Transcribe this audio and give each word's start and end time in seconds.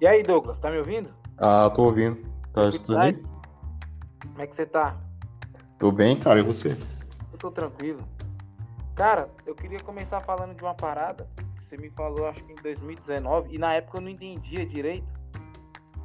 E 0.00 0.06
aí, 0.06 0.22
Douglas, 0.22 0.58
tá 0.58 0.70
me 0.70 0.78
ouvindo? 0.78 1.10
Ah, 1.36 1.68
tô 1.68 1.84
ouvindo. 1.84 2.26
Tá 2.54 2.70
escutando 2.70 3.00
aí? 3.00 3.12
Como 3.12 4.40
é 4.40 4.46
que 4.46 4.56
você 4.56 4.64
tá? 4.64 4.96
Tô 5.78 5.92
bem, 5.92 6.18
cara, 6.18 6.40
e 6.40 6.42
você? 6.42 6.74
Eu 7.30 7.38
tô 7.38 7.50
tranquilo. 7.50 8.02
Cara, 8.94 9.28
eu 9.44 9.54
queria 9.54 9.78
começar 9.80 10.22
falando 10.22 10.54
de 10.54 10.62
uma 10.62 10.72
parada 10.72 11.28
que 11.54 11.62
você 11.62 11.76
me 11.76 11.90
falou, 11.90 12.26
acho 12.28 12.42
que 12.44 12.52
em 12.52 12.56
2019, 12.56 13.54
e 13.54 13.58
na 13.58 13.74
época 13.74 13.98
eu 13.98 14.00
não 14.00 14.08
entendia 14.08 14.64
direito, 14.64 15.12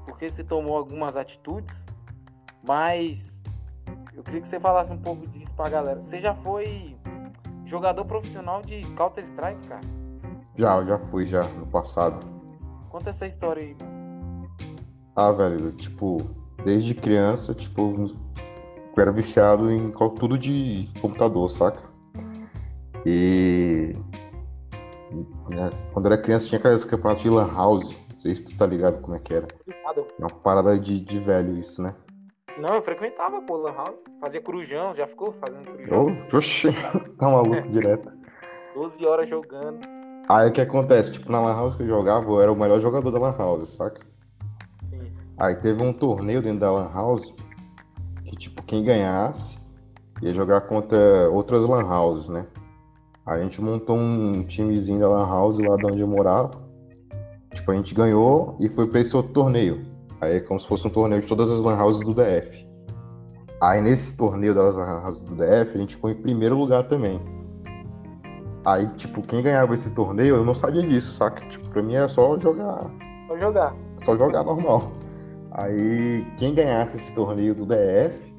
porque 0.03 0.29
você 0.29 0.43
tomou 0.43 0.75
algumas 0.75 1.15
atitudes, 1.15 1.85
mas 2.67 3.41
eu 4.13 4.23
queria 4.23 4.41
que 4.41 4.47
você 4.49 4.59
falasse 4.59 4.91
um 4.91 4.99
pouco 4.99 5.25
disso 5.25 5.53
pra 5.53 5.69
galera. 5.69 6.03
Você 6.03 6.19
já 6.19 6.35
foi 6.35 6.97
jogador 7.65 8.03
profissional 8.03 8.61
de 8.61 8.81
Counter-Strike, 8.91 9.67
cara? 9.67 9.81
Já, 10.57 10.83
já 10.83 10.99
fui, 10.99 11.25
já, 11.25 11.43
no 11.43 11.65
passado. 11.67 12.34
Conta 12.95 13.09
essa 13.09 13.27
história 13.27 13.61
aí. 13.61 13.75
Ah, 15.17 15.29
velho, 15.33 15.69
tipo, 15.73 16.15
desde 16.63 16.95
criança, 16.95 17.53
tipo, 17.53 18.09
eu 18.95 19.01
era 19.01 19.11
viciado 19.11 19.69
em 19.69 19.91
tudo 19.91 20.37
de 20.37 20.89
computador, 21.01 21.51
saca? 21.51 21.89
E 23.05 23.91
né, 25.49 25.69
quando 25.91 26.05
eu 26.05 26.13
era 26.13 26.21
criança 26.21 26.47
tinha 26.47 26.57
aqueles 26.57 26.85
campeonatos 26.85 27.23
de 27.23 27.29
Lan 27.29 27.53
House. 27.53 27.89
Não 28.13 28.19
sei 28.21 28.37
se 28.37 28.45
tu 28.45 28.57
tá 28.57 28.65
ligado 28.65 29.01
como 29.01 29.17
é 29.17 29.19
que 29.19 29.33
era. 29.33 29.47
É 29.67 29.99
uma 30.17 30.29
parada 30.29 30.79
de, 30.79 31.01
de 31.01 31.19
velho 31.19 31.57
isso, 31.57 31.83
né? 31.83 31.93
Não, 32.57 32.75
eu 32.75 32.81
frequentava, 32.81 33.41
pô, 33.41 33.57
Lan 33.57 33.73
House. 33.73 33.99
Fazia 34.21 34.41
corujão, 34.41 34.95
já 34.95 35.05
ficou 35.05 35.33
fazendo 35.33 35.65
corujão? 35.65 36.17
Oh, 36.31 36.37
oxi, 36.37 36.69
tá 37.19 37.29
maluco 37.29 37.67
direto. 37.67 38.09
12 38.73 39.05
horas 39.05 39.29
jogando. 39.29 39.94
Aí 40.27 40.49
o 40.49 40.51
que 40.51 40.61
acontece? 40.61 41.11
Tipo, 41.11 41.31
na 41.31 41.39
Lan 41.39 41.53
House 41.53 41.75
que 41.75 41.83
eu 41.83 41.87
jogava, 41.87 42.27
eu 42.27 42.41
era 42.41 42.51
o 42.51 42.55
melhor 42.55 42.81
jogador 42.81 43.11
da 43.11 43.19
Lan 43.19 43.35
House, 43.37 43.69
saca? 43.69 44.01
Sim. 44.89 45.11
Aí 45.37 45.55
teve 45.55 45.83
um 45.83 45.93
torneio 45.93 46.41
dentro 46.41 46.61
da 46.61 46.71
Lan 46.71 46.91
House 46.91 47.33
que, 48.25 48.35
tipo, 48.35 48.63
quem 48.63 48.83
ganhasse 48.83 49.57
ia 50.21 50.33
jogar 50.33 50.61
contra 50.61 51.29
outras 51.29 51.61
Lan 51.61 51.83
Houses, 51.83 52.29
né? 52.29 52.45
Aí 53.25 53.41
a 53.41 53.43
gente 53.43 53.61
montou 53.61 53.97
um 53.97 54.43
timezinho 54.43 54.99
da 54.99 55.09
Lan 55.09 55.27
House 55.27 55.59
lá 55.59 55.75
de 55.75 55.85
onde 55.85 55.99
eu 55.99 56.07
morava. 56.07 56.51
Tipo, 57.53 57.71
a 57.71 57.75
gente 57.75 57.93
ganhou 57.93 58.55
e 58.59 58.67
foi 58.69 58.87
pra 58.87 59.01
esse 59.01 59.15
outro 59.15 59.31
torneio. 59.31 59.85
Aí 60.21 60.37
é 60.37 60.39
como 60.39 60.59
se 60.59 60.67
fosse 60.67 60.87
um 60.87 60.89
torneio 60.89 61.21
de 61.21 61.27
todas 61.27 61.51
as 61.51 61.59
Lan 61.59 61.77
Houses 61.77 62.03
do 62.03 62.13
DF. 62.13 62.67
Aí 63.61 63.81
nesse 63.81 64.17
torneio 64.17 64.55
das 64.55 64.75
Lan 64.75 65.03
Houses 65.05 65.21
do 65.21 65.35
DF, 65.35 65.75
a 65.75 65.77
gente 65.77 65.95
ficou 65.95 66.09
em 66.09 66.15
primeiro 66.15 66.57
lugar 66.57 66.83
também. 66.87 67.19
Aí, 68.65 68.87
tipo, 68.97 69.21
quem 69.21 69.43
ganhava 69.43 69.75
esse 69.75 69.91
torneio, 69.91 70.37
eu 70.37 70.45
não 70.45 70.55
sabia 70.55 70.81
disso, 70.81 71.11
saca? 71.11 71.45
Tipo, 71.47 71.69
pra 71.69 71.83
mim 71.83 71.93
era 71.93 72.09
só 72.09 72.37
jogar. 72.39 72.89
Só 73.27 73.37
jogar. 73.37 73.75
Só 74.03 74.17
jogar 74.17 74.43
normal. 74.43 74.91
Aí, 75.51 76.25
quem 76.37 76.55
ganhasse 76.55 76.97
esse 76.97 77.13
torneio 77.13 77.53
do 77.53 77.63
DF, 77.63 78.33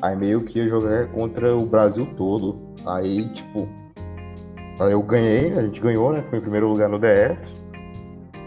aí 0.00 0.16
meio 0.16 0.40
que 0.40 0.58
ia 0.58 0.68
jogar 0.68 1.08
contra 1.08 1.54
o 1.54 1.66
Brasil 1.66 2.08
todo. 2.16 2.58
Aí, 2.86 3.28
tipo, 3.34 3.68
aí 4.80 4.92
eu 4.92 5.02
ganhei, 5.02 5.52
a 5.52 5.62
gente 5.62 5.82
ganhou, 5.82 6.14
né? 6.14 6.24
Foi 6.30 6.38
em 6.38 6.42
primeiro 6.42 6.68
lugar 6.68 6.88
no 6.88 6.98
DF. 6.98 7.44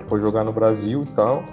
Foi 0.08 0.19
jogar 0.19 0.44
no 0.44 0.52
Brasil 0.52 1.03
e 1.03 1.11
tal. 1.11 1.44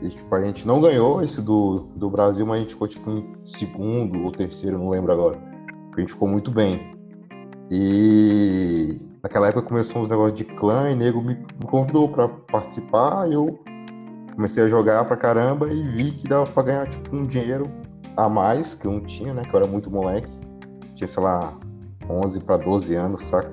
E, 0.00 0.08
tipo, 0.08 0.34
a 0.34 0.40
gente 0.40 0.66
não 0.66 0.80
ganhou 0.80 1.22
esse 1.22 1.42
do, 1.42 1.80
do 1.94 2.08
Brasil, 2.08 2.46
mas 2.46 2.56
a 2.56 2.60
gente 2.62 2.72
ficou, 2.72 2.88
tipo, 2.88 3.10
em 3.10 3.36
segundo 3.46 4.24
ou 4.24 4.32
terceiro, 4.32 4.78
não 4.78 4.88
lembro 4.88 5.12
agora. 5.12 5.38
Porque 5.88 6.00
a 6.00 6.04
gente 6.04 6.14
ficou 6.14 6.26
muito 6.26 6.50
bem. 6.50 6.92
E 7.74 9.00
naquela 9.22 9.48
época 9.48 9.66
começou 9.66 10.02
uns 10.02 10.08
negócios 10.10 10.34
de 10.34 10.44
clã 10.44 10.90
e 10.90 10.94
nego 10.94 11.22
me 11.22 11.38
convidou 11.64 12.06
para 12.06 12.28
participar. 12.28 13.32
eu 13.32 13.58
comecei 14.34 14.64
a 14.64 14.68
jogar 14.68 15.06
pra 15.06 15.16
caramba 15.16 15.72
e 15.72 15.82
vi 15.82 16.10
que 16.10 16.28
dava 16.28 16.44
pra 16.50 16.64
ganhar 16.64 16.86
tipo 16.86 17.16
um 17.16 17.24
dinheiro 17.24 17.70
a 18.14 18.28
mais 18.28 18.74
que 18.74 18.86
eu 18.86 18.92
não 18.92 19.00
tinha, 19.00 19.32
né? 19.32 19.40
Que 19.40 19.54
eu 19.54 19.60
era 19.60 19.66
muito 19.66 19.90
moleque. 19.90 20.30
Tinha, 20.92 21.08
sei 21.08 21.22
lá, 21.22 21.58
11 22.10 22.40
para 22.40 22.58
12 22.58 22.94
anos, 22.94 23.24
saca? 23.24 23.50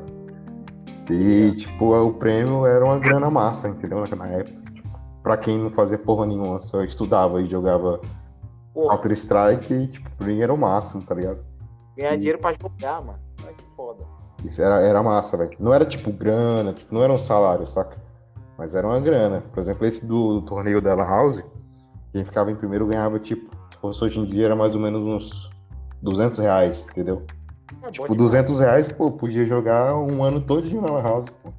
E, 1.10 1.52
tipo, 1.56 1.96
o 1.96 2.14
prêmio 2.16 2.66
era 2.66 2.84
uma 2.84 3.00
grana 3.00 3.32
massa, 3.32 3.70
entendeu? 3.70 4.04
Na 4.18 4.28
época. 4.28 4.72
Tipo, 4.74 4.90
pra 5.24 5.38
quem 5.38 5.58
não 5.58 5.72
fazia 5.72 5.98
porra 5.98 6.26
nenhuma, 6.26 6.60
só 6.60 6.84
estudava 6.84 7.42
e 7.42 7.50
jogava 7.50 8.02
Counter-Strike, 8.74 9.74
e, 9.74 9.88
tipo, 9.88 10.10
pra 10.18 10.28
mim 10.28 10.42
era 10.42 10.54
o 10.54 10.58
máximo, 10.58 11.02
tá 11.04 11.16
ligado? 11.16 11.40
Ganhar 11.98 12.16
e... 12.16 12.18
dinheiro 12.18 12.40
pra 12.40 12.52
jogar, 12.52 13.02
mano. 13.02 13.29
Isso 14.44 14.62
era, 14.62 14.80
era 14.82 15.04
massa, 15.04 15.36
velho. 15.38 15.52
Não 15.60 15.74
era 15.74 15.86
tipo 15.86 16.12
grana, 16.12 16.74
tipo, 16.74 16.94
não 16.94 17.04
era 17.04 17.12
um 17.12 17.18
salário, 17.18 17.68
saca? 17.68 17.98
Mas 18.58 18.76
era 18.76 18.88
uma 18.88 19.00
grana. 19.00 19.44
Por 19.54 19.60
exemplo, 19.60 19.86
esse 19.86 20.06
do, 20.06 20.36
do 20.36 20.42
torneio 20.42 20.82
da 20.82 20.96
La 20.96 21.04
House, 21.04 21.42
quem 22.12 22.24
ficava 22.24 22.52
em 22.52 22.56
primeiro 22.56 22.88
ganhava, 22.88 23.20
tipo, 23.20 23.50
se 23.72 23.78
fosse 23.80 24.04
hoje 24.04 24.20
em 24.20 24.26
dia, 24.26 24.46
era 24.46 24.56
mais 24.56 24.76
ou 24.76 24.82
menos 24.82 25.02
uns 25.02 25.50
200 26.02 26.38
reais, 26.40 26.86
entendeu? 26.90 27.26
É, 27.84 27.92
tipo, 27.92 28.16
200 28.16 28.60
reais, 28.60 28.90
pô, 28.90 29.12
podia 29.12 29.46
jogar 29.46 29.96
um 29.96 30.24
ano 30.24 30.42
todo 30.42 30.70
na 30.82 30.92
La 30.92 31.02
House, 31.02 31.30
pô. 31.30 31.54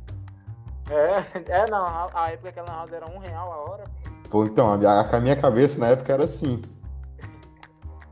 É, 0.91 1.25
é, 1.49 1.71
não, 1.71 1.85
a 2.15 2.31
época 2.31 2.53
que 2.53 2.61
a 2.61 2.65
La 2.65 2.81
House 2.81 2.93
era 2.93 3.07
um 3.07 3.19
real 3.19 3.53
a 3.53 3.71
hora. 3.71 3.85
Pô, 4.31 4.45
então, 4.45 4.73
a, 4.73 5.01
a 5.01 5.21
minha 5.21 5.37
cabeça 5.37 5.79
na 5.79 5.89
época 5.89 6.13
era 6.13 6.25
assim. 6.25 6.61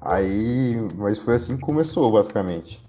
Aí, 0.01 0.77
mas 0.97 1.19
foi 1.19 1.35
assim 1.35 1.57
que 1.57 1.63
começou, 1.63 2.11
basicamente. 2.11 2.85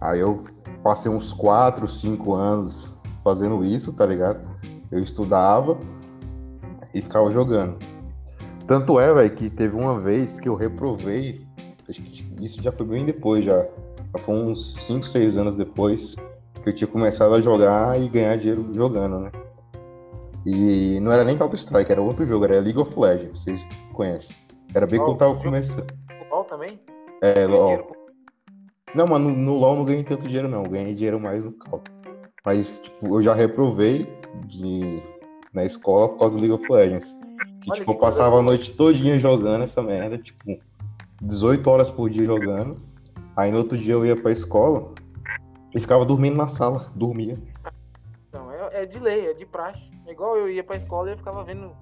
Aí 0.00 0.20
eu 0.20 0.44
passei 0.82 1.10
uns 1.10 1.32
4, 1.32 1.88
5 1.88 2.34
anos 2.34 2.94
fazendo 3.24 3.64
isso, 3.64 3.92
tá 3.92 4.06
ligado? 4.06 4.40
Eu 4.90 5.00
estudava 5.00 5.78
e 6.94 7.02
ficava 7.02 7.32
jogando. 7.32 7.76
Tanto 8.66 8.98
é, 8.98 9.12
velho, 9.12 9.30
que 9.30 9.48
teve 9.48 9.76
uma 9.76 10.00
vez 10.00 10.38
que 10.38 10.48
eu 10.48 10.54
reprovei, 10.54 11.46
acho 11.88 12.02
que 12.02 12.26
isso 12.40 12.62
já 12.62 12.72
foi 12.72 12.86
bem 12.86 13.06
depois, 13.06 13.44
já. 13.44 13.66
Já 14.16 14.24
foi 14.24 14.34
uns 14.34 14.74
5, 14.82 15.04
6 15.04 15.36
anos 15.36 15.56
depois 15.56 16.16
que 16.62 16.70
eu 16.70 16.74
tinha 16.74 16.88
começado 16.88 17.34
a 17.34 17.40
jogar 17.40 18.00
e 18.00 18.08
ganhar 18.08 18.36
dinheiro 18.36 18.68
jogando, 18.72 19.20
né? 19.20 19.30
E 20.44 20.98
não 21.00 21.12
era 21.12 21.24
nem 21.24 21.36
Counter-Strike, 21.36 21.90
era 21.90 22.00
outro 22.00 22.24
jogo, 22.24 22.44
era 22.44 22.60
League 22.60 22.78
of 22.78 22.98
Legends, 22.98 23.40
vocês 23.40 23.68
conhecem. 23.92 24.34
Era 24.74 24.86
bem 24.86 24.98
quando 24.98 25.18
tava 25.18 25.34
começando. 25.36 25.92
LOL 26.30 26.44
também? 26.44 26.80
É, 27.22 27.46
LOL. 27.46 27.95
Não, 28.94 29.06
mano, 29.06 29.30
no, 29.30 29.54
LoL 29.54 29.76
não 29.76 29.84
ganhei 29.84 30.04
tanto 30.04 30.26
dinheiro, 30.26 30.48
não. 30.48 30.62
Ganhei 30.62 30.94
dinheiro 30.94 31.20
mais 31.20 31.44
no 31.44 31.52
Cal. 31.52 31.82
Mas, 32.44 32.78
tipo, 32.78 33.18
eu 33.18 33.22
já 33.22 33.34
reprovei 33.34 34.06
de... 34.44 35.02
na 35.52 35.64
escola 35.64 36.08
por 36.08 36.18
causa 36.18 36.34
do 36.36 36.40
League 36.40 36.52
of 36.52 36.72
Legends. 36.72 37.14
Que, 37.62 37.70
Olha 37.70 37.80
tipo, 37.80 37.84
que 37.84 37.90
eu 37.90 38.00
passava 38.00 38.38
a 38.38 38.42
noite 38.42 38.74
todinha 38.76 39.18
jogando 39.18 39.64
essa 39.64 39.82
merda, 39.82 40.16
tipo, 40.16 40.58
18 41.20 41.68
horas 41.68 41.90
por 41.90 42.08
dia 42.08 42.24
jogando. 42.24 42.80
Aí 43.36 43.50
no 43.50 43.58
outro 43.58 43.76
dia 43.76 43.94
eu 43.94 44.06
ia 44.06 44.16
pra 44.16 44.32
escola 44.32 44.94
e 45.74 45.80
ficava 45.80 46.04
dormindo 46.04 46.36
na 46.36 46.48
sala, 46.48 46.90
dormia. 46.94 47.36
Não, 48.32 48.50
é, 48.50 48.82
é 48.82 48.86
de 48.86 48.98
lei, 48.98 49.30
é 49.30 49.34
de 49.34 49.44
praxe. 49.44 49.82
É 50.06 50.12
igual 50.12 50.36
eu 50.36 50.48
ia 50.48 50.64
pra 50.64 50.76
escola 50.76 51.10
e 51.10 51.12
eu 51.12 51.18
ficava 51.18 51.42
vendo 51.44 51.72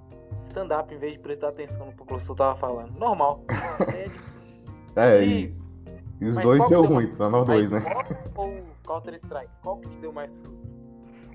stand-up 0.44 0.92
em 0.92 0.98
vez 0.98 1.12
de 1.12 1.18
prestar 1.18 1.48
atenção 1.48 1.86
no 1.86 1.92
que 1.92 2.02
o 2.02 2.06
professor 2.06 2.34
tava 2.34 2.56
falando. 2.56 2.98
Normal. 2.98 3.44
é, 4.96 5.20
de... 5.20 5.24
é 5.24 5.24
e... 5.24 5.63
E 6.24 6.28
os 6.28 6.36
Mas 6.36 6.44
dois 6.44 6.68
deu 6.70 6.86
ruim, 6.86 7.08
pra 7.08 7.28
nós 7.28 7.44
dois, 7.44 7.70
né? 7.70 7.82
Ou 8.34 8.50
Counter-Strike? 8.86 9.50
Qual 9.62 9.76
que 9.76 9.88
te 9.90 9.98
deu 9.98 10.10
mais 10.10 10.34
fruto? 10.34 10.56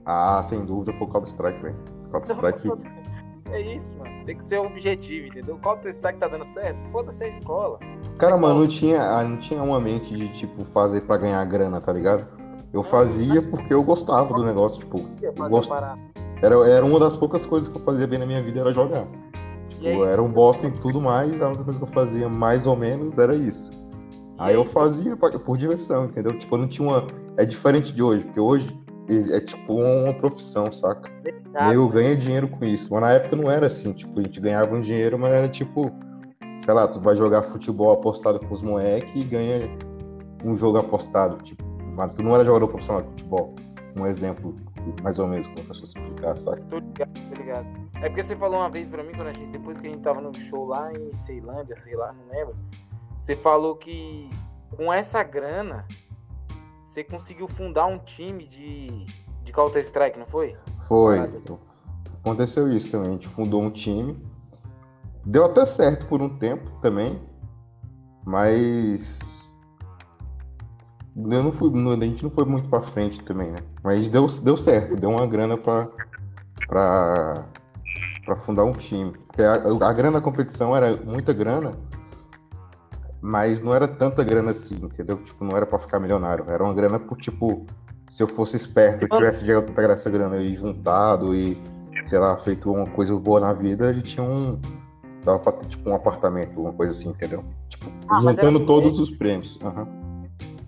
Ah, 0.03 0.41
sem 0.43 0.65
dúvida 0.65 0.91
foi 0.93 1.05
o 1.05 1.11
Counter-Strike, 1.11 1.61
velho. 1.61 1.75
Counter-Strike. 2.11 2.69
É 3.51 3.59
isso, 3.61 3.95
mano. 3.97 4.25
Tem 4.27 4.37
que 4.37 4.45
ser 4.45 4.59
objetivo, 4.59 5.25
entendeu? 5.25 5.55
O 5.55 5.59
Counter-Strike 5.59 6.19
tá 6.19 6.27
dando 6.27 6.45
certo? 6.45 6.77
Foda-se 6.91 7.23
a 7.23 7.29
escola. 7.29 7.79
Cara, 8.19 8.37
mano, 8.37 8.59
não 8.59 8.67
tinha, 8.67 9.01
ah, 9.01 9.23
não 9.23 9.37
tinha 9.37 9.63
uma 9.63 9.79
mente 9.79 10.15
de, 10.15 10.31
tipo, 10.33 10.63
fazer 10.65 11.01
pra 11.01 11.17
ganhar 11.17 11.43
grana, 11.45 11.81
tá 11.81 11.91
ligado? 11.91 12.27
Eu 12.71 12.83
fazia 12.83 13.41
porque 13.41 13.73
eu 13.73 13.81
gostava 13.81 14.31
do 14.35 14.45
negócio, 14.45 14.81
tipo. 14.81 15.03
Eu 15.19 15.33
gost... 15.49 15.71
era, 16.43 16.55
era 16.67 16.85
uma 16.85 16.99
das 16.99 17.15
poucas 17.15 17.43
coisas 17.43 17.69
que 17.69 17.77
eu 17.77 17.81
fazia 17.81 18.05
bem 18.05 18.19
na 18.19 18.27
minha 18.27 18.43
vida, 18.43 18.59
era 18.59 18.71
jogar. 18.71 19.07
Tipo, 19.69 20.05
é 20.05 20.13
era 20.13 20.21
um 20.21 20.31
bosta 20.31 20.67
em 20.67 20.71
tudo 20.71 21.01
mais, 21.01 21.41
a 21.41 21.47
única 21.47 21.63
coisa 21.63 21.79
que 21.79 21.85
eu 21.85 21.91
fazia 21.91 22.29
mais 22.29 22.67
ou 22.67 22.75
menos 22.75 23.17
era 23.17 23.33
isso. 23.33 23.78
Aí 24.39 24.55
eu 24.55 24.65
fazia 24.65 25.17
por 25.17 25.57
diversão, 25.57 26.05
entendeu? 26.05 26.37
Tipo, 26.39 26.55
eu 26.55 26.59
não 26.59 26.67
tinha 26.67 26.87
uma. 26.87 27.05
É 27.35 27.45
diferente 27.45 27.91
de 27.91 28.01
hoje, 28.01 28.23
porque 28.23 28.39
hoje 28.39 28.79
é 29.31 29.41
tipo 29.41 29.73
uma 29.73 30.13
profissão, 30.13 30.71
saca? 30.71 31.11
Verdade, 31.21 31.75
eu 31.75 31.87
ganho 31.89 32.15
dinheiro 32.15 32.47
com 32.47 32.63
isso. 32.63 32.93
Mas 32.93 33.01
na 33.01 33.11
época 33.11 33.35
não 33.35 33.51
era 33.51 33.67
assim, 33.67 33.91
tipo, 33.91 34.17
a 34.17 34.23
gente 34.23 34.39
ganhava 34.39 34.73
um 34.73 34.79
dinheiro, 34.79 35.19
mas 35.19 35.33
era 35.33 35.49
tipo, 35.49 35.91
sei 36.59 36.73
lá, 36.73 36.87
tu 36.87 37.01
vai 37.01 37.17
jogar 37.17 37.43
futebol 37.43 37.91
apostado 37.91 38.39
com 38.39 38.53
os 38.53 38.61
moleques 38.61 39.11
e 39.13 39.25
ganha 39.25 39.69
um 40.45 40.55
jogo 40.55 40.77
apostado, 40.77 41.43
tipo, 41.43 41.63
mas 41.95 42.13
tu 42.13 42.23
não 42.23 42.33
era 42.33 42.45
jogador 42.45 42.69
profissional 42.69 43.01
de 43.01 43.09
futebol. 43.09 43.55
Um 43.97 44.05
exemplo, 44.05 44.55
mais 45.03 45.19
ou 45.19 45.27
menos, 45.27 45.47
como 45.47 45.65
posso 45.65 45.83
explicar, 45.83 46.37
saca? 46.37 46.61
Tô 46.69 46.77
ligado, 46.77 47.11
tô 47.13 47.41
ligado. 47.41 47.67
É 47.95 48.07
porque 48.07 48.23
você 48.23 48.35
falou 48.37 48.59
uma 48.59 48.69
vez 48.69 48.87
pra 48.87 49.03
mim, 49.03 49.11
quando 49.13 49.27
a 49.27 49.33
gente, 49.33 49.51
depois 49.51 49.77
que 49.79 49.87
a 49.87 49.89
gente 49.89 50.01
tava 50.01 50.21
no 50.21 50.33
show 50.33 50.65
lá 50.65 50.93
em 50.93 51.13
Ceilândia, 51.13 51.75
sei 51.75 51.97
lá, 51.97 52.13
não 52.13 52.33
lembro 52.33 52.55
você 53.19 53.35
falou 53.35 53.75
que 53.75 54.29
com 54.75 54.91
essa 54.91 55.21
grana 55.21 55.85
você 56.85 57.03
conseguiu 57.03 57.47
fundar 57.47 57.85
um 57.85 57.99
time 57.99 58.47
de, 58.47 59.05
de 59.43 59.51
Counter-Strike, 59.51 60.17
não 60.17 60.25
foi? 60.25 60.55
Foi. 60.87 61.19
Aconteceu 62.21 62.71
isso 62.71 62.89
também. 62.89 63.09
A 63.09 63.11
gente 63.11 63.27
fundou 63.27 63.61
um 63.61 63.69
time. 63.69 64.17
Deu 65.25 65.45
até 65.45 65.65
certo 65.65 66.07
por 66.07 66.21
um 66.21 66.37
tempo 66.39 66.71
também, 66.81 67.21
mas 68.25 69.19
eu 71.15 71.43
não 71.43 71.51
fui, 71.51 71.69
a 71.69 72.05
gente 72.05 72.23
não 72.23 72.31
foi 72.31 72.45
muito 72.45 72.69
para 72.69 72.81
frente 72.81 73.21
também, 73.23 73.51
né? 73.51 73.57
Mas 73.83 74.07
deu, 74.07 74.25
deu 74.25 74.55
certo, 74.55 74.95
deu 74.95 75.09
uma 75.09 75.27
grana 75.27 75.57
para 75.57 75.89
para 76.67 77.45
para 78.25 78.35
fundar 78.37 78.63
um 78.63 78.73
time. 78.73 79.11
Porque 79.11 79.41
a, 79.41 79.55
a 79.55 79.93
grana 79.93 80.19
da 80.19 80.21
competição 80.21 80.75
era 80.75 80.95
muita 80.95 81.33
grana, 81.33 81.77
mas 83.21 83.59
não 83.59 83.73
era 83.73 83.87
tanta 83.87 84.23
grana 84.23 84.51
assim, 84.51 84.75
entendeu? 84.75 85.17
Tipo, 85.17 85.43
não 85.43 85.55
era 85.55 85.65
para 85.65 85.79
ficar 85.79 85.99
milionário, 85.99 86.45
era 86.47 86.63
uma 86.63 86.73
grana 86.73 86.99
por 86.99 87.17
tipo, 87.17 87.65
se 88.07 88.23
eu 88.23 88.27
fosse 88.27 88.55
esperto, 88.55 89.03
eu 89.03 89.09
tivesse 89.09 89.43
de 89.43 89.61
pegar 89.73 89.93
essa 89.93 90.09
grana 90.09 90.37
e 90.37 90.55
juntado 90.55 91.35
e 91.35 91.57
sei 92.05 92.17
lá, 92.17 92.35
feito 92.37 92.71
uma 92.71 92.87
coisa 92.87 93.15
boa 93.15 93.39
na 93.39 93.53
vida, 93.53 93.89
ele 93.89 94.01
tinha 94.01 94.23
um 94.23 94.59
dava 95.23 95.39
pra 95.39 95.51
ter 95.51 95.65
tipo 95.67 95.89
um 95.89 95.95
apartamento, 95.95 96.59
uma 96.59 96.73
coisa 96.73 96.91
assim, 96.91 97.09
entendeu? 97.09 97.43
Tipo, 97.67 97.91
ah, 98.09 98.19
juntando 98.19 98.65
todos 98.65 98.99
os 98.99 99.11
prêmios. 99.11 99.57
Uhum. 99.57 99.87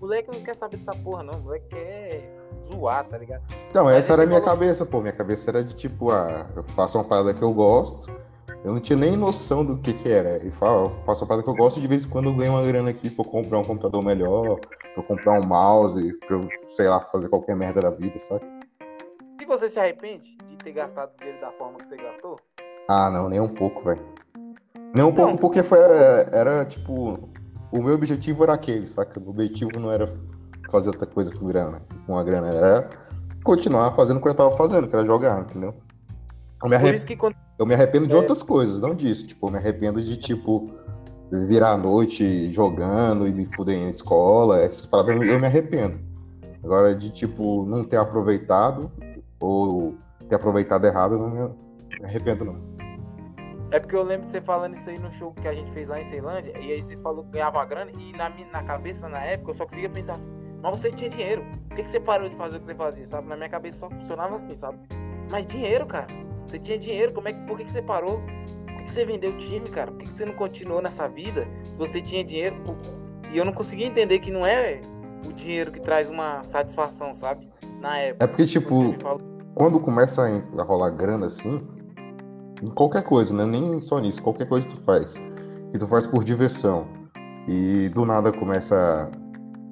moleque 0.02 0.30
não 0.32 0.42
quer 0.42 0.54
saber 0.54 0.76
dessa 0.76 0.92
porra, 0.92 1.22
não. 1.22 1.38
O 1.38 1.42
moleque 1.42 1.66
quer 1.68 2.38
zoar, 2.70 3.04
tá 3.06 3.18
ligado? 3.18 3.42
Não, 3.72 3.84
Mas 3.84 3.98
essa 3.98 4.12
era 4.12 4.24
a 4.24 4.26
minha 4.26 4.40
cabeça, 4.40 4.84
pô. 4.84 5.00
Minha 5.00 5.12
cabeça 5.12 5.50
era 5.50 5.64
de 5.64 5.74
tipo, 5.74 6.10
ah, 6.10 6.46
eu 6.54 6.62
faço 6.62 6.98
uma 6.98 7.04
parada 7.04 7.32
que 7.32 7.42
eu 7.42 7.52
gosto. 7.52 8.10
Eu 8.64 8.72
não 8.72 8.80
tinha 8.80 8.96
nem 8.96 9.16
noção 9.16 9.64
do 9.64 9.76
que 9.78 9.92
que 9.92 10.08
era. 10.08 10.44
E 10.44 10.50
falo, 10.52 10.92
faço 11.04 11.22
uma 11.22 11.28
parada 11.28 11.42
que 11.42 11.50
eu 11.50 11.54
gosto 11.54 11.80
de 11.80 11.86
vez 11.86 12.04
em 12.04 12.08
quando 12.08 12.26
eu 12.26 12.34
ganho 12.34 12.52
uma 12.52 12.62
grana 12.62 12.90
aqui 12.90 13.10
pra 13.10 13.24
comprar 13.24 13.58
um 13.58 13.64
computador 13.64 14.04
melhor, 14.04 14.60
pra 14.94 15.02
comprar 15.02 15.40
um 15.40 15.44
mouse, 15.44 16.12
pra 16.26 16.36
eu, 16.36 16.48
sei 16.76 16.88
lá, 16.88 17.00
fazer 17.00 17.28
qualquer 17.28 17.56
merda 17.56 17.80
da 17.80 17.90
vida, 17.90 18.18
sabe? 18.20 18.44
E 19.40 19.44
você 19.44 19.68
se 19.68 19.80
arrepende 19.80 20.36
de 20.48 20.56
ter 20.56 20.72
gastado 20.72 21.10
dinheiro 21.18 21.40
da 21.40 21.50
forma 21.52 21.78
que 21.78 21.88
você 21.88 21.96
gastou? 21.96 22.38
Ah, 22.88 23.10
não, 23.10 23.28
nem 23.28 23.40
um 23.40 23.48
pouco, 23.48 23.82
velho. 23.82 24.02
Nem 24.94 25.04
um 25.04 25.12
pouco, 25.12 25.38
porque 25.38 25.62
foi. 25.62 25.78
Era, 25.78 26.28
era 26.32 26.64
tipo 26.64 27.28
o 27.72 27.82
meu 27.82 27.94
objetivo 27.94 28.42
era 28.42 28.52
aquele, 28.52 28.86
saca? 28.86 29.18
O 29.18 29.30
objetivo 29.30 29.80
não 29.80 29.90
era 29.90 30.14
fazer 30.70 30.90
outra 30.90 31.06
coisa 31.06 31.34
com 31.34 31.46
grana, 31.46 31.80
com 32.06 32.18
a 32.18 32.22
grana, 32.22 32.48
era 32.48 32.90
continuar 33.42 33.92
fazendo 33.96 34.18
o 34.18 34.22
que 34.22 34.28
eu 34.28 34.34
tava 34.34 34.54
fazendo, 34.56 34.86
que 34.86 34.94
era 34.94 35.04
jogar, 35.06 35.40
entendeu? 35.40 35.74
Eu 36.62 36.68
me, 36.68 36.76
arrep... 36.76 37.16
quando... 37.16 37.34
eu 37.62 37.66
me 37.66 37.74
arrependo 37.74 38.06
de 38.06 38.14
é... 38.14 38.16
outras 38.16 38.42
coisas, 38.42 38.80
não 38.80 38.94
disso. 38.94 39.26
Tipo, 39.26 39.46
eu 39.46 39.52
me 39.52 39.58
arrependo 39.58 40.02
de, 40.02 40.16
tipo, 40.16 40.70
virar 41.30 41.72
a 41.72 41.78
noite 41.78 42.52
jogando 42.52 43.26
e 43.26 43.32
me 43.32 43.46
fuder 43.54 43.78
em 43.78 43.88
escola, 43.88 44.60
essas 44.60 44.84
paradas 44.84 45.14
eu 45.22 45.40
me 45.40 45.46
arrependo. 45.46 45.98
Agora, 46.62 46.94
de, 46.94 47.10
tipo, 47.10 47.64
não 47.64 47.84
ter 47.84 47.96
aproveitado 47.96 48.90
ou 49.40 49.94
ter 50.28 50.34
aproveitado 50.34 50.84
errado, 50.86 51.14
eu 51.14 51.18
não 51.18 51.30
me 51.30 52.04
arrependo, 52.04 52.44
não. 52.44 52.72
É 53.70 53.78
porque 53.78 53.96
eu 53.96 54.02
lembro 54.02 54.26
de 54.26 54.32
você 54.32 54.40
falando 54.40 54.74
isso 54.74 54.90
aí 54.90 54.98
no 54.98 55.10
show 55.12 55.32
que 55.32 55.48
a 55.48 55.54
gente 55.54 55.72
fez 55.72 55.88
lá 55.88 55.98
em 55.98 56.04
Ceilândia, 56.04 56.52
e 56.58 56.72
aí 56.72 56.82
você 56.82 56.96
falou 56.98 57.24
que 57.24 57.30
ganhava 57.30 57.64
grana, 57.64 57.90
e 57.98 58.12
na, 58.12 58.28
minha, 58.28 58.46
na 58.52 58.62
cabeça, 58.62 59.08
na 59.08 59.24
época, 59.24 59.52
eu 59.52 59.54
só 59.54 59.64
conseguia 59.64 59.88
pensar 59.88 60.14
assim, 60.14 60.30
mas 60.60 60.78
você 60.78 60.92
tinha 60.92 61.08
dinheiro, 61.08 61.42
por 61.68 61.76
que, 61.76 61.84
que 61.84 61.90
você 61.90 61.98
parou 61.98 62.28
de 62.28 62.36
fazer 62.36 62.58
o 62.58 62.60
que 62.60 62.66
você 62.66 62.74
fazia, 62.74 63.06
sabe? 63.06 63.28
Na 63.28 63.36
minha 63.36 63.48
cabeça 63.48 63.78
só 63.78 63.88
funcionava 63.88 64.36
assim, 64.36 64.54
sabe? 64.56 64.78
Mas 65.30 65.46
dinheiro, 65.46 65.86
cara, 65.86 66.06
você 66.46 66.58
tinha 66.58 66.78
dinheiro, 66.78 67.12
como 67.12 67.28
é 67.28 67.32
que, 67.32 67.40
por 67.46 67.56
que, 67.56 67.64
que 67.64 67.72
você 67.72 67.82
parou? 67.82 68.20
Por 68.66 68.76
que, 68.76 68.84
que 68.84 68.94
você 68.94 69.04
vendeu 69.04 69.30
o 69.30 69.38
time, 69.38 69.68
cara? 69.68 69.90
Por 69.90 69.98
que, 69.98 70.10
que 70.10 70.16
você 70.16 70.24
não 70.24 70.34
continuou 70.34 70.82
nessa 70.82 71.08
vida 71.08 71.46
se 71.64 71.76
você 71.76 72.00
tinha 72.00 72.24
dinheiro? 72.24 72.56
E 73.32 73.38
eu 73.38 73.44
não 73.44 73.52
conseguia 73.52 73.86
entender 73.86 74.18
que 74.18 74.30
não 74.30 74.46
é 74.46 74.80
o 75.26 75.32
dinheiro 75.32 75.72
que 75.72 75.80
traz 75.80 76.08
uma 76.08 76.42
satisfação, 76.42 77.14
sabe? 77.14 77.48
Na 77.80 77.98
época. 77.98 78.24
É 78.24 78.26
porque, 78.26 78.46
tipo, 78.46 78.94
quando 79.54 79.80
começa 79.80 80.22
a 80.24 80.62
rolar 80.62 80.90
grana 80.90 81.26
assim, 81.26 81.66
em 82.62 82.70
qualquer 82.70 83.02
coisa, 83.02 83.34
né? 83.34 83.46
Nem 83.46 83.80
só 83.80 83.98
nisso, 83.98 84.22
qualquer 84.22 84.48
coisa 84.48 84.68
que 84.68 84.74
tu 84.74 84.82
faz. 84.82 85.14
E 85.74 85.78
tu 85.78 85.86
faz 85.86 86.06
por 86.06 86.22
diversão. 86.22 86.86
E 87.48 87.88
do 87.88 88.04
nada 88.04 88.32
começa 88.32 89.10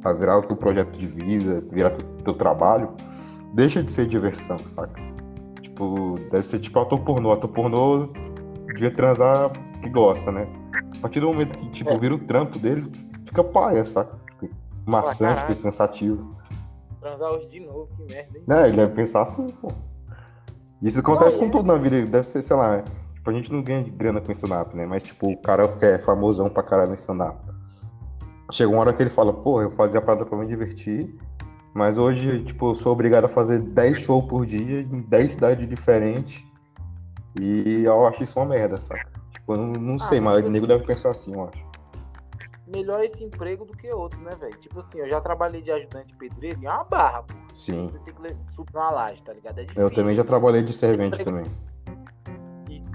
a 0.05 0.12
virar 0.12 0.38
o 0.38 0.43
teu 0.43 0.56
projeto 0.56 0.99
de 0.99 1.06
vida, 1.06 1.62
virar 1.70 1.93
o 1.93 2.22
teu 2.22 2.34
trabalho, 2.34 2.94
deixa 3.55 3.82
de 3.82 3.93
ser 3.93 4.06
diversão, 4.06 4.58
saca? 4.67 5.00
Tipo, 5.81 6.21
deve 6.31 6.47
ser 6.47 6.59
tipo 6.59 6.79
ator 6.79 7.00
pornô. 7.00 7.32
Ator 7.32 7.49
pornô 7.49 8.09
devia 8.67 8.94
transar 8.94 9.50
que 9.81 9.88
gosta, 9.88 10.31
né? 10.31 10.47
A 10.99 11.00
partir 11.00 11.21
do 11.21 11.29
momento 11.29 11.56
que, 11.56 11.71
tipo, 11.71 11.91
é. 11.91 11.99
vira 11.99 12.15
o 12.15 12.19
trampo 12.19 12.59
dele, 12.59 12.93
fica 13.25 13.43
paia, 13.43 13.87
saca? 13.87 14.19
Fica 14.38 14.55
maçante, 14.85 15.41
fica 15.47 15.62
cansativo. 15.62 16.37
Transar 17.00 17.31
hoje 17.32 17.49
de 17.49 17.61
novo, 17.61 17.88
que 17.97 18.03
merda, 18.03 18.38
hein? 18.38 18.44
É, 18.47 18.69
ele 18.69 18.77
deve 18.77 18.93
pensar 18.93 19.23
assim, 19.23 19.49
pô. 19.53 19.69
Isso 20.82 21.00
acontece 21.00 21.38
não, 21.38 21.44
com 21.44 21.47
é. 21.47 21.50
tudo 21.50 21.67
na 21.67 21.77
vida. 21.77 22.05
Deve 22.05 22.27
ser, 22.27 22.43
sei 22.43 22.56
lá, 22.56 22.82
tipo, 23.15 23.31
a 23.31 23.32
gente 23.32 23.50
não 23.50 23.62
ganha 23.62 23.82
de 23.82 23.91
grana 23.91 24.21
com 24.21 24.32
stand-up, 24.32 24.77
né? 24.77 24.85
Mas, 24.85 25.03
tipo, 25.03 25.31
o 25.31 25.41
cara 25.41 25.67
que 25.67 25.87
é 25.87 25.99
famosão 25.99 26.50
pra 26.50 26.62
caralho 26.62 26.91
no 26.91 26.97
stand-up. 26.97 27.38
Chega 28.53 28.71
uma 28.71 28.81
hora 28.81 28.93
que 28.93 29.03
ele 29.03 29.11
fala, 29.11 29.32
pô, 29.32 29.62
eu 29.62 29.71
fazia 29.71 29.99
a 29.99 30.03
parada 30.03 30.27
pra 30.27 30.37
me 30.37 30.47
divertir, 30.47 31.17
mas 31.75 31.99
hoje, 31.99 32.43
tipo, 32.44 32.70
eu 32.70 32.75
sou 32.75 32.93
obrigado 32.93 33.25
a 33.25 33.28
fazer 33.28 33.61
10 33.61 33.99
shows 33.99 34.25
por 34.26 34.44
dia 34.44 34.81
em 34.81 35.00
10 35.02 35.32
cidades 35.32 35.69
diferentes. 35.69 36.44
E 37.40 37.82
eu 37.84 38.06
acho 38.06 38.22
isso 38.22 38.38
uma 38.38 38.46
merda, 38.46 38.76
saca? 38.76 39.08
Tipo, 39.31 39.55
eu 39.55 39.56
não, 39.58 39.72
não 39.72 39.94
ah, 39.96 40.08
sei, 40.08 40.20
mas 40.20 40.44
o 40.44 40.50
nego 40.50 40.67
deve 40.67 40.84
pensar 40.84 41.11
assim, 41.11 41.32
eu 41.32 41.44
acho 41.44 41.70
melhor 42.75 43.05
esse 43.05 43.22
emprego 43.22 43.64
do 43.64 43.76
que 43.76 43.90
outros, 43.93 44.20
né, 44.20 44.31
velho? 44.38 44.56
Tipo 44.58 44.81
assim, 44.81 44.99
eu 44.99 45.08
já 45.08 45.20
trabalhei 45.20 45.61
de 45.61 45.70
ajudante 45.70 46.14
pedreiro 46.14 46.58
e 46.62 46.67
é 46.67 46.70
uma 46.70 46.84
barra, 46.84 47.22
pô. 47.22 47.34
Sim. 47.55 47.88
Você 47.88 47.99
tem 48.00 48.14
que 48.14 48.55
subir 48.55 48.76
uma 48.76 48.90
laje, 48.90 49.22
tá 49.22 49.32
ligado? 49.32 49.58
É 49.58 49.62
difícil. 49.62 49.82
Eu 49.82 49.90
também 49.90 50.17
já 50.17 50.25
trabalhei 50.25 50.62
de 50.62 50.72
servente 50.72 51.22
também. 51.25 51.44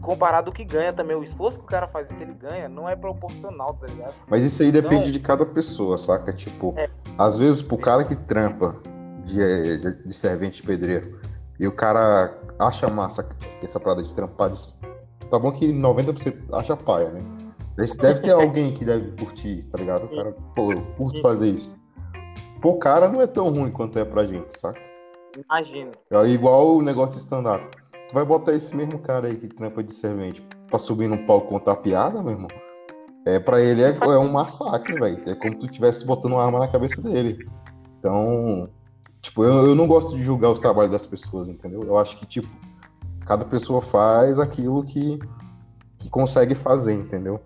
Comparado 0.05 0.49
ao 0.49 0.53
que 0.53 0.63
ganha 0.63 0.93
também, 0.93 1.15
o 1.15 1.23
esforço 1.23 1.57
que 1.57 1.65
o 1.65 1.67
cara 1.67 1.87
faz 1.87 2.07
e 2.09 2.13
que 2.13 2.21
ele 2.21 2.33
ganha 2.33 2.69
não 2.69 2.87
é 2.87 2.95
proporcional, 2.95 3.73
tá 3.73 3.87
ligado? 3.87 4.13
Mas 4.29 4.43
isso 4.43 4.61
aí 4.61 4.71
depende 4.71 4.95
então, 4.97 5.11
de 5.11 5.19
cada 5.19 5.45
pessoa, 5.47 5.97
saca? 5.97 6.31
Tipo, 6.31 6.75
é. 6.77 6.87
às 7.17 7.39
vezes 7.39 7.63
pro 7.63 7.75
cara 7.75 8.03
que 8.03 8.15
trampa 8.15 8.75
de, 9.23 9.79
de, 9.79 10.03
de 10.03 10.13
servente 10.13 10.61
pedreiro 10.61 11.19
e 11.59 11.67
o 11.67 11.71
cara 11.71 12.37
acha 12.59 12.87
massa 12.87 13.27
essa 13.63 13.79
parada 13.79 14.03
de 14.03 14.13
trampar, 14.13 14.51
tá 15.31 15.39
bom 15.39 15.51
que 15.51 15.73
90% 15.73 16.35
acha 16.53 16.77
paia, 16.77 17.09
né? 17.09 17.23
Deve 17.75 18.19
ter 18.19 18.31
alguém 18.37 18.75
que 18.75 18.85
deve 18.85 19.11
curtir, 19.17 19.63
tá 19.71 19.79
ligado? 19.79 20.05
O 20.05 20.15
cara, 20.15 20.35
pô, 20.55 20.71
eu 20.71 20.81
curto 20.97 21.19
fazer 21.21 21.49
isso. 21.49 21.75
Pô, 22.61 22.77
cara 22.77 23.09
não 23.09 23.23
é 23.23 23.27
tão 23.27 23.49
ruim 23.49 23.71
quanto 23.71 23.97
é 23.97 24.05
pra 24.05 24.25
gente, 24.25 24.59
saca? 24.59 24.79
Imagina. 25.35 25.91
É 26.11 26.27
igual 26.27 26.75
o 26.77 26.81
negócio 26.81 27.13
de 27.13 27.19
stand-up. 27.19 27.65
Tu 28.07 28.13
vai 28.13 28.25
botar 28.25 28.53
esse 28.53 28.75
mesmo 28.75 28.99
cara 28.99 29.27
aí 29.27 29.35
que 29.35 29.47
trampa 29.47 29.83
de 29.83 29.93
servente 29.93 30.45
pra 30.69 30.79
subir 30.79 31.07
no 31.07 31.17
palco 31.25 31.49
contar 31.49 31.77
piada, 31.77 32.21
meu 32.21 32.33
irmão? 32.33 32.47
É, 33.25 33.39
pra 33.39 33.59
ele 33.59 33.81
é, 33.81 33.89
é 33.89 34.17
um 34.19 34.31
massacre, 34.31 34.93
velho. 34.99 35.21
É 35.27 35.35
como 35.35 35.53
se 35.53 35.59
tu 35.59 35.65
estivesse 35.65 36.05
botando 36.05 36.33
uma 36.33 36.45
arma 36.45 36.59
na 36.59 36.67
cabeça 36.67 37.01
dele. 37.01 37.47
Então, 37.97 38.69
tipo, 39.19 39.43
eu, 39.43 39.67
eu 39.67 39.75
não 39.75 39.87
gosto 39.87 40.15
de 40.15 40.23
julgar 40.23 40.51
os 40.51 40.59
trabalhos 40.59 40.91
das 40.91 41.07
pessoas, 41.07 41.47
entendeu? 41.47 41.81
Eu 41.81 41.97
acho 41.97 42.19
que, 42.19 42.25
tipo, 42.27 42.47
cada 43.25 43.43
pessoa 43.43 43.81
faz 43.81 44.37
aquilo 44.37 44.83
que, 44.83 45.17
que 45.97 46.07
consegue 46.07 46.53
fazer, 46.53 46.93
entendeu? 46.93 47.41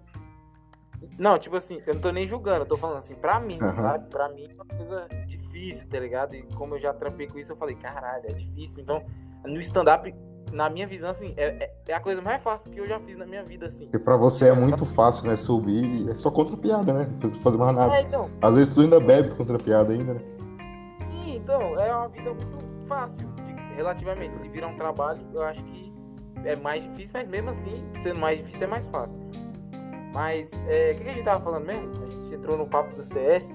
Não, 1.17 1.39
tipo 1.39 1.55
assim, 1.55 1.81
eu 1.87 1.93
não 1.93 2.01
tô 2.01 2.11
nem 2.11 2.27
julgando, 2.27 2.63
eu 2.63 2.65
tô 2.65 2.77
falando 2.77 2.97
assim, 2.97 3.15
pra 3.15 3.39
mim, 3.39 3.57
uhum. 3.61 3.75
sabe? 3.75 4.09
Pra 4.09 4.29
mim 4.29 4.47
é 4.49 4.53
uma 4.53 4.65
coisa 4.65 5.07
difícil, 5.27 5.87
tá 5.89 5.99
ligado? 5.99 6.35
E 6.35 6.43
como 6.55 6.75
eu 6.75 6.79
já 6.79 6.93
trampei 6.93 7.27
com 7.27 7.39
isso, 7.39 7.51
eu 7.53 7.57
falei, 7.57 7.75
caralho, 7.75 8.25
é 8.25 8.33
difícil. 8.33 8.81
Então, 8.81 9.01
no 9.45 9.59
stand-up, 9.59 10.13
na 10.51 10.69
minha 10.69 10.87
visão, 10.87 11.09
assim, 11.09 11.33
é, 11.37 11.45
é, 11.45 11.73
é, 11.87 11.93
a 11.93 11.99
coisa 11.99 12.21
mais 12.21 12.41
fácil 12.41 12.71
que 12.71 12.79
eu 12.79 12.85
já 12.85 12.99
fiz 12.99 13.17
na 13.17 13.25
minha 13.25 13.43
vida, 13.43 13.67
assim. 13.67 13.89
E 13.93 13.99
pra 13.99 14.17
você 14.17 14.47
é 14.47 14.53
muito 14.53 14.85
fácil, 14.85 15.27
né? 15.27 15.35
Subir, 15.35 16.09
é 16.09 16.13
só 16.13 16.31
contra 16.31 16.55
piada, 16.57 16.93
né? 16.93 17.07
Não 17.09 17.19
precisa 17.19 17.41
fazer 17.41 17.57
mais 17.57 17.75
nada. 17.75 17.95
É, 17.95 18.01
então. 18.01 18.29
Às 18.41 18.55
vezes 18.55 18.73
tu 18.73 18.81
ainda 18.81 18.99
bebe 18.99 19.29
contra 19.35 19.57
piada 19.57 19.93
ainda, 19.93 20.13
né? 20.13 20.21
Sim, 21.11 21.35
então, 21.35 21.79
é 21.79 21.93
uma 21.93 22.07
vida 22.07 22.33
muito 22.33 22.87
fácil, 22.87 23.27
de, 23.35 23.75
relativamente. 23.75 24.37
Se 24.37 24.47
virar 24.47 24.67
um 24.67 24.75
trabalho, 24.75 25.21
eu 25.33 25.43
acho 25.43 25.63
que 25.63 25.93
é 26.43 26.55
mais 26.55 26.83
difícil, 26.83 27.11
mas 27.13 27.27
mesmo 27.27 27.49
assim, 27.49 27.73
sendo 28.01 28.19
mais 28.19 28.39
difícil, 28.39 28.67
é 28.67 28.69
mais 28.69 28.85
fácil. 28.85 29.17
Mas, 30.13 30.51
é, 30.67 30.91
o 30.91 30.97
que, 30.97 31.03
que, 31.03 31.09
a 31.09 31.13
gente 31.13 31.25
tava 31.25 31.43
falando 31.43 31.65
mesmo? 31.65 31.91
A 32.03 32.09
gente 32.09 32.35
entrou 32.35 32.57
no 32.57 32.65
papo 32.65 32.95
do 32.95 33.03
CS. 33.03 33.47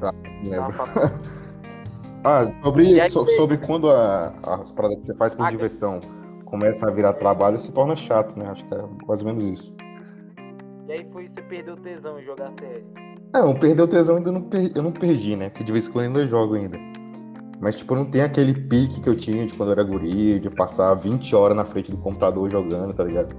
Tá, 0.00 0.12
ah, 2.24 2.52
sobre, 2.62 3.00
aí, 3.00 3.08
so, 3.08 3.26
sobre 3.30 3.56
quando 3.58 3.90
a, 3.90 4.34
as 4.42 4.70
paradas 4.70 4.98
que 4.98 5.04
você 5.04 5.14
faz 5.14 5.34
por 5.34 5.46
ah, 5.46 5.50
diversão 5.50 6.00
começa 6.44 6.88
a 6.88 6.92
virar 6.92 7.14
trabalho, 7.14 7.60
se 7.60 7.72
torna 7.72 7.96
chato, 7.96 8.38
né? 8.38 8.46
Acho 8.46 8.64
que 8.66 8.74
é 8.74 8.84
mais 9.06 9.20
ou 9.20 9.26
menos 9.26 9.44
isso. 9.44 9.76
E 10.88 10.92
aí 10.92 11.06
foi 11.12 11.28
você 11.28 11.42
perdeu 11.42 11.74
o 11.74 11.76
tesão 11.76 12.18
em 12.20 12.24
jogar 12.24 12.52
CS? 12.52 12.84
Não, 13.32 13.54
perder 13.54 13.82
o 13.82 13.88
tesão 13.88 14.16
ainda 14.16 14.30
não 14.30 14.42
per... 14.42 14.70
eu 14.74 14.82
não 14.82 14.92
perdi, 14.92 15.34
né? 15.34 15.50
Porque 15.50 15.64
de 15.64 15.72
vez 15.72 15.88
em 15.88 15.90
quando 15.90 16.06
ainda 16.06 16.26
jogo 16.26 16.54
ainda. 16.54 16.78
Mas, 17.60 17.76
tipo, 17.76 17.94
não 17.94 18.04
tem 18.04 18.20
aquele 18.20 18.52
pique 18.52 19.00
que 19.00 19.08
eu 19.08 19.16
tinha 19.16 19.46
de 19.46 19.54
quando 19.54 19.70
eu 19.70 19.72
era 19.72 19.82
guri, 19.82 20.38
de 20.38 20.50
passar 20.50 20.94
20 20.94 21.34
horas 21.34 21.56
na 21.56 21.64
frente 21.64 21.90
do 21.90 21.96
computador 21.96 22.50
jogando, 22.50 22.92
tá 22.92 23.04
ligado? 23.04 23.34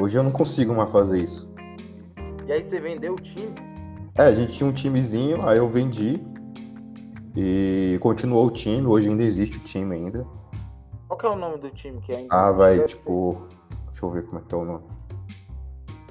Hoje 0.00 0.18
eu 0.18 0.22
não 0.22 0.32
consigo 0.32 0.74
mais 0.74 0.90
fazer 0.90 1.22
isso. 1.22 1.54
E 2.46 2.52
aí 2.52 2.62
você 2.62 2.80
vendeu 2.80 3.12
o 3.12 3.16
time? 3.16 3.54
É, 4.16 4.22
a 4.24 4.34
gente 4.34 4.54
tinha 4.54 4.68
um 4.68 4.72
timezinho, 4.72 5.46
aí 5.46 5.58
eu 5.58 5.68
vendi. 5.68 6.20
E 7.36 7.96
continuou 8.00 8.46
o 8.46 8.50
time, 8.50 8.86
hoje 8.86 9.08
ainda 9.08 9.22
existe 9.22 9.56
o 9.56 9.60
time 9.60 9.94
ainda. 9.94 10.26
Qual 11.06 11.18
que 11.18 11.26
é 11.26 11.28
o 11.28 11.36
nome 11.36 11.58
do 11.58 11.70
time 11.70 12.00
que 12.00 12.12
ainda 12.12 12.34
Ah, 12.34 12.50
vai, 12.52 12.84
tipo. 12.86 13.46
Deixa 13.88 14.04
eu 14.04 14.10
ver 14.10 14.24
como 14.26 14.38
é 14.38 14.42
que 14.46 14.54
é 14.54 14.58
o 14.58 14.64
nome. 14.64 14.84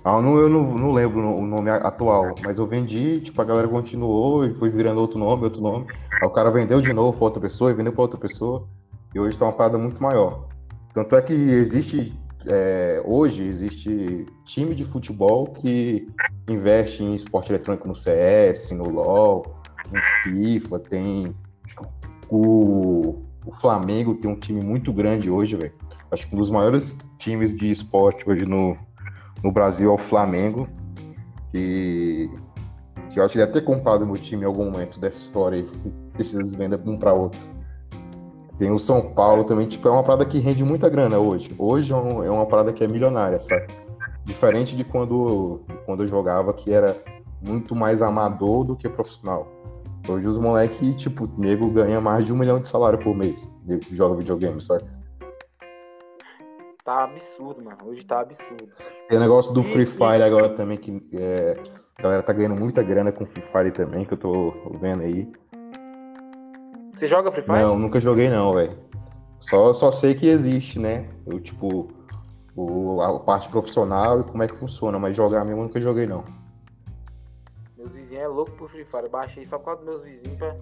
Ah, 0.05 0.21
não, 0.21 0.37
eu 0.37 0.49
não, 0.49 0.75
não 0.75 0.91
lembro 0.91 1.21
o 1.21 1.45
nome 1.45 1.69
atual, 1.69 2.35
mas 2.43 2.59
eu 2.59 2.67
vendi, 2.67 3.21
tipo, 3.21 3.41
a 3.41 3.45
galera 3.45 3.69
continuou 3.69 4.45
e 4.45 4.53
foi 4.55 4.69
virando 4.69 4.99
outro 4.99 5.17
nome, 5.17 5.45
outro 5.45 5.61
nome. 5.61 5.87
Aí 6.21 6.27
o 6.27 6.29
cara 6.29 6.51
vendeu 6.51 6.81
de 6.81 6.91
novo 6.91 7.13
pra 7.13 7.25
outra 7.25 7.41
pessoa 7.41 7.71
e 7.71 7.73
vendeu 7.73 7.93
pra 7.93 8.01
outra 8.01 8.19
pessoa. 8.19 8.67
E 9.15 9.19
hoje 9.19 9.37
tá 9.37 9.45
uma 9.45 9.53
parada 9.53 9.77
muito 9.77 10.03
maior. 10.03 10.49
Tanto 10.93 11.15
é 11.15 11.21
que 11.21 11.33
existe, 11.33 12.13
é, 12.45 13.01
hoje 13.05 13.47
existe 13.47 14.25
time 14.43 14.75
de 14.75 14.83
futebol 14.83 15.47
que 15.47 16.05
investe 16.49 17.01
em 17.01 17.13
esporte 17.13 17.51
eletrônico 17.51 17.87
no 17.87 17.95
CS, 17.95 18.71
no 18.71 18.89
LoL, 18.89 19.45
no 19.89 20.01
FIFA, 20.23 20.79
tem. 20.79 21.33
O, 22.29 23.21
o 23.45 23.51
Flamengo 23.51 24.15
tem 24.15 24.29
um 24.29 24.39
time 24.39 24.63
muito 24.63 24.91
grande 24.93 25.29
hoje, 25.29 25.55
velho. 25.55 25.73
Acho 26.11 26.27
que 26.27 26.35
um 26.35 26.39
dos 26.39 26.49
maiores 26.49 26.97
times 27.17 27.55
de 27.55 27.71
esporte 27.71 28.27
hoje 28.29 28.45
no, 28.45 28.77
no 29.43 29.51
Brasil 29.51 29.91
é 29.91 29.93
o 29.93 29.97
Flamengo. 29.97 30.67
E 31.53 32.29
que 33.13 33.19
eu 33.19 33.23
acho 33.23 33.33
que 33.33 33.39
deve 33.39 33.51
ter 33.51 33.61
comprado 33.61 34.05
meu 34.05 34.17
time 34.17 34.41
em 34.41 34.45
algum 34.45 34.65
momento 34.65 34.99
dessa 34.99 35.21
história 35.21 35.59
aí. 35.59 35.69
Precisa 36.13 36.57
vender 36.57 36.79
um 36.85 36.97
para 36.97 37.13
outro. 37.13 37.39
Tem 38.57 38.71
o 38.71 38.79
São 38.79 39.13
Paulo 39.13 39.43
também, 39.43 39.67
tipo, 39.67 39.87
é 39.87 39.91
uma 39.91 40.03
parada 40.03 40.25
que 40.25 40.39
rende 40.39 40.63
muita 40.63 40.89
grana 40.89 41.19
hoje. 41.19 41.53
Hoje 41.57 41.93
é, 41.93 41.95
é 41.95 42.31
uma 42.31 42.45
parada 42.45 42.73
que 42.73 42.83
é 42.83 42.87
milionária, 42.87 43.39
sabe? 43.39 43.67
Diferente 44.23 44.75
de 44.75 44.83
quando, 44.83 45.61
quando 45.85 46.03
eu 46.03 46.07
jogava, 46.07 46.53
que 46.53 46.71
era 46.71 46.97
muito 47.41 47.75
mais 47.75 48.01
amador 48.01 48.63
do 48.63 48.75
que 48.75 48.87
profissional. 48.89 49.47
Hoje 50.07 50.27
os 50.27 50.37
moleques, 50.37 50.95
tipo, 51.01 51.29
nego 51.37 51.69
ganha 51.69 52.01
mais 52.01 52.25
de 52.25 52.33
um 52.33 52.37
milhão 52.37 52.59
de 52.59 52.67
salário 52.67 52.99
por 52.99 53.15
mês 53.15 53.49
de 53.63 53.79
joga 53.95 54.15
videogame, 54.15 54.61
sabe? 54.61 54.83
Tá 56.83 57.05
absurdo, 57.05 57.63
mano. 57.63 57.77
Hoje 57.85 58.05
tá 58.05 58.19
absurdo. 58.19 58.67
Tem 59.07 59.17
o 59.17 59.21
negócio 59.21 59.53
do 59.53 59.63
Free 59.63 59.85
Fire 59.85 60.21
agora 60.21 60.49
também, 60.49 60.77
que 60.77 61.01
é, 61.13 61.57
a 61.97 62.01
galera 62.01 62.21
tá 62.21 62.33
ganhando 62.33 62.55
muita 62.55 62.83
grana 62.83 63.11
com 63.13 63.25
Free 63.25 63.43
Fire 63.43 63.71
também, 63.71 64.03
que 64.03 64.13
eu 64.13 64.17
tô 64.17 64.53
vendo 64.81 65.03
aí. 65.03 65.31
Você 66.93 67.07
joga 67.07 67.31
Free 67.31 67.43
Fire? 67.43 67.59
Não, 67.59 67.79
nunca 67.79 68.01
joguei 68.01 68.29
não, 68.29 68.51
velho. 68.51 68.77
Só, 69.39 69.73
só 69.73 69.91
sei 69.91 70.13
que 70.13 70.27
existe, 70.27 70.77
né? 70.77 71.07
Eu, 71.25 71.39
tipo, 71.39 71.87
o, 72.53 73.01
a 73.01 73.17
parte 73.21 73.47
profissional 73.47 74.19
e 74.19 74.23
como 74.25 74.43
é 74.43 74.47
que 74.47 74.55
funciona, 74.55 74.99
mas 74.99 75.15
jogar 75.15 75.45
mesmo 75.45 75.61
eu 75.61 75.65
nunca 75.67 75.79
joguei 75.79 76.05
não. 76.05 76.25
Meus 78.13 78.19
vizinhos 78.19 78.23
é 78.23 78.27
louco 78.27 78.51
por 78.51 78.69
Free 78.69 78.85
Fire. 78.85 79.03
Eu 79.03 79.09
baixei 79.09 79.45
só 79.45 79.57
por 79.57 79.65
causa 79.65 79.81
dos 79.81 79.89
meus 79.89 80.03
vizinhos 80.03 80.37
pra. 80.37 80.55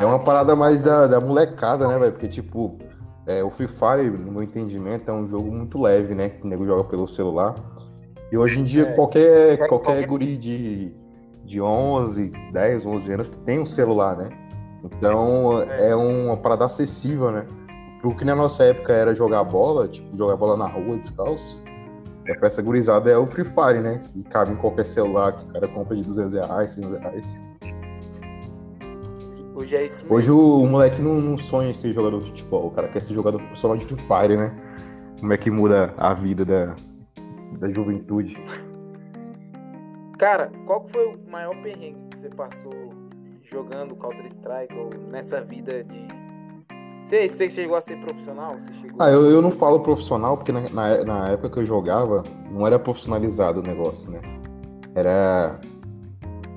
É 0.00 0.04
uma 0.04 0.18
parada 0.18 0.54
mais 0.56 0.82
da, 0.82 1.06
da 1.06 1.20
molecada, 1.20 1.88
né, 1.88 1.98
velho? 1.98 2.12
Porque, 2.12 2.28
tipo, 2.28 2.78
é, 3.26 3.42
o 3.42 3.50
Free 3.50 3.68
Fire, 3.68 4.10
no 4.10 4.32
meu 4.32 4.42
entendimento, 4.42 5.10
é 5.10 5.14
um 5.14 5.28
jogo 5.28 5.50
muito 5.50 5.80
leve, 5.80 6.14
né? 6.14 6.28
Que 6.28 6.44
o 6.44 6.48
nego 6.48 6.66
joga 6.66 6.84
pelo 6.84 7.08
celular. 7.08 7.54
E 8.30 8.36
hoje 8.36 8.60
em 8.60 8.64
dia, 8.64 8.82
é, 8.82 8.92
qualquer, 8.92 9.58
qualquer, 9.58 9.68
qualquer 9.68 10.06
guri 10.06 10.36
de, 10.36 10.92
de 11.44 11.60
11, 11.60 12.32
10, 12.52 12.86
11 12.86 13.12
anos 13.12 13.30
tem 13.44 13.58
um 13.58 13.66
celular, 13.66 14.16
né? 14.16 14.28
Então, 14.84 15.62
é, 15.62 15.90
é 15.90 15.96
uma 15.96 16.36
parada 16.36 16.64
acessível, 16.64 17.30
né? 17.30 17.46
O 18.02 18.14
que 18.14 18.24
na 18.24 18.34
nossa 18.34 18.64
época 18.64 18.92
era 18.92 19.14
jogar 19.14 19.44
bola, 19.44 19.88
tipo, 19.88 20.16
jogar 20.16 20.36
bola 20.36 20.56
na 20.56 20.66
rua, 20.66 20.96
descalço. 20.96 21.60
É, 22.30 22.34
pra 22.34 22.46
essa 22.46 22.62
gurizada 22.62 23.10
é 23.10 23.18
o 23.18 23.26
Free 23.26 23.44
Fire, 23.44 23.80
né? 23.80 23.98
Que 23.98 24.22
cabe 24.22 24.52
em 24.52 24.56
qualquer 24.56 24.86
celular 24.86 25.32
que 25.32 25.42
o 25.42 25.48
cara 25.48 25.66
compra 25.66 25.96
de 25.96 26.04
200 26.04 26.32
reais, 26.32 26.74
300 26.74 27.00
reais. 27.00 27.40
Hoje 29.52 29.76
é 29.76 29.86
isso 29.86 30.02
mesmo. 30.02 30.14
Hoje 30.14 30.30
o, 30.30 30.64
moleque 30.64 31.02
não, 31.02 31.20
não, 31.20 31.36
sonha 31.36 31.70
em 31.70 31.74
ser 31.74 31.92
jogador 31.92 32.20
de 32.20 32.26
futebol, 32.26 32.68
o 32.68 32.70
cara 32.70 32.86
quer 32.86 33.02
ser 33.02 33.14
jogador 33.14 33.38
profissional 33.38 33.76
de 33.76 33.84
Free 33.84 33.98
Fire, 33.98 34.36
né? 34.36 34.52
Como 35.18 35.32
é 35.32 35.36
que 35.36 35.50
muda 35.50 35.92
a 35.98 36.14
vida 36.14 36.44
da, 36.44 36.76
da 37.58 37.68
juventude? 37.68 38.36
Cara, 40.16 40.52
qual 40.66 40.86
foi 40.86 41.06
o 41.06 41.18
maior 41.28 41.60
perrengue 41.62 41.98
que 42.10 42.18
você 42.18 42.28
passou 42.28 42.94
jogando 43.42 43.96
Counter-Strike 43.96 44.74
ou 44.76 44.90
nessa 45.10 45.40
vida 45.40 45.82
de. 45.82 46.06
Você, 47.10 47.28
você 47.28 47.50
chegou 47.50 47.76
a 47.76 47.80
ser 47.80 47.96
profissional? 47.96 48.56
Chegou 48.80 49.02
ah, 49.02 49.10
eu, 49.10 49.28
eu 49.28 49.42
não 49.42 49.50
falo 49.50 49.80
profissional 49.80 50.36
porque 50.36 50.52
na, 50.52 50.70
na, 50.70 51.04
na 51.04 51.28
época 51.30 51.50
que 51.50 51.58
eu 51.58 51.66
jogava 51.66 52.22
não 52.52 52.64
era 52.64 52.78
profissionalizado 52.78 53.58
o 53.58 53.62
negócio, 53.64 54.08
né? 54.08 54.20
Era 54.94 55.60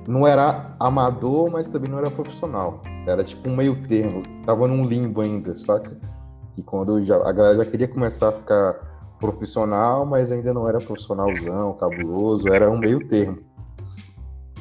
não 0.06 0.24
era 0.24 0.76
amador, 0.78 1.50
mas 1.50 1.68
também 1.68 1.90
não 1.90 1.98
era 1.98 2.08
profissional. 2.08 2.80
Era 3.04 3.24
tipo 3.24 3.48
um 3.48 3.56
meio 3.56 3.74
termo. 3.88 4.22
Tava 4.46 4.68
num 4.68 4.86
limbo 4.86 5.22
ainda, 5.22 5.58
saca? 5.58 5.98
E 6.56 6.62
quando 6.62 7.04
já, 7.04 7.16
a 7.16 7.32
galera 7.32 7.56
já 7.56 7.68
queria 7.68 7.88
começar 7.88 8.28
a 8.28 8.32
ficar 8.32 8.74
profissional, 9.18 10.06
mas 10.06 10.30
ainda 10.30 10.54
não 10.54 10.68
era 10.68 10.78
profissionalzão, 10.78 11.74
cabuloso, 11.74 12.48
era 12.48 12.70
um 12.70 12.78
meio 12.78 13.08
termo. 13.08 13.38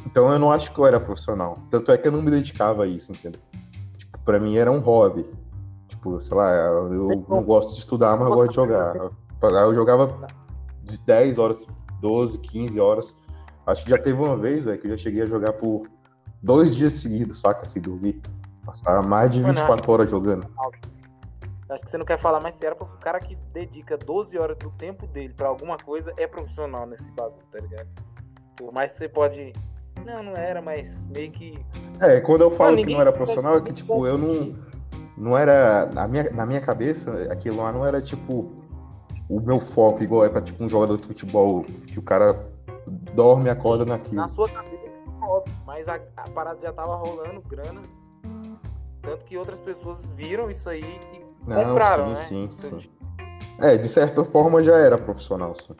Então 0.07 0.31
eu 0.31 0.39
não 0.39 0.51
acho 0.51 0.73
que 0.73 0.79
eu 0.79 0.87
era 0.87 0.99
profissional. 0.99 1.59
Tanto 1.69 1.91
é 1.91 1.97
que 1.99 2.07
eu 2.07 2.11
não 2.11 2.23
me 2.23 2.31
dedicava 2.31 2.85
a 2.85 2.87
isso, 2.87 3.11
entendeu? 3.11 3.39
Tipo, 3.95 4.17
pra 4.25 4.39
mim 4.39 4.57
era 4.57 4.71
um 4.71 4.79
hobby. 4.79 5.23
Tipo, 5.93 6.19
sei 6.19 6.35
lá, 6.35 6.51
eu 6.51 7.23
não 7.29 7.43
gosto 7.43 7.73
de 7.73 7.79
estudar, 7.79 8.17
mas 8.17 8.27
eu 8.27 8.33
gosto 8.33 8.49
de 8.49 8.55
jogar. 8.55 8.95
Eu 9.41 9.75
jogava 9.75 10.27
de 10.81 10.97
10 10.97 11.37
horas, 11.37 11.67
12, 12.01 12.39
15 12.39 12.79
horas. 12.79 13.15
Acho 13.67 13.83
que 13.83 13.91
já 13.91 13.97
teve 13.97 14.19
uma 14.19 14.35
vez, 14.35 14.65
velho, 14.65 14.79
que 14.79 14.87
eu 14.87 14.91
já 14.91 14.97
cheguei 14.97 15.21
a 15.21 15.27
jogar 15.27 15.53
por 15.53 15.87
dois 16.41 16.75
dias 16.75 16.93
seguidos, 16.93 17.39
saca? 17.39 17.69
Sem 17.69 17.81
dormir. 17.81 18.19
Passar 18.65 19.03
mais 19.03 19.31
de 19.31 19.43
24 19.43 19.91
horas 19.91 20.09
jogando. 20.09 20.47
Acho 21.69 21.83
que 21.83 21.89
você 21.89 21.97
não 21.97 22.05
quer 22.05 22.19
falar, 22.19 22.41
mas 22.41 22.55
se 22.55 22.65
era 22.65 22.75
pro 22.75 22.85
cara 22.97 23.19
que 23.19 23.35
dedica 23.53 23.97
12 23.97 24.37
horas 24.37 24.57
do 24.57 24.71
tempo 24.71 25.05
dele 25.07 25.33
pra 25.35 25.47
alguma 25.47 25.77
coisa, 25.77 26.11
é 26.17 26.27
profissional 26.27 26.87
nesse 26.87 27.09
bagulho, 27.11 27.45
tá 27.51 27.59
ligado? 27.59 27.87
Por 28.57 28.73
mais 28.73 28.91
que 28.93 28.97
você 28.97 29.09
pode. 29.09 29.53
Não, 30.03 30.23
não 30.23 30.33
era, 30.33 30.61
mas 30.61 30.91
meio 31.05 31.31
que. 31.31 31.63
É, 31.99 32.19
quando 32.19 32.41
eu 32.41 32.51
falo 32.51 32.75
não, 32.75 32.83
que 32.83 32.93
não 32.93 33.01
era 33.01 33.11
profissional, 33.11 33.57
é 33.57 33.61
que, 33.61 33.73
tipo, 33.73 34.05
eu 34.07 34.17
não. 34.17 34.55
Não 35.23 35.37
era. 35.37 35.85
Na 35.93 36.05
minha, 36.05 36.29
na 36.31 36.45
minha 36.45 36.59
cabeça, 36.59 37.31
aquilo 37.31 37.57
lá 37.57 37.71
não 37.71 37.85
era, 37.85 38.01
tipo, 38.01 38.51
o 39.29 39.39
meu 39.39 39.57
foco, 39.57 40.03
igual 40.03 40.25
é 40.25 40.29
pra, 40.29 40.41
tipo, 40.41 40.61
um 40.61 40.67
jogador 40.67 40.97
de 40.97 41.07
futebol 41.07 41.63
que 41.87 41.97
o 41.97 42.01
cara 42.01 42.45
dorme 43.13 43.45
e 43.45 43.49
acorda 43.49 43.85
naquilo. 43.85 44.15
Na 44.15 44.27
sua 44.27 44.49
cabeça, 44.49 44.99
óbvio, 45.21 45.55
mas 45.65 45.87
a, 45.87 45.95
a 46.17 46.29
parada 46.31 46.59
já 46.61 46.73
tava 46.73 46.97
rolando, 46.97 47.41
grana. 47.43 47.81
Tanto 49.01 49.23
que 49.23 49.37
outras 49.37 49.61
pessoas 49.61 50.05
viram 50.07 50.49
isso 50.51 50.69
aí 50.69 50.83
e 50.83 51.25
Não, 51.47 51.69
compraram, 51.69 52.15
sim, 52.17 52.47
né? 52.47 52.53
Sim, 52.57 52.81
sim. 52.81 52.89
É, 53.61 53.77
de 53.77 53.87
certa 53.87 54.25
forma 54.25 54.61
já 54.61 54.77
era 54.77 54.97
profissional, 54.97 55.55
sim. 55.55 55.73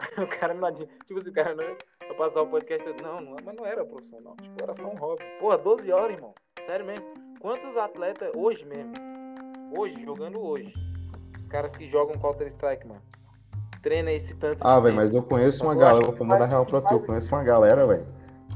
o 0.20 0.26
cara 0.40 0.52
não 0.52 0.72
Tipo 0.72 1.20
assim, 1.20 1.30
o 1.30 1.32
cara 1.32 1.54
não 1.54 1.62
ia 1.62 1.76
passar 2.18 2.42
o 2.42 2.48
podcast. 2.48 2.88
Não, 3.00 3.20
não, 3.20 3.36
mas 3.44 3.54
não 3.54 3.64
era 3.64 3.84
profissional. 3.84 4.34
Tipo, 4.42 4.62
era 4.62 4.74
só 4.74 4.88
um 4.88 4.96
hobby. 4.96 5.22
Porra, 5.38 5.58
12 5.58 5.92
horas, 5.92 6.16
irmão. 6.16 6.34
Sério 6.64 6.86
mesmo. 6.86 7.25
Quantos 7.40 7.76
atletas, 7.76 8.30
hoje 8.34 8.64
mesmo, 8.64 8.92
hoje, 9.76 10.02
jogando 10.04 10.40
hoje, 10.40 10.72
os 11.38 11.46
caras 11.46 11.70
que 11.72 11.86
jogam 11.86 12.16
Counter-Strike, 12.18 12.86
mano, 12.86 13.00
treina 13.82 14.10
esse 14.12 14.34
tanto. 14.34 14.58
Ah, 14.60 14.80
velho, 14.80 14.96
mas 14.96 15.12
eu 15.12 15.22
conheço 15.22 15.62
uma 15.62 15.74
galera, 15.74 16.10
vou 16.10 16.26
mandar 16.26 16.46
real 16.46 16.64
pra 16.64 16.80
tu. 16.80 16.94
Eu 16.94 17.00
conheço 17.00 17.34
uma 17.34 17.44
galera, 17.44 17.86
velho, 17.86 18.06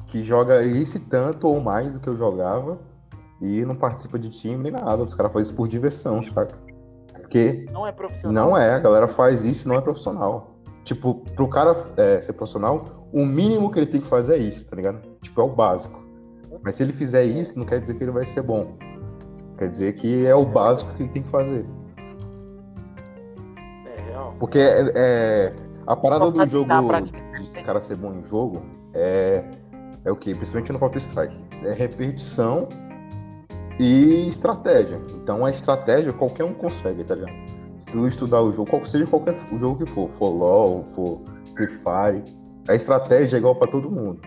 que 0.07 0.25
joga 0.25 0.65
esse 0.65 0.99
tanto 0.99 1.47
ou 1.47 1.61
mais 1.61 1.93
do 1.93 2.01
que 2.01 2.09
eu 2.09 2.17
jogava 2.17 2.79
e 3.41 3.65
não 3.65 3.77
participa 3.77 4.19
de 4.19 4.31
time 4.31 4.71
nem 4.71 4.73
nada. 4.73 5.03
Os 5.03 5.15
caras 5.15 5.33
fazem 5.33 5.49
isso 5.49 5.57
por 5.57 5.69
diversão, 5.69 6.23
saca? 6.23 6.59
Porque. 7.13 7.67
Não 7.71 7.87
é 7.87 7.93
profissional. 7.93 8.49
Não 8.49 8.57
é, 8.57 8.73
a 8.73 8.79
galera 8.79 9.09
faz 9.09 9.45
isso 9.45 9.67
e 9.67 9.69
não 9.69 9.77
é 9.77 9.81
profissional. 9.81 10.57
Tipo, 10.85 11.15
pro 11.15 11.49
cara 11.49 11.93
é, 11.97 12.23
ser 12.23 12.33
profissional, 12.33 13.07
o 13.13 13.25
mínimo 13.25 13.71
que 13.71 13.79
ele 13.79 13.87
tem 13.87 14.01
que 14.01 14.09
fazer 14.09 14.35
é 14.35 14.39
isso, 14.39 14.67
tá 14.67 14.75
ligado? 14.75 15.01
Tipo, 15.21 15.43
é 15.43 15.45
o 15.45 15.49
básico. 15.49 16.10
Mas 16.62 16.76
se 16.76 16.83
ele 16.83 16.93
fizer 16.93 17.25
isso, 17.25 17.59
não 17.59 17.67
quer 17.67 17.81
dizer 17.81 17.95
que 17.95 18.05
ele 18.05 18.11
vai 18.11 18.25
ser 18.25 18.43
bom. 18.43 18.76
Quer 19.59 19.69
dizer 19.69 19.95
que 19.95 20.26
é 20.26 20.35
o 20.35 20.45
básico 20.45 20.93
que 20.95 21.02
ele 21.02 21.12
tem 21.12 21.23
que 21.23 21.29
fazer. 21.31 21.64
Porque 24.38 24.59
é, 24.59 24.93
é 24.95 25.55
a 25.87 25.95
parada 25.95 26.31
do 26.31 26.49
jogo, 26.49 26.71
de 27.52 27.62
cara 27.62 27.81
ser 27.81 27.97
bom 27.97 28.14
em 28.14 28.26
jogo, 28.29 28.62
é, 28.95 29.45
é 30.05 30.11
o 30.11 30.17
que? 30.17 30.35
Principalmente 30.35 30.73
no 30.73 30.79
Counter-Strike. 30.79 31.37
É 31.62 31.73
repetição 31.75 32.69
e 33.79 34.29
estratégia. 34.29 35.00
Então 35.23 35.45
a 35.45 35.50
estratégia 35.50 36.12
qualquer 36.12 36.45
um 36.45 36.55
consegue, 36.55 37.05
tá 37.05 37.14
ligado? 37.14 37.35
Se 37.76 37.87
tu 37.87 38.07
estudar 38.07 38.43
o 38.43 38.52
jogo, 38.52 38.71
qual, 38.71 38.87
seja 38.87 39.07
qualquer 39.07 39.37
jogo 39.59 39.85
que 39.85 39.90
for, 39.93 40.09
for 40.11 40.31
LOL, 40.31 40.85
for 40.95 41.21
Free 41.55 41.69
Fire, 41.69 42.25
a 42.69 42.75
estratégia 42.75 43.37
é 43.37 43.38
igual 43.38 43.57
para 43.57 43.71
todo 43.71 43.90
mundo. 43.90 44.21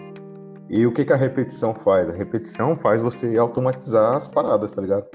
E 0.70 0.86
o 0.86 0.93
que, 0.93 1.05
que 1.05 1.13
a 1.13 1.17
repetição 1.17 1.74
faz? 1.74 2.10
A 2.10 2.13
repetição 2.13 2.75
faz 2.77 3.01
você 3.01 3.38
automatizar 3.38 4.15
as 4.15 4.27
paradas, 4.27 4.72
tá 4.72 4.82
ligado? 4.82 5.05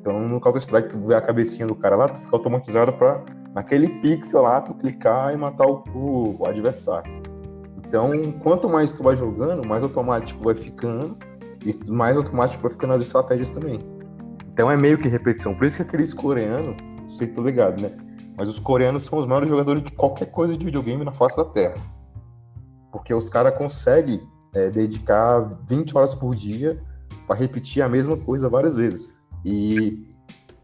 Então 0.00 0.20
no 0.28 0.40
Counter-Strike, 0.40 0.90
tu 0.90 1.06
vê 1.06 1.14
a 1.14 1.20
cabecinha 1.20 1.66
do 1.66 1.74
cara 1.74 1.96
lá, 1.96 2.08
tu 2.08 2.18
fica 2.20 2.36
automatizado 2.36 2.92
pra 2.92 3.22
naquele 3.54 3.88
pixel 4.00 4.42
lá, 4.42 4.60
tu 4.60 4.74
clicar 4.74 5.32
e 5.34 5.36
matar 5.36 5.66
o, 5.66 5.84
o, 5.94 6.36
o, 6.38 6.48
adversário. 6.48 7.10
Então, 7.78 8.12
quanto 8.40 8.68
mais 8.68 8.92
tu 8.92 9.02
vai 9.02 9.16
jogando, 9.16 9.66
mais 9.66 9.82
automático 9.82 10.42
vai 10.44 10.54
ficando 10.54 11.16
e 11.64 11.76
mais 11.90 12.16
automático 12.16 12.62
vai 12.62 12.70
ficando 12.70 12.92
as 12.92 13.02
estratégias 13.02 13.50
também. 13.50 13.80
Então 14.52 14.70
é 14.70 14.76
meio 14.76 14.98
que 14.98 15.08
repetição. 15.08 15.54
Por 15.54 15.66
isso 15.66 15.76
que 15.76 15.82
aqueles 15.82 16.14
coreanos, 16.14 16.76
não 17.02 17.12
sei 17.12 17.26
se 17.26 17.34
tô 17.34 17.42
ligado, 17.42 17.80
né? 17.80 17.90
Mas 18.36 18.48
os 18.48 18.58
coreanos 18.58 19.04
são 19.04 19.18
os 19.18 19.26
maiores 19.26 19.48
jogadores 19.48 19.82
de 19.82 19.90
qualquer 19.92 20.26
coisa 20.26 20.56
de 20.56 20.64
videogame 20.64 21.04
na 21.04 21.12
face 21.12 21.36
da 21.36 21.44
Terra. 21.44 21.80
Porque 22.92 23.12
os 23.12 23.28
caras 23.28 23.56
conseguem 23.58 24.20
é, 24.54 24.70
dedicar 24.70 25.40
20 25.68 25.96
horas 25.96 26.14
por 26.14 26.34
dia 26.34 26.80
para 27.26 27.36
repetir 27.36 27.82
a 27.82 27.88
mesma 27.88 28.16
coisa 28.16 28.48
várias 28.48 28.74
vezes. 28.74 29.14
E 29.44 30.06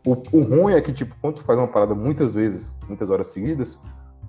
o, 0.05 0.13
o, 0.33 0.43
ruim 0.43 0.75
é 0.75 0.81
que, 0.81 0.93
tipo, 0.93 1.15
quando 1.21 1.37
tu 1.37 1.43
faz 1.43 1.59
uma 1.59 1.69
parada 1.69 1.95
muitas 1.95 2.35
vezes, 2.35 2.75
muitas 2.89 3.11
horas 3.11 3.29
seguidas, 3.29 3.81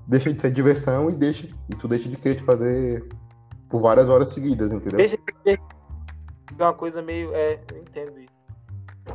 deixa 0.08 0.34
de 0.34 0.42
ser 0.42 0.52
diversão 0.52 1.10
e 1.10 1.14
deixa 1.14 1.48
e 1.70 1.76
tu 1.76 1.88
deixa 1.88 2.08
de 2.10 2.18
querer 2.18 2.36
te 2.36 2.44
fazer 2.44 3.08
por 3.70 3.82
várias 3.82 4.10
horas 4.10 4.30
seguidas, 4.30 4.72
entendeu? 4.72 4.98
Deixa 4.98 5.18
de 5.46 6.64
uma 6.64 6.74
coisa 6.74 7.02
meio. 7.02 7.34
É, 7.36 7.60
eu 7.74 7.82
entendo 7.82 8.20
isso. 8.20 8.46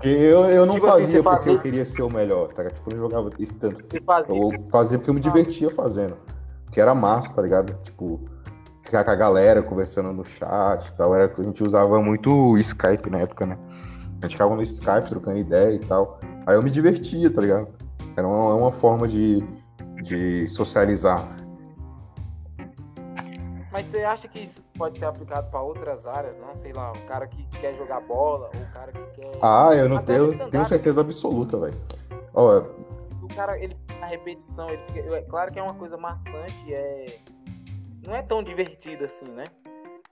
Eu, 0.03 0.47
eu 0.47 0.65
não 0.65 0.75
tipo 0.75 0.87
fazia 0.87 1.05
assim, 1.05 1.23
porque 1.23 1.37
fazia... 1.37 1.53
eu 1.53 1.61
queria 1.61 1.85
ser 1.85 2.03
o 2.03 2.11
melhor, 2.11 2.53
tá? 2.53 2.69
Tipo, 2.71 2.91
eu 2.91 2.97
não 2.97 3.03
jogava 3.09 3.31
isso 3.39 3.55
tanto. 3.55 3.85
Fazia. 4.05 4.37
Eu 4.37 4.51
fazia 4.71 4.99
porque 4.99 5.11
eu 5.11 5.15
me 5.15 5.21
ah. 5.21 5.23
divertia 5.23 5.71
fazendo. 5.71 6.17
Que 6.71 6.81
era 6.81 6.95
massa, 6.95 7.33
tá 7.33 7.43
ligado? 7.43 7.75
Tipo, 7.83 8.21
ficar 8.93 9.05
com 9.05 9.11
a 9.11 9.17
galera 9.17 9.63
conversando 9.63 10.13
no 10.13 10.23
chat 10.23 10.87
e 10.87 10.93
tal. 10.93 11.15
Era, 11.15 11.33
a 11.35 11.43
gente 11.43 11.65
usava 11.65 11.99
muito 12.03 12.59
Skype 12.59 13.09
na 13.09 13.21
época, 13.21 13.47
né? 13.47 13.59
A 14.21 14.27
gente 14.27 14.33
ficava 14.33 14.55
no 14.55 14.63
Skype 14.63 15.09
trocando 15.09 15.39
ideia 15.39 15.75
e 15.75 15.79
tal. 15.79 16.21
Aí 16.47 16.55
eu 16.55 16.63
me 16.63 16.71
divertia, 16.71 17.33
tá 17.33 17.41
ligado? 17.41 17.69
Era 18.15 18.29
uma, 18.29 18.55
uma 18.55 18.73
forma 18.73 19.09
de, 19.09 19.43
de 20.03 20.47
socializar. 20.47 21.27
Mas 23.73 23.87
você 23.87 24.05
acha 24.05 24.29
que 24.29 24.41
isso 24.41 24.61
pode 24.77 24.99
ser 24.99 25.07
aplicado 25.07 25.51
para 25.51 25.63
outras 25.63 26.07
áreas, 26.07 26.37
não? 26.39 26.55
Sei 26.55 26.75
lá, 26.75 26.93
o 26.93 27.07
cara 27.07 27.27
que 27.27 27.43
quer 27.59 27.75
jogar 27.75 28.01
bola, 28.01 28.51
ou 28.55 28.61
o 28.61 28.73
cara 28.75 28.93
que 28.93 29.03
quer. 29.19 29.33
Ah, 29.41 29.71
eu 29.75 29.89
não 29.89 30.03
tenho, 30.03 30.51
tenho 30.51 30.67
certeza 30.67 31.01
absoluta, 31.01 31.57
velho. 31.57 31.75
O 33.23 33.29
cara, 33.35 33.59
ele 33.59 33.75
na 33.99 34.07
repetição, 34.07 34.69
ele 34.69 34.83
fica. 34.89 35.17
É 35.17 35.23
claro 35.23 35.51
que 35.51 35.59
é 35.59 35.63
uma 35.63 35.75
coisa 35.75 35.97
maçante, 35.97 36.75
é. 36.75 37.19
Não 38.06 38.14
é 38.14 38.23
tão 38.23 38.42
divertido 38.42 39.04
assim, 39.04 39.26
né? 39.26 39.44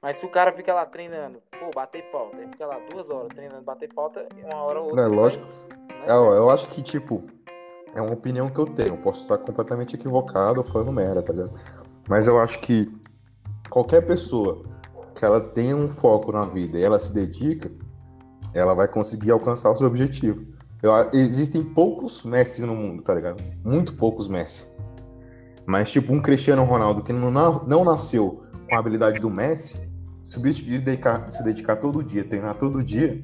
Mas 0.02 0.16
se 0.16 0.24
o 0.24 0.30
cara 0.30 0.52
fica 0.52 0.72
lá 0.72 0.86
treinando, 0.86 1.42
pô, 1.50 1.70
bater 1.74 2.04
falta, 2.10 2.36
ele 2.36 2.48
fica 2.48 2.66
lá 2.66 2.78
duas 2.90 3.10
horas 3.10 3.28
treinando 3.28 3.62
bater 3.62 3.92
falta, 3.92 4.26
uma 4.44 4.62
hora 4.62 4.80
ou 4.80 4.90
outra. 4.90 5.08
Não, 5.08 5.12
é 5.12 5.16
lógico. 5.16 5.44
Né? 5.44 6.04
é, 6.06 6.14
ó, 6.14 6.34
eu 6.34 6.48
acho 6.48 6.68
que, 6.68 6.82
tipo, 6.82 7.22
é 7.94 8.00
uma 8.00 8.14
opinião 8.14 8.48
que 8.48 8.58
eu 8.58 8.66
tenho. 8.66 8.94
Eu 8.94 8.98
posso 8.98 9.22
estar 9.22 9.38
completamente 9.38 9.94
equivocado 9.94 10.60
ou 10.60 10.66
falando 10.66 10.92
merda, 10.92 11.22
tá 11.22 11.32
ligado? 11.32 11.52
Mas 12.08 12.26
eu 12.26 12.40
acho 12.40 12.60
que 12.60 12.90
qualquer 13.68 14.06
pessoa 14.06 14.64
que 15.14 15.24
ela 15.24 15.40
tenha 15.40 15.76
um 15.76 15.88
foco 15.88 16.32
na 16.32 16.46
vida 16.46 16.78
e 16.78 16.82
ela 16.82 16.98
se 16.98 17.12
dedica, 17.12 17.70
ela 18.54 18.74
vai 18.74 18.88
conseguir 18.88 19.30
alcançar 19.30 19.70
o 19.70 19.76
seu 19.76 19.86
objetivo. 19.86 20.46
Eu, 20.82 20.92
existem 21.12 21.62
poucos 21.62 22.24
Messi 22.24 22.62
no 22.62 22.74
mundo, 22.74 23.02
tá 23.02 23.14
ligado? 23.14 23.42
Muito 23.62 23.92
poucos 23.94 24.28
Messi. 24.28 24.69
Mas, 25.66 25.90
tipo, 25.90 26.12
um 26.12 26.20
Cristiano 26.20 26.64
Ronaldo 26.64 27.02
que 27.02 27.12
não, 27.12 27.30
não 27.30 27.84
nasceu 27.84 28.44
com 28.68 28.76
a 28.76 28.78
habilidade 28.78 29.20
do 29.20 29.30
Messi, 29.30 29.76
se 30.22 30.38
o 30.38 30.40
bicho 30.40 30.64
dedicar, 30.64 31.30
se 31.32 31.42
dedicar 31.42 31.76
todo 31.76 32.02
dia, 32.02 32.24
treinar 32.24 32.54
todo 32.54 32.82
dia, 32.82 33.22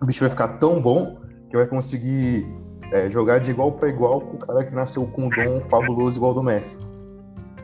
o 0.00 0.06
bicho 0.06 0.20
vai 0.20 0.30
ficar 0.30 0.48
tão 0.58 0.80
bom 0.80 1.18
que 1.48 1.56
vai 1.56 1.66
conseguir 1.66 2.46
é, 2.92 3.08
jogar 3.10 3.40
de 3.40 3.50
igual 3.50 3.72
para 3.72 3.88
igual 3.88 4.20
com 4.20 4.36
o 4.36 4.38
cara 4.38 4.64
que 4.64 4.74
nasceu 4.74 5.06
com 5.06 5.26
um 5.26 5.28
dom 5.28 5.60
fabuloso 5.68 6.18
igual 6.18 6.34
do 6.34 6.42
Messi. 6.42 6.78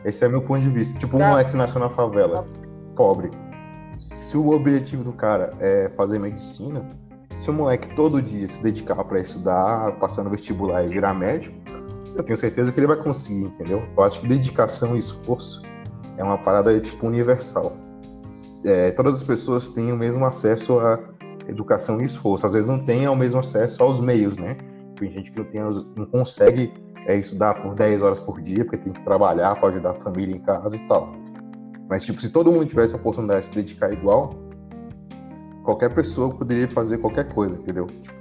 Esse 0.05 0.23
é 0.23 0.29
meu 0.29 0.41
ponto 0.41 0.61
de 0.61 0.69
vista. 0.69 0.97
Tipo, 0.97 1.17
um 1.17 1.27
moleque 1.27 1.51
que 1.51 1.57
nasceu 1.57 1.79
na 1.79 1.89
favela, 1.89 2.45
pobre. 2.95 3.29
Se 3.97 4.37
o 4.37 4.51
objetivo 4.51 5.03
do 5.03 5.11
cara 5.11 5.49
é 5.59 5.89
fazer 5.97 6.19
medicina, 6.19 6.87
se 7.35 7.49
o 7.49 7.53
moleque 7.53 7.93
todo 7.95 8.21
dia 8.21 8.47
se 8.47 8.61
dedicar 8.63 9.03
para 9.03 9.19
estudar, 9.19 9.91
passar 9.99 10.23
no 10.23 10.29
vestibular 10.29 10.83
e 10.85 10.87
virar 10.87 11.13
médico, 11.13 11.55
eu 12.15 12.23
tenho 12.23 12.37
certeza 12.37 12.71
que 12.71 12.79
ele 12.79 12.87
vai 12.87 12.97
conseguir, 12.97 13.45
entendeu? 13.45 13.83
Eu 13.95 14.03
acho 14.03 14.21
que 14.21 14.27
dedicação 14.27 14.95
e 14.95 14.99
esforço 14.99 15.61
é 16.17 16.23
uma 16.23 16.37
parada 16.37 16.77
tipo 16.79 17.07
universal. 17.07 17.73
É, 18.65 18.91
todas 18.91 19.15
as 19.15 19.23
pessoas 19.23 19.69
têm 19.69 19.91
o 19.91 19.97
mesmo 19.97 20.25
acesso 20.25 20.79
à 20.79 20.99
educação 21.47 22.01
e 22.01 22.05
esforço. 22.05 22.45
Às 22.45 22.53
vezes 22.53 22.67
não 22.67 22.83
têm 22.83 23.07
o 23.07 23.15
mesmo 23.15 23.39
acesso 23.39 23.81
aos 23.81 23.99
meios, 23.99 24.37
né? 24.37 24.57
Tem 24.95 25.11
gente 25.11 25.31
que 25.31 25.39
não, 25.39 25.45
tem, 25.45 25.61
não 25.95 26.05
consegue 26.05 26.73
é, 27.07 27.15
estudar 27.17 27.61
por 27.61 27.73
10 27.73 28.01
horas 28.01 28.19
por 28.19 28.41
dia, 28.41 28.65
porque 28.65 28.77
tem 28.77 28.93
que 28.93 29.01
trabalhar 29.03 29.55
para 29.55 29.69
ajudar 29.69 29.91
a 29.91 29.93
família 29.95 30.35
em 30.35 30.39
casa 30.39 30.75
e 30.75 30.79
tal. 30.87 31.09
Mas, 31.89 32.03
tipo, 32.05 32.21
se 32.21 32.29
todo 32.29 32.51
mundo 32.51 32.65
tivesse 32.67 32.93
a 32.93 32.97
oportunidade 32.97 33.41
de 33.41 33.45
se 33.47 33.55
dedicar 33.55 33.91
igual, 33.91 34.35
qualquer 35.63 35.93
pessoa 35.93 36.33
poderia 36.35 36.67
fazer 36.67 36.97
qualquer 36.99 37.33
coisa, 37.33 37.55
entendeu? 37.55 37.87
Tipo, 37.87 38.19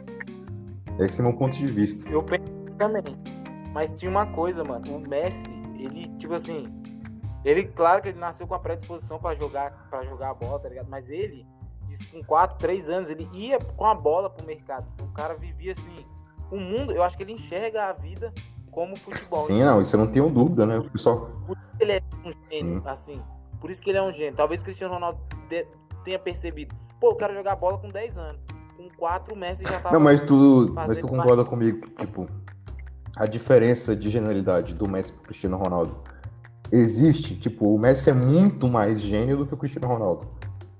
esse 1.00 1.20
é 1.20 1.24
o 1.24 1.28
meu 1.28 1.36
ponto 1.36 1.56
de 1.56 1.66
vista. 1.66 2.08
Eu 2.08 2.22
penso 2.22 2.44
também. 2.78 3.37
Mas 3.72 3.94
tinha 3.94 4.10
uma 4.10 4.26
coisa, 4.26 4.64
mano. 4.64 4.96
O 4.96 5.00
Messi, 5.00 5.50
ele, 5.78 6.08
tipo 6.18 6.34
assim. 6.34 6.66
Ele, 7.44 7.64
claro 7.64 8.02
que 8.02 8.08
ele 8.08 8.18
nasceu 8.18 8.46
com 8.46 8.54
a 8.54 8.58
predisposição 8.58 9.18
para 9.18 9.36
jogar 9.36 9.88
para 9.88 10.04
jogar 10.04 10.30
a 10.30 10.34
bola, 10.34 10.58
tá 10.58 10.68
ligado? 10.68 10.88
Mas 10.88 11.08
ele, 11.08 11.46
com 12.10 12.22
4, 12.24 12.58
3 12.58 12.90
anos, 12.90 13.10
ele 13.10 13.28
ia 13.32 13.58
com 13.58 13.86
a 13.86 13.94
bola 13.94 14.28
pro 14.28 14.46
mercado. 14.46 14.86
O 15.02 15.12
cara 15.12 15.34
vivia 15.34 15.72
assim. 15.72 15.96
O 16.50 16.56
mundo, 16.56 16.92
eu 16.92 17.02
acho 17.02 17.16
que 17.16 17.22
ele 17.22 17.32
enxerga 17.32 17.84
a 17.84 17.92
vida 17.92 18.32
como 18.70 18.96
futebol. 18.96 19.40
Sim, 19.40 19.62
não, 19.62 19.82
isso 19.82 19.94
eu 19.96 20.00
não 20.00 20.10
tenho 20.10 20.30
dúvida, 20.30 20.64
né? 20.64 20.78
O 20.78 20.90
pessoal... 20.90 21.30
Por 21.46 21.56
isso 21.56 21.76
que 21.76 21.82
ele 21.82 21.92
é 21.92 22.02
um 22.24 22.32
gênio, 22.48 22.80
Sim. 22.80 22.82
assim. 22.86 23.22
Por 23.60 23.70
isso 23.70 23.82
que 23.82 23.90
ele 23.90 23.98
é 23.98 24.02
um 24.02 24.12
gênio. 24.12 24.34
Talvez 24.34 24.60
o 24.60 24.64
Cristiano 24.64 24.94
Ronaldo 24.94 25.18
tenha 26.04 26.18
percebido. 26.18 26.74
Pô, 27.00 27.10
eu 27.10 27.16
quero 27.16 27.34
jogar 27.34 27.56
bola 27.56 27.78
com 27.78 27.90
10 27.90 28.18
anos. 28.18 28.40
Com 28.76 28.88
4, 28.96 29.34
o 29.34 29.36
Messi 29.36 29.62
já 29.62 29.80
tava. 29.80 29.92
Não, 29.92 30.00
mas 30.00 30.20
tu, 30.22 30.72
mas 30.74 30.98
tu 30.98 31.08
concorda 31.08 31.44
comigo 31.44 31.80
que, 31.80 32.06
tipo, 32.06 32.28
a 33.16 33.26
diferença 33.26 33.94
de 33.96 34.10
genialidade 34.10 34.74
do 34.74 34.88
Messi 34.88 35.12
pro 35.12 35.24
Cristiano 35.24 35.56
Ronaldo 35.56 35.96
existe. 36.70 37.34
Tipo, 37.36 37.74
o 37.74 37.78
Messi 37.78 38.10
é 38.10 38.12
muito 38.12 38.68
mais 38.68 39.00
gênio 39.00 39.36
do 39.36 39.46
que 39.46 39.54
o 39.54 39.56
Cristiano 39.56 39.88
Ronaldo. 39.88 40.26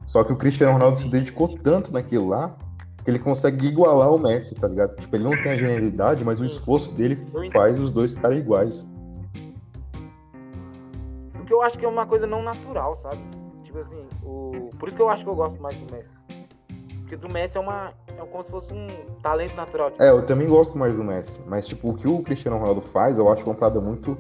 Só 0.07 0.25
que 0.25 0.33
o 0.33 0.37
Cristiano 0.37 0.73
Ronaldo 0.73 0.99
se 0.99 1.09
dedicou 1.09 1.59
tanto 1.59 1.93
naquilo 1.93 2.29
lá 2.29 2.57
que 3.05 3.11
ele 3.11 3.19
consegue 3.19 3.67
igualar 3.67 4.11
o 4.13 4.19
Messi, 4.19 4.55
tá 4.55 4.69
ligado? 4.69 4.97
Tipo, 4.97 5.17
ele 5.17 5.25
não 5.25 5.31
tem 5.31 5.53
a 5.53 5.57
genialidade, 5.57 6.25
mas 6.25 6.41
o 6.41 6.45
esforço 6.45 6.93
dele 6.93 7.19
faz 7.53 7.79
os 7.79 7.91
dois 7.91 8.15
ficarem 8.15 8.39
iguais. 8.39 8.87
O 11.41 11.45
que 11.45 11.53
eu 11.53 11.63
acho 11.63 11.79
que 11.79 11.85
é 11.85 11.89
uma 11.89 12.07
coisa 12.07 12.27
não 12.27 12.43
natural, 12.43 12.97
sabe? 12.97 13.19
Tipo 13.65 13.79
assim, 13.79 14.07
o... 14.23 14.71
por 14.79 14.89
isso 14.89 14.97
que 14.97 15.03
eu 15.03 15.09
acho 15.09 15.25
que 15.25 15.31
eu 15.31 15.35
gosto 15.35 15.61
mais 15.61 15.77
do 15.77 15.95
Messi. 15.95 16.19
Porque 17.09 17.17
do 17.17 17.33
Messi 17.33 17.57
é 17.57 17.61
uma. 17.61 17.95
É 18.19 18.21
como 18.27 18.43
se 18.43 18.51
fosse 18.51 18.75
um 18.75 18.87
talento 19.23 19.57
natural. 19.57 19.91
Tipo, 19.91 20.03
é, 20.03 20.11
eu 20.11 20.27
também 20.27 20.47
gosto 20.47 20.77
mais 20.77 20.95
do 20.95 21.03
Messi. 21.03 21.41
Mas, 21.47 21.67
tipo, 21.67 21.89
o 21.89 21.95
que 21.95 22.07
o 22.07 22.23
Cristiano 22.23 22.59
Ronaldo 22.59 22.83
faz, 22.83 23.17
eu 23.17 23.33
acho 23.33 23.43
uma 23.47 23.55
parada 23.55 23.81
muito. 23.81 24.17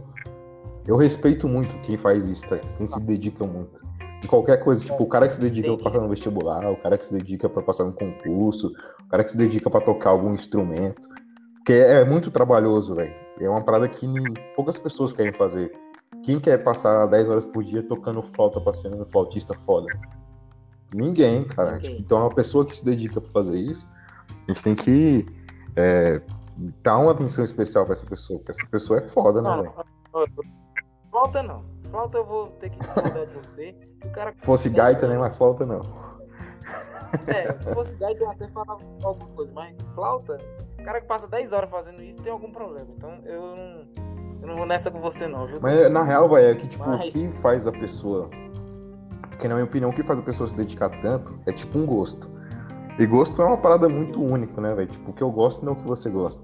Eu 0.86 0.96
respeito 0.96 1.46
muito 1.46 1.78
quem 1.82 1.98
faz 1.98 2.26
isso, 2.26 2.48
tá? 2.48 2.56
Quem 2.78 2.86
se 2.86 2.98
dedica 3.02 3.44
muito 3.44 3.86
de 4.22 4.26
qualquer 4.26 4.56
coisa. 4.64 4.82
Tipo, 4.82 5.02
o 5.02 5.06
cara 5.06 5.28
que 5.28 5.34
se 5.34 5.40
dedica 5.40 5.76
para 5.76 5.84
passar 5.84 6.00
no 6.00 6.08
vestibular, 6.08 6.72
o 6.72 6.76
cara 6.78 6.96
que 6.96 7.04
se 7.04 7.12
dedica 7.12 7.46
para 7.46 7.60
passar 7.60 7.84
no 7.84 7.92
concurso, 7.92 8.72
o 9.04 9.08
cara 9.10 9.22
que 9.22 9.32
se 9.32 9.36
dedica 9.36 9.68
para 9.68 9.82
tocar 9.82 10.10
algum 10.10 10.32
instrumento. 10.32 11.06
Porque 11.56 11.74
é 11.74 12.02
muito 12.06 12.30
trabalhoso, 12.30 12.94
velho. 12.94 13.14
É 13.38 13.50
uma 13.50 13.62
parada 13.62 13.86
que 13.86 14.06
poucas 14.56 14.78
pessoas 14.78 15.12
querem 15.12 15.34
fazer. 15.34 15.70
Quem 16.24 16.40
quer 16.40 16.56
passar 16.64 17.04
10 17.04 17.28
horas 17.28 17.44
por 17.44 17.62
dia 17.62 17.82
tocando 17.82 18.22
flauta 18.22 18.58
pra 18.58 18.72
ser 18.72 18.88
um 18.88 19.04
flautista 19.04 19.52
foda? 19.66 19.86
Ninguém, 20.92 21.44
cara. 21.44 21.72
Ninguém. 21.72 21.90
Tipo, 21.90 22.02
então, 22.02 22.18
é 22.18 22.20
uma 22.22 22.34
pessoa 22.34 22.64
que 22.64 22.76
se 22.76 22.84
dedica 22.84 23.20
para 23.20 23.30
fazer 23.30 23.58
isso, 23.58 23.86
a 24.46 24.52
gente 24.52 24.62
tem 24.62 24.74
que 24.74 25.26
é, 25.76 26.20
dar 26.82 26.98
uma 26.98 27.12
atenção 27.12 27.44
especial 27.44 27.84
para 27.84 27.94
essa 27.94 28.06
pessoa, 28.06 28.38
porque 28.38 28.52
essa 28.52 28.66
pessoa 28.70 28.98
é 28.98 29.06
foda, 29.06 29.42
né, 29.42 29.56
velho? 29.56 29.72
Flauta 31.10 31.42
não. 31.42 31.64
Flauta 31.90 32.18
eu 32.18 32.24
vou 32.24 32.48
ter 32.60 32.70
que 32.70 32.78
discordar 32.78 33.26
de 33.26 33.34
você. 33.34 33.76
O 34.04 34.10
cara 34.10 34.34
fosse 34.38 34.68
gaita, 34.68 35.06
nem 35.08 35.18
mais 35.18 35.36
flauta 35.36 35.64
não. 35.64 35.82
É, 37.26 37.52
se 37.62 37.74
fosse 37.74 37.94
gaita 37.96 38.22
eu 38.22 38.30
até 38.30 38.46
falava 38.48 38.80
alguma 39.02 39.28
coisa, 39.30 39.52
mas 39.52 39.74
flauta, 39.94 40.38
o 40.78 40.82
cara 40.82 41.00
que 41.00 41.06
passa 41.06 41.26
10 41.26 41.52
horas 41.52 41.70
fazendo 41.70 42.02
isso 42.02 42.22
tem 42.22 42.30
algum 42.30 42.50
problema. 42.50 42.88
Então 42.96 43.10
eu 43.24 43.40
não, 43.40 43.86
eu 44.42 44.48
não 44.48 44.56
vou 44.56 44.66
nessa 44.66 44.90
com 44.90 45.00
você 45.00 45.26
não, 45.26 45.46
viu? 45.46 45.58
Mas 45.60 45.90
na 45.90 46.02
real, 46.02 46.28
vai 46.28 46.50
é 46.50 46.54
que 46.54 46.68
tipo, 46.68 46.86
mas... 46.86 47.08
o 47.08 47.12
que 47.12 47.28
faz 47.40 47.66
a 47.66 47.72
pessoa. 47.72 48.28
Porque 49.38 49.46
na 49.46 49.54
minha 49.54 49.66
opinião, 49.66 49.90
o 49.90 49.92
que 49.92 50.02
faz 50.02 50.18
a 50.18 50.22
pessoa 50.22 50.48
se 50.48 50.56
dedicar 50.56 50.90
tanto 51.00 51.38
é 51.46 51.52
tipo 51.52 51.78
um 51.78 51.86
gosto. 51.86 52.28
E 52.98 53.06
gosto 53.06 53.40
é 53.40 53.44
uma 53.44 53.56
parada 53.56 53.88
muito 53.88 54.20
única, 54.20 54.60
né, 54.60 54.74
velho? 54.74 54.88
Tipo, 54.88 55.12
o 55.12 55.14
que 55.14 55.22
eu 55.22 55.30
gosto 55.30 55.64
não 55.64 55.74
é 55.74 55.76
o 55.76 55.78
que 55.78 55.86
você 55.86 56.10
gosta. 56.10 56.42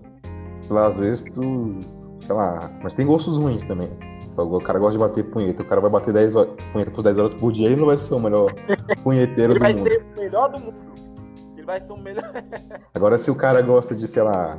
Sei 0.63 0.77
lá, 0.77 0.87
às 0.87 0.97
vezes 0.97 1.25
tu. 1.25 1.81
Sei 2.21 2.33
lá. 2.33 2.71
Mas 2.85 2.95
tem 2.95 3.05
gostos 3.05 3.37
ruins 3.37 3.65
também. 3.65 3.91
O 4.37 4.61
cara 4.61 4.79
gosta 4.79 4.93
de 4.93 4.99
bater 4.99 5.25
punheta, 5.25 5.63
o 5.63 5.65
cara 5.65 5.81
vai 5.81 5.91
bater 5.91 6.15
10 6.15 6.37
horas, 6.37 6.53
punheta 6.73 6.91
por 6.93 7.03
10 7.03 7.19
horas 7.19 7.35
por 7.35 7.53
dia, 7.53 7.67
ele 7.67 7.77
não 7.77 7.87
vai 7.87 7.99
ser 7.99 8.15
o 8.15 8.21
melhor 8.21 8.53
punheteiro 9.03 9.55
do 9.55 9.61
mundo. 9.61 9.67
Ele 9.67 9.75
vai 9.75 9.83
ser 9.83 10.03
o 10.03 10.21
melhor 10.21 10.49
do 10.53 10.61
mundo. 10.61 10.77
Ele 11.57 11.67
vai 11.67 11.81
ser 11.81 11.93
o 11.93 11.97
melhor. 11.97 12.33
Agora, 12.95 13.19
se 13.19 13.31
o 13.31 13.35
cara 13.35 13.61
gosta 13.61 13.93
de, 13.93 14.07
sei 14.07 14.23
lá, 14.23 14.57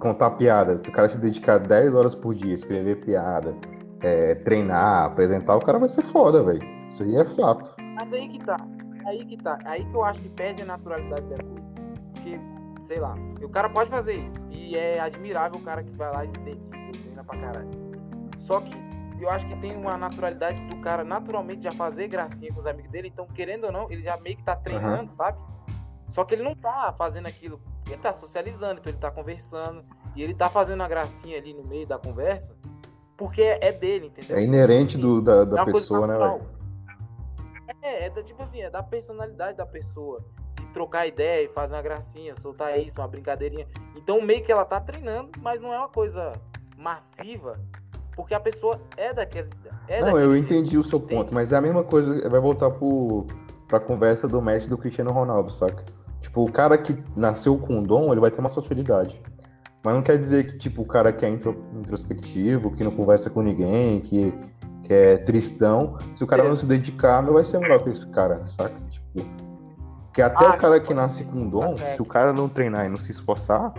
contar 0.00 0.30
piada, 0.30 0.80
se 0.82 0.88
o 0.88 0.92
cara 0.92 1.08
se 1.08 1.18
dedicar 1.18 1.58
10 1.58 1.94
horas 1.94 2.16
por 2.16 2.34
dia, 2.34 2.54
escrever 2.54 2.96
piada, 2.96 3.54
é, 4.00 4.34
treinar, 4.34 5.06
apresentar, 5.06 5.56
o 5.56 5.60
cara 5.64 5.78
vai 5.78 5.88
ser 5.88 6.02
foda, 6.02 6.42
velho. 6.42 6.75
Isso 6.88 7.02
aí 7.02 7.16
é 7.16 7.24
fato. 7.24 7.74
Mas 7.94 8.12
aí 8.12 8.28
que 8.28 8.38
tá. 8.44 8.56
Aí 9.06 9.24
que 9.24 9.36
tá. 9.36 9.58
Aí 9.64 9.84
que 9.84 9.94
eu 9.94 10.04
acho 10.04 10.20
que 10.20 10.28
perde 10.28 10.62
a 10.62 10.66
naturalidade 10.66 11.26
da 11.26 11.36
coisa. 11.36 11.66
Porque, 12.12 12.40
sei 12.82 13.00
lá, 13.00 13.14
o 13.42 13.48
cara 13.48 13.68
pode 13.68 13.90
fazer 13.90 14.14
isso. 14.14 14.38
E 14.50 14.76
é 14.76 15.00
admirável 15.00 15.58
o 15.58 15.62
cara 15.62 15.82
que 15.82 15.92
vai 15.92 16.12
lá 16.12 16.24
e 16.24 16.28
se 16.28 16.38
dedica 16.38 16.76
e 16.76 16.92
treina 16.92 17.24
pra 17.24 17.38
caralho. 17.38 17.70
Só 18.38 18.60
que 18.60 18.86
eu 19.20 19.30
acho 19.30 19.46
que 19.46 19.56
tem 19.56 19.76
uma 19.76 19.96
naturalidade 19.96 20.60
do 20.66 20.76
cara 20.78 21.02
naturalmente 21.04 21.62
já 21.62 21.72
fazer 21.72 22.08
gracinha 22.08 22.52
com 22.52 22.60
os 22.60 22.66
amigos 22.66 22.90
dele, 22.90 23.08
então 23.08 23.26
querendo 23.26 23.64
ou 23.64 23.72
não, 23.72 23.90
ele 23.90 24.02
já 24.02 24.16
meio 24.18 24.36
que 24.36 24.42
tá 24.42 24.54
treinando, 24.54 25.04
uhum. 25.04 25.08
sabe? 25.08 25.38
Só 26.10 26.24
que 26.24 26.34
ele 26.34 26.42
não 26.42 26.54
tá 26.54 26.94
fazendo 26.96 27.26
aquilo, 27.26 27.60
ele 27.86 27.96
tá 27.96 28.12
socializando, 28.12 28.80
então 28.80 28.90
ele 28.90 29.00
tá 29.00 29.10
conversando, 29.10 29.82
e 30.14 30.22
ele 30.22 30.34
tá 30.34 30.48
fazendo 30.48 30.80
uma 30.80 30.88
gracinha 30.88 31.38
ali 31.38 31.54
no 31.54 31.64
meio 31.64 31.86
da 31.86 31.98
conversa, 31.98 32.54
porque 33.16 33.42
é 33.42 33.72
dele, 33.72 34.06
entendeu? 34.06 34.36
É 34.36 34.42
inerente 34.42 34.98
do, 34.98 35.22
da, 35.22 35.44
da 35.44 35.62
é 35.62 35.64
pessoa, 35.64 36.06
né, 36.06 36.16
velho? 36.16 36.55
É, 37.86 38.06
é 38.06 38.10
da, 38.10 38.22
tipo 38.22 38.42
assim, 38.42 38.60
é 38.60 38.68
da 38.68 38.82
personalidade 38.82 39.56
da 39.56 39.64
pessoa. 39.64 40.24
De 40.54 40.66
trocar 40.68 41.06
ideia 41.06 41.44
e 41.44 41.48
fazer 41.48 41.74
uma 41.74 41.82
gracinha, 41.82 42.34
soltar 42.36 42.78
isso, 42.78 43.00
uma 43.00 43.06
brincadeirinha. 43.06 43.66
Então 43.94 44.20
meio 44.20 44.44
que 44.44 44.50
ela 44.50 44.64
tá 44.64 44.80
treinando, 44.80 45.30
mas 45.40 45.60
não 45.60 45.72
é 45.72 45.78
uma 45.78 45.88
coisa 45.88 46.32
massiva, 46.76 47.58
porque 48.14 48.34
a 48.34 48.40
pessoa 48.40 48.80
é 48.96 49.12
daquele. 49.12 49.48
É 49.86 50.00
não, 50.00 50.18
eu 50.18 50.36
entendi 50.36 50.70
jeito, 50.70 50.80
o 50.80 50.84
seu 50.84 50.98
ponto, 50.98 51.32
mas 51.32 51.52
é 51.52 51.56
a 51.56 51.60
mesma 51.60 51.84
coisa, 51.84 52.28
vai 52.28 52.40
voltar 52.40 52.70
pro, 52.70 53.26
pra 53.68 53.78
conversa 53.78 54.26
do 54.26 54.42
Messi 54.42 54.68
do 54.68 54.76
Cristiano 54.76 55.12
Ronaldo, 55.12 55.50
saca? 55.50 55.84
Tipo, 56.20 56.42
o 56.44 56.50
cara 56.50 56.76
que 56.76 56.96
nasceu 57.14 57.56
com 57.56 57.82
dom, 57.82 58.10
ele 58.10 58.20
vai 58.20 58.30
ter 58.30 58.40
uma 58.40 58.48
socialidade. 58.48 59.20
Mas 59.84 59.94
não 59.94 60.02
quer 60.02 60.18
dizer 60.18 60.46
que, 60.48 60.58
tipo, 60.58 60.82
o 60.82 60.86
cara 60.86 61.12
que 61.12 61.24
é 61.24 61.28
introspectivo, 61.28 62.72
que 62.72 62.82
não 62.82 62.90
conversa 62.90 63.30
com 63.30 63.40
ninguém, 63.40 64.00
que, 64.00 64.34
que 64.86 64.94
é 64.94 65.18
tristão, 65.18 65.98
se 66.14 66.22
o 66.22 66.26
cara 66.28 66.44
não 66.44 66.56
se 66.56 66.64
dedicar, 66.64 67.20
não 67.20 67.32
vai 67.32 67.44
ser 67.44 67.58
melhor 67.58 67.82
que 67.82 67.90
esse 67.90 68.08
cara, 68.10 68.46
saca? 68.46 68.76
Tipo, 68.88 69.28
porque 70.06 70.22
até 70.22 70.46
ah, 70.46 70.50
o 70.50 70.58
cara 70.58 70.80
que 70.80 70.94
nasce 70.94 71.24
com 71.24 71.48
dom, 71.48 71.76
se 71.76 72.00
o 72.00 72.04
cara 72.04 72.32
não 72.32 72.48
treinar 72.48 72.86
e 72.86 72.88
não 72.88 72.96
se 72.96 73.10
esforçar, 73.10 73.74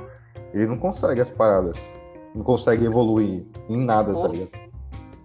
ele 0.53 0.67
não 0.67 0.77
consegue 0.77 1.21
as 1.21 1.29
paradas. 1.29 1.89
Não 2.35 2.43
consegue 2.43 2.85
evoluir 2.85 3.45
em 3.69 3.77
nada, 3.77 4.13
tá 4.13 4.27
ligado? 4.27 4.49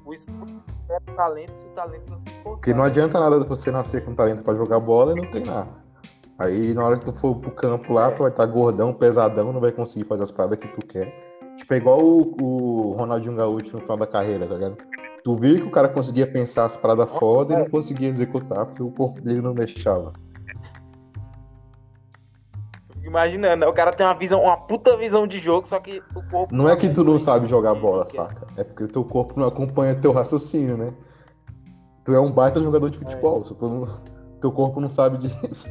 O 0.07 0.14
esforço 0.14 0.55
é 0.88 0.99
talento 1.14 1.53
se 1.53 1.66
o 1.66 1.71
talento 1.71 2.11
não 2.11 2.18
se 2.21 2.29
esforçar. 2.29 2.53
Porque 2.53 2.73
não 2.73 2.85
adianta 2.85 3.18
nada 3.18 3.45
você 3.45 3.71
nascer 3.71 4.05
com 4.05 4.14
talento 4.14 4.42
para 4.45 4.57
jogar 4.57 4.79
bola 4.79 5.12
e 5.12 5.16
não 5.21 5.31
treinar. 5.31 5.66
Aí 6.38 6.73
na 6.73 6.85
hora 6.85 6.97
que 6.97 7.05
tu 7.05 7.12
for 7.12 7.35
pro 7.35 7.51
campo 7.51 7.92
lá, 7.92 8.11
tu 8.12 8.23
vai 8.23 8.31
estar 8.31 8.47
tá 8.47 8.53
gordão, 8.53 8.95
pesadão, 8.95 9.53
não 9.53 9.61
vai 9.61 9.73
conseguir 9.73 10.07
fazer 10.07 10.23
as 10.23 10.31
paradas 10.31 10.59
que 10.59 10.68
tu 10.68 10.87
quer. 10.87 11.12
Tipo, 11.57 11.75
é 11.75 11.77
igual 11.77 12.01
o, 12.01 12.37
o 12.40 12.92
Ronaldinho 12.92 13.37
Gaúcho 13.37 13.75
no 13.75 13.83
final 13.83 13.97
da 13.97 14.07
carreira, 14.07 14.47
tá 14.47 14.55
ligado? 14.55 14.92
Tu 15.25 15.37
viu 15.37 15.57
que 15.57 15.63
o 15.63 15.71
cara 15.71 15.89
conseguia 15.89 16.27
pensar 16.27 16.65
as 16.65 16.77
paradas 16.77 17.09
foda 17.19 17.55
e 17.55 17.59
não 17.59 17.71
conseguia 17.71 18.09
executar 18.09 18.67
porque 18.67 18.83
o 18.83 18.91
corpo 18.91 19.21
dele 19.21 19.41
não 19.41 19.55
deixava. 19.55 20.13
Imaginando, 23.05 23.67
o 23.67 23.73
cara 23.73 23.93
tem 23.93 24.07
uma 24.07 24.15
visão, 24.15 24.43
uma 24.43 24.57
puta 24.57 24.97
visão 24.97 25.27
de 25.27 25.39
jogo, 25.39 25.69
só 25.69 25.79
que 25.81 26.03
o 26.15 26.23
corpo. 26.31 26.55
Não 26.55 26.69
é 26.69 26.77
que 26.77 26.89
tu 26.89 27.05
não 27.05 27.19
sabe 27.19 27.49
jogar 27.49 27.75
bola, 27.75 28.07
saca? 28.07 28.47
É 28.57 28.65
porque 28.65 28.85
o 28.85 28.89
teu 28.89 29.05
corpo 29.05 29.39
não 29.39 29.49
acompanha 29.49 29.95
teu 29.95 30.13
raciocínio, 30.13 30.77
né? 30.77 30.93
Tu 32.05 32.15
é 32.15 32.21
um 32.21 32.33
baita 32.33 32.61
jogador 32.61 32.91
de 32.91 32.99
futebol, 32.99 33.41
é. 33.41 33.45
só 33.45 33.55
tu 33.55 33.69
não... 33.69 34.01
teu 34.41 34.51
corpo 34.51 34.81
não 34.81 34.91
sabe 34.91 35.19
disso. 35.19 35.69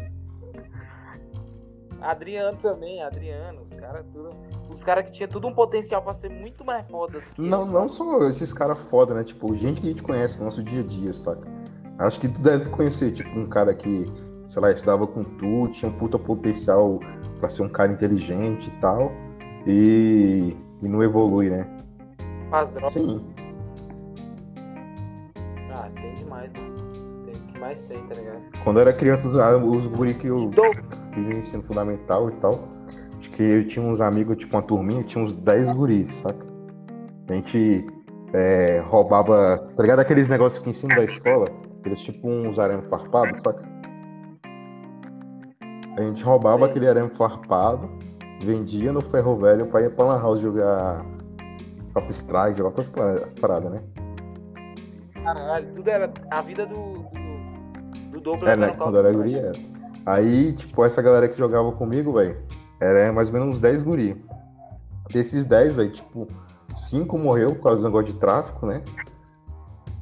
Adriano 2.01 2.57
também, 2.57 3.01
Adriano, 3.03 3.61
os 3.61 3.79
caras 3.79 4.05
tudo. 4.11 4.29
Os 4.73 4.83
caras 4.83 5.05
que 5.05 5.11
tinha 5.11 5.27
tudo 5.27 5.47
um 5.47 5.53
potencial 5.53 6.01
para 6.01 6.13
ser 6.13 6.29
muito 6.29 6.65
mais 6.65 6.85
foda 6.89 7.19
do 7.19 7.25
que 7.35 7.41
Não, 7.41 7.65
não 7.65 7.87
só 7.87 8.27
esses 8.27 8.51
caras 8.51 8.79
foda, 8.89 9.13
né? 9.13 9.23
Tipo, 9.23 9.55
gente 9.55 9.79
que 9.79 9.87
a 9.87 9.89
gente 9.91 10.01
conhece 10.03 10.39
no 10.39 10.45
nosso 10.45 10.63
dia 10.63 10.81
a 10.81 10.83
dia, 10.83 11.13
saca? 11.13 11.47
Acho 11.99 12.19
que 12.19 12.27
tu 12.27 12.41
deve 12.41 12.67
conhecer, 12.69 13.11
tipo, 13.11 13.37
um 13.37 13.47
cara 13.47 13.75
que, 13.75 14.07
sei 14.45 14.61
lá, 14.61 14.71
estudava 14.71 15.05
com 15.05 15.23
tu, 15.23 15.67
tinha 15.71 15.91
um 15.91 15.93
puta 15.93 16.17
potencial 16.17 16.99
para 17.39 17.49
ser 17.49 17.61
um 17.61 17.69
cara 17.69 17.91
inteligente 17.91 18.69
e 18.69 18.81
tal. 18.81 19.11
E, 19.67 20.57
e 20.81 20.87
não 20.87 21.03
evolui, 21.03 21.51
né? 21.51 21.67
Droga. 22.49 22.89
Sim. 22.89 23.23
Ah, 25.71 25.89
tem 25.93 26.15
demais, 26.15 26.51
mano. 26.53 26.75
Tem 27.25 27.35
o 27.35 27.47
que 27.47 27.59
mais 27.59 27.79
tem, 27.81 28.01
tá 28.07 28.15
ligado? 28.15 28.41
Quando 28.63 28.77
eu 28.77 28.81
era 28.81 28.93
criança, 28.93 29.27
os, 29.27 29.77
os 29.77 29.87
guri 29.87 30.15
que 30.15 30.27
eu 30.27 30.49
fiz 31.13 31.29
ensino 31.29 31.63
fundamental 31.63 32.29
e 32.29 32.33
tal. 32.33 32.67
Acho 33.19 33.29
que 33.31 33.43
eu 33.43 33.67
tinha 33.67 33.85
uns 33.85 34.01
amigos, 34.01 34.37
tipo 34.37 34.55
uma 34.55 34.63
turminha, 34.63 35.03
tinha 35.03 35.23
uns 35.23 35.33
10 35.33 35.71
guris, 35.71 36.17
saca? 36.17 36.45
A 37.29 37.33
gente 37.33 37.85
é, 38.33 38.83
roubava, 38.87 39.57
tá 39.75 39.83
ligado? 39.83 39.99
Aqueles 39.99 40.27
negócios 40.27 40.61
que 40.61 40.69
em 40.69 40.73
cima 40.73 40.95
da 40.95 41.03
escola, 41.03 41.47
aqueles 41.79 42.01
tipo 42.01 42.27
uns 42.27 42.57
arame 42.57 42.83
farpados, 42.89 43.39
saca? 43.41 43.63
A 45.97 46.01
gente 46.01 46.23
roubava 46.23 46.65
Sim. 46.65 46.71
aquele 46.71 46.87
arame 46.87 47.09
farpado, 47.11 47.89
vendia 48.41 48.91
no 48.91 49.01
ferro 49.01 49.35
velho 49.37 49.67
pra 49.67 49.83
ir 49.83 49.91
pra 49.91 50.05
Lan 50.05 50.21
House 50.21 50.39
jogar 50.39 51.05
Counter 51.93 52.11
Strike, 52.11 52.57
jogar 52.57 52.69
outras 52.69 52.91
paradas, 53.39 53.71
né? 53.71 53.81
Caralho, 55.23 55.73
tudo 55.75 55.89
era 55.89 56.11
a 56.31 56.41
vida 56.41 56.65
do, 56.65 56.75
do, 56.75 58.11
do 58.13 58.21
Douglas. 58.21 58.53
É, 58.53 58.55
né? 58.55 58.71
Quando 58.71 58.97
era 58.97 59.11
guri, 59.11 59.37
era. 59.37 59.70
Aí, 60.05 60.53
tipo, 60.53 60.83
essa 60.83 61.01
galera 61.01 61.27
que 61.27 61.37
jogava 61.37 61.71
comigo, 61.73 62.13
velho, 62.13 62.37
era 62.79 63.11
mais 63.11 63.27
ou 63.27 63.33
menos 63.33 63.55
uns 63.55 63.59
10 63.59 63.83
guri. 63.83 64.25
Desses 65.11 65.45
10, 65.45 65.75
velho, 65.75 65.91
tipo, 65.91 66.27
5 66.75 67.17
morreu 67.17 67.55
por 67.55 67.63
causa 67.63 67.81
do 67.81 67.85
negócio 67.85 68.13
de 68.13 68.19
tráfico, 68.19 68.65
né? 68.65 68.81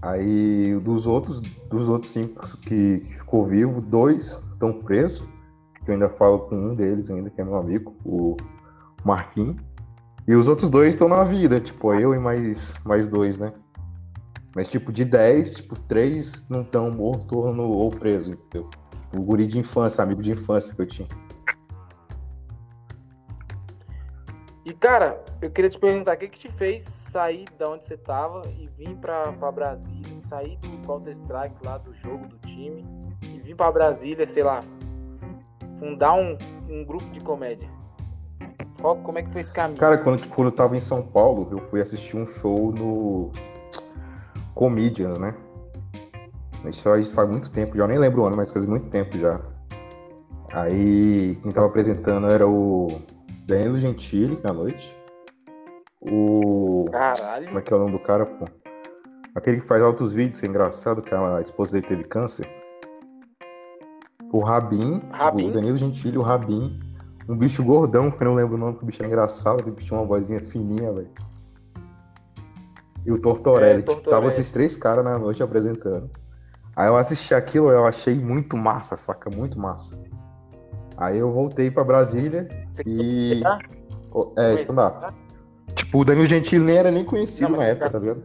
Aí, 0.02 0.80
dos 0.80 1.06
outros, 1.06 1.42
dos 1.42 1.90
outros 1.90 2.12
5 2.14 2.58
que, 2.60 3.00
que 3.00 3.14
ficou 3.16 3.46
vivo, 3.46 3.82
dois 3.82 4.42
estão 4.54 4.72
presos. 4.72 5.28
Que 5.84 5.92
eu 5.92 5.94
ainda 5.94 6.10
falo 6.10 6.40
com 6.40 6.56
um 6.56 6.76
deles 6.76 7.10
ainda, 7.10 7.30
que 7.30 7.42
é 7.42 7.44
meu 7.44 7.58
amigo, 7.58 7.94
o 8.06 8.38
Marquinhos. 9.04 9.58
E 10.28 10.36
os 10.36 10.48
outros 10.48 10.70
dois 10.70 10.90
estão 10.90 11.10
na 11.10 11.24
vida, 11.24 11.60
tipo, 11.60 11.94
eu 11.94 12.14
e 12.14 12.20
mais, 12.20 12.74
mais 12.86 13.08
dois, 13.08 13.38
né? 13.38 13.52
Mas, 14.56 14.70
tipo, 14.70 14.92
de 14.92 15.04
10, 15.04 15.56
tipo, 15.56 15.80
3 15.82 16.46
não 16.50 16.62
estão 16.62 16.90
mortos 16.92 17.28
ou 17.32 17.90
presos, 17.90 18.30
entendeu? 18.30 18.70
O 19.14 19.22
guri 19.22 19.48
de 19.48 19.60
infância, 19.60 20.04
amigo 20.04 20.22
de 20.22 20.32
infância 20.32 20.74
que 20.74 20.82
eu 20.82 20.88
tinha. 20.88 21.08
E 24.66 24.74
cara, 24.74 25.24
eu 25.42 25.50
queria 25.50 25.70
te 25.70 25.80
perguntar, 25.80 26.16
o 26.16 26.18
que 26.18 26.28
que 26.28 26.38
te 26.38 26.50
fez 26.50 26.84
sair 26.84 27.46
da 27.58 27.72
onde 27.72 27.86
você 27.86 27.98
tava 27.98 28.42
e 28.60 28.68
vir 28.78 28.96
pra, 28.98 29.32
pra 29.34 29.52
Brasília, 29.52 30.20
sair 30.24 30.58
do 30.58 30.86
Counter 30.86 31.14
Strike 31.14 31.56
lá 31.66 31.80
do 31.80 31.92
jogo, 31.96 32.28
do 32.28 32.38
time, 32.40 32.86
e 33.24 33.40
vir 33.40 33.56
pra 33.56 33.72
Brasília, 33.72 34.28
sei 34.28 34.44
lá, 34.44 34.60
fundar 35.80 36.14
um, 36.14 36.38
um 36.70 36.86
grupo 36.86 37.06
de 37.06 37.20
comédia? 37.20 37.68
Qual, 38.80 38.98
como 38.98 39.18
é 39.18 39.24
que 39.24 39.32
foi 39.32 39.42
esse 39.42 39.52
caminho? 39.52 39.80
Cara, 39.80 39.98
quando, 39.98 40.28
quando 40.28 40.50
eu 40.50 40.56
tava 40.56 40.78
em 40.78 40.80
São 40.80 41.02
Paulo, 41.02 41.48
eu 41.52 41.60
fui 41.66 41.82
assistir 41.82 42.16
um 42.16 42.28
show 42.28 42.72
no 42.72 43.32
Comedians, 44.54 45.18
né? 45.18 45.36
Isso, 46.68 46.96
isso 46.98 47.16
faz 47.16 47.30
muito 47.30 47.52
tempo, 47.52 47.78
já 47.78 47.88
nem 47.88 47.98
lembro 47.98 48.22
o 48.22 48.26
ano, 48.26 48.36
mas 48.36 48.52
faz 48.52 48.66
muito 48.66 48.90
tempo 48.90 49.18
já. 49.18 49.40
Aí 50.52 51.38
quem 51.42 51.52
tava 51.52 51.68
apresentando 51.68 52.28
era 52.28 52.48
o 52.48 52.88
Danilo 53.46 53.78
Gentili 53.78 54.40
na 54.44 54.52
noite. 54.52 54.96
O. 56.02 56.86
Caralho. 56.92 57.48
Como 57.48 57.60
é 57.60 57.62
que 57.62 57.74
é 57.74 57.76
o 57.76 57.80
nome 57.80 57.92
do 57.92 58.00
cara, 58.00 58.26
pô? 58.26 58.46
Aquele 59.36 59.62
que 59.62 59.68
faz 59.68 59.82
altos 59.82 60.12
vídeos, 60.14 60.40
que 60.40 60.46
é 60.46 60.50
engraçado, 60.50 61.02
que 61.02 61.14
a 61.14 61.42
esposa 61.42 61.74
dele 61.74 61.88
teve 61.88 62.04
câncer. 62.04 62.48
O 64.32 64.40
Rabin, 64.40 65.02
Rabin. 65.12 65.38
Tipo, 65.38 65.50
o 65.50 65.54
Danilo 65.54 65.78
Gentili, 65.78 66.18
o 66.18 66.22
Rabin. 66.22 66.80
Um 67.28 67.38
bicho 67.38 67.64
gordão, 67.64 68.10
que 68.10 68.22
eu 68.22 68.26
não 68.26 68.36
lembro 68.36 68.56
o 68.56 68.58
nome, 68.58 68.78
que 68.78 68.84
o 68.84 68.86
bicho 68.88 69.04
é 69.04 69.06
engraçado, 69.06 69.64
que 69.64 69.70
o 69.70 69.74
bicho 69.74 69.88
tinha 69.88 70.00
uma 70.00 70.06
vozinha 70.06 70.42
fininha, 70.42 70.92
velho. 70.92 71.10
E 73.06 73.12
o 73.12 73.20
Tortorelli. 73.20 73.84
É, 73.84 73.86
Tipo, 73.86 74.10
tava 74.10 74.28
esses 74.28 74.50
três 74.50 74.76
caras 74.76 75.06
na 75.06 75.18
noite 75.18 75.44
apresentando. 75.44 76.10
Aí 76.76 76.88
eu 76.88 76.96
assisti 76.96 77.34
aquilo, 77.34 77.70
eu 77.70 77.86
achei 77.86 78.16
muito 78.16 78.56
massa, 78.56 78.96
saca? 78.96 79.30
Muito 79.30 79.60
massa. 79.60 79.98
Aí 80.98 81.18
eu 81.18 81.32
voltei 81.32 81.72
pra 81.72 81.84
Brasília 81.84 82.48
Você 82.74 82.84
e. 82.86 83.42
É, 84.38 84.56
stand-up. 84.56 85.14
Tipo, 85.76 86.00
o 86.00 86.06
Danilo 86.06 86.28
Gentili 86.28 86.64
nem 86.64 86.78
era 86.78 86.92
nem 86.92 87.06
conhecido 87.06 87.50
Não, 87.50 87.58
na 87.58 87.66
época, 87.66 87.90
tá 87.90 88.00
vendo? 88.00 88.24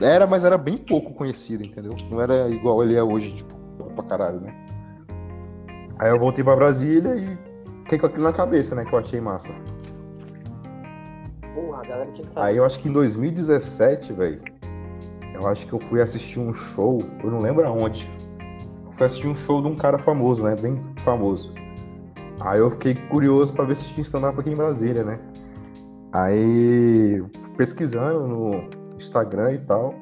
Era, 0.00 0.26
mas 0.26 0.44
era 0.44 0.58
bem 0.58 0.76
pouco 0.76 1.14
conhecido, 1.14 1.64
entendeu? 1.64 1.96
Não 2.10 2.20
era 2.20 2.48
igual 2.48 2.82
ele 2.82 2.94
é 2.94 3.02
hoje, 3.02 3.32
tipo, 3.36 3.54
pra 3.94 4.04
caralho, 4.04 4.40
né? 4.40 4.54
Aí 5.98 6.10
eu 6.10 6.18
voltei 6.18 6.44
pra 6.44 6.54
Brasília 6.54 7.16
e 7.16 7.38
fiquei 7.84 7.98
com 7.98 8.06
aquilo 8.06 8.24
na 8.24 8.32
cabeça, 8.32 8.74
né? 8.74 8.84
Que 8.84 8.92
eu 8.92 8.98
achei 8.98 9.20
massa. 9.20 9.54
Porra, 11.54 11.80
a 11.80 11.86
galera 11.86 12.12
tinha 12.12 12.26
que 12.26 12.34
fazer 12.34 12.46
Aí 12.46 12.56
eu 12.58 12.64
acho 12.64 12.78
que 12.78 12.88
em 12.88 12.92
2017, 12.92 14.12
velho 14.12 14.55
eu 15.36 15.46
acho 15.46 15.66
que 15.66 15.72
eu 15.72 15.80
fui 15.80 16.00
assistir 16.00 16.40
um 16.40 16.52
show, 16.52 16.98
eu 17.22 17.30
não 17.30 17.40
lembro 17.40 17.66
aonde. 17.66 18.10
fui 18.96 19.06
assistir 19.06 19.28
um 19.28 19.36
show 19.36 19.60
de 19.60 19.68
um 19.68 19.76
cara 19.76 19.98
famoso, 19.98 20.44
né? 20.44 20.56
Bem 20.56 20.82
famoso. 21.04 21.52
Aí 22.40 22.58
eu 22.58 22.70
fiquei 22.70 22.94
curioso 22.94 23.52
para 23.52 23.64
ver 23.64 23.76
se 23.76 23.88
tinha 23.88 24.02
stand-up 24.02 24.38
aqui 24.38 24.50
em 24.50 24.54
Brasília, 24.54 25.04
né? 25.04 25.18
Aí, 26.12 27.22
pesquisando 27.56 28.26
no 28.26 28.68
Instagram 28.96 29.52
e 29.52 29.58
tal, 29.58 29.94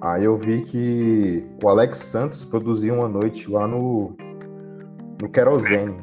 aí 0.00 0.24
eu 0.24 0.36
vi 0.36 0.62
que 0.62 1.46
o 1.62 1.68
Alex 1.68 1.98
Santos 1.98 2.44
produziu 2.44 2.94
uma 2.94 3.08
noite 3.08 3.50
lá 3.50 3.66
no, 3.66 4.12
no 5.20 5.28
Querosene, 5.28 5.96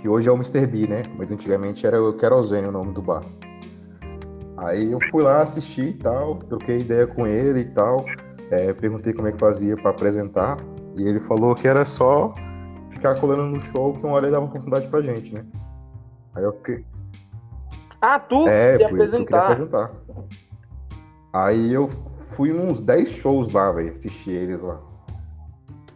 que 0.00 0.08
hoje 0.08 0.28
é 0.28 0.32
o 0.32 0.36
Mr. 0.36 0.66
B, 0.66 0.86
né? 0.86 1.02
Mas 1.16 1.32
antigamente 1.32 1.86
era 1.86 2.00
o 2.00 2.12
Querosene 2.12 2.68
o 2.68 2.72
nome 2.72 2.92
do 2.92 3.02
bar. 3.02 3.24
Aí 4.56 4.92
eu 4.92 4.98
fui 5.10 5.22
lá 5.22 5.42
assistir 5.42 5.88
e 5.88 5.94
tal, 5.94 6.36
troquei 6.36 6.80
ideia 6.80 7.06
com 7.06 7.26
ele 7.26 7.60
e 7.60 7.64
tal. 7.64 8.04
É, 8.50 8.72
perguntei 8.72 9.12
como 9.12 9.28
é 9.28 9.32
que 9.32 9.38
fazia 9.38 9.76
para 9.76 9.90
apresentar. 9.90 10.58
E 10.96 11.02
ele 11.02 11.18
falou 11.18 11.54
que 11.54 11.66
era 11.66 11.84
só 11.84 12.34
ficar 12.90 13.18
colando 13.20 13.46
no 13.46 13.60
show 13.60 13.94
que 13.94 14.04
uma 14.04 14.14
hora 14.14 14.26
ele 14.26 14.32
dava 14.32 14.46
oportunidade 14.46 14.86
pra 14.88 15.00
gente, 15.00 15.34
né? 15.34 15.44
Aí 16.34 16.44
eu 16.44 16.52
fiquei. 16.52 16.84
Ah, 18.00 18.18
tu 18.18 18.46
é, 18.46 18.72
queria 18.72 18.86
apresentar. 18.88 19.44
apresentar. 19.44 19.92
Aí 21.32 21.72
eu 21.72 21.88
fui 22.36 22.52
uns 22.52 22.80
10 22.80 23.08
shows 23.08 23.52
lá, 23.52 23.72
velho, 23.72 23.92
assistir 23.92 24.30
eles 24.30 24.60
lá. 24.60 24.80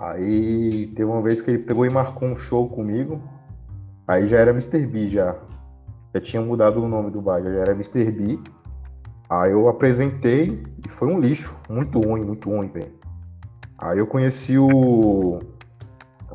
Aí 0.01 0.87
teve 0.89 1.05
uma 1.05 1.23
vez 1.23 1.41
que 1.41 1.51
ele 1.51 1.59
pegou 1.59 1.85
e 1.85 1.91
marcou 1.91 2.29
um 2.29 2.37
show 2.37 2.69
comigo. 2.69 3.21
Aí 4.07 4.29
já 4.29 4.39
era 4.39 4.51
Mr. 4.51 4.87
B 4.87 5.09
já. 5.09 5.37
Já 6.15 6.21
tinha 6.21 6.43
mudado 6.43 6.83
o 6.83 6.89
nome 6.89 7.11
do 7.11 7.21
bar, 7.21 7.43
já 7.43 7.51
era 7.51 7.73
Mr. 7.73 8.11
B. 8.11 8.39
Aí 9.29 9.53
eu 9.53 9.69
apresentei 9.69 10.63
e 10.85 10.89
foi 10.89 11.09
um 11.09 11.21
lixo. 11.21 11.55
Muito 11.69 12.01
ruim, 12.01 12.25
muito 12.25 12.49
ruim, 12.49 12.69
velho. 12.69 12.93
Aí 13.77 13.99
eu 13.99 14.07
conheci 14.07 14.59
o. 14.59 15.41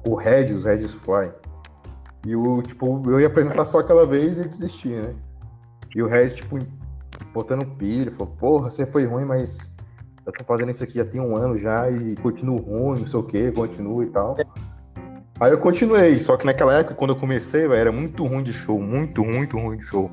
O 0.07 0.15
Regis, 0.15 0.63
o 0.63 0.67
Regis 0.67 0.93
Fly. 0.93 1.31
E 2.25 2.35
o, 2.35 2.61
tipo, 2.61 3.01
eu 3.09 3.19
ia 3.19 3.27
apresentar 3.27 3.65
só 3.65 3.79
aquela 3.79 4.05
vez 4.05 4.37
e 4.37 4.43
desisti, 4.43 4.89
né? 4.89 5.13
E 5.95 6.01
o 6.01 6.07
Regis, 6.07 6.33
tipo, 6.33 6.59
botando 7.33 7.65
pilha, 7.77 8.11
falou, 8.11 8.33
porra, 8.35 8.69
você 8.69 8.85
foi 8.85 9.05
ruim, 9.05 9.25
mas 9.25 9.73
eu 10.25 10.31
tô 10.31 10.43
fazendo 10.43 10.71
isso 10.71 10.83
aqui 10.83 10.95
já 10.95 11.05
tem 11.05 11.19
um 11.19 11.35
ano 11.35 11.57
já 11.57 11.89
e 11.89 12.15
continuo 12.17 12.57
ruim, 12.57 13.01
não 13.01 13.07
sei 13.07 13.19
o 13.19 13.23
que, 13.23 13.51
continuo 13.51 14.03
e 14.03 14.07
tal. 14.07 14.35
Aí 15.43 15.51
eu 15.51 15.57
continuei, 15.57 16.21
só 16.21 16.37
que 16.37 16.45
naquela 16.45 16.73
época, 16.73 16.95
quando 16.95 17.09
eu 17.09 17.19
comecei, 17.19 17.67
véio, 17.67 17.73
era 17.73 17.91
muito 17.91 18.25
ruim 18.25 18.43
de 18.43 18.53
show, 18.53 18.79
muito, 18.79 19.25
muito 19.25 19.57
ruim 19.57 19.75
de 19.75 19.83
show. 19.83 20.09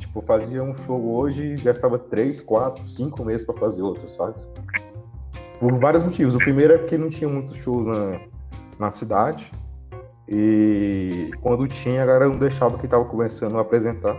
Tipo, 0.00 0.20
fazia 0.22 0.60
um 0.60 0.74
show 0.74 1.00
hoje 1.14 1.54
e 1.54 1.60
gastava 1.60 1.96
3, 1.96 2.40
4, 2.40 2.84
5 2.84 3.24
meses 3.24 3.46
para 3.46 3.56
fazer 3.60 3.80
outro, 3.80 4.12
sabe? 4.12 4.34
Por 5.60 5.78
vários 5.78 6.02
motivos. 6.02 6.34
O 6.34 6.38
primeiro 6.38 6.72
é 6.72 6.78
porque 6.78 6.98
não 6.98 7.08
tinha 7.08 7.30
muitos 7.30 7.58
shows 7.58 7.86
na, 7.86 8.20
na 8.76 8.90
cidade. 8.90 9.52
E 10.28 11.30
quando 11.40 11.68
tinha, 11.68 12.02
a 12.02 12.06
galera 12.06 12.28
não 12.28 12.36
deixava 12.36 12.76
que 12.76 12.88
tava 12.88 13.04
começando 13.04 13.56
a 13.56 13.60
apresentar. 13.60 14.16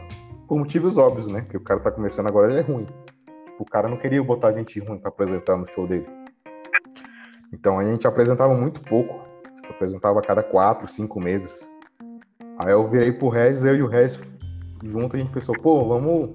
Por 0.48 0.58
motivos 0.58 0.98
óbvios, 0.98 1.28
né? 1.28 1.42
Porque 1.42 1.58
o 1.58 1.62
cara 1.62 1.82
tá 1.82 1.92
começando 1.92 2.28
agora, 2.28 2.50
ele 2.50 2.62
é 2.62 2.64
ruim. 2.64 2.88
O 3.60 3.66
cara 3.66 3.90
não 3.90 3.98
queria 3.98 4.24
botar 4.24 4.54
gente 4.54 4.80
ruim 4.80 4.98
para 4.98 5.10
apresentar 5.10 5.58
no 5.58 5.68
show 5.68 5.86
dele. 5.86 6.08
Então 7.52 7.78
a 7.78 7.84
gente 7.84 8.08
apresentava 8.08 8.56
muito 8.56 8.80
pouco. 8.80 9.30
Tipo, 9.72 9.84
apresentava 9.84 10.20
a 10.20 10.22
cada 10.22 10.44
quatro, 10.44 10.88
cinco 10.88 11.20
meses. 11.20 11.70
Aí 12.60 12.72
eu 12.72 12.88
virei 12.88 13.12
pro 13.12 13.30
Rez, 13.30 13.64
eu 13.64 13.76
e 13.76 13.82
o 13.82 13.88
Rez 13.88 14.20
junto, 14.84 15.16
a 15.16 15.20
gente 15.20 15.32
pensou, 15.32 15.56
pô, 15.60 15.88
vamos. 15.88 16.32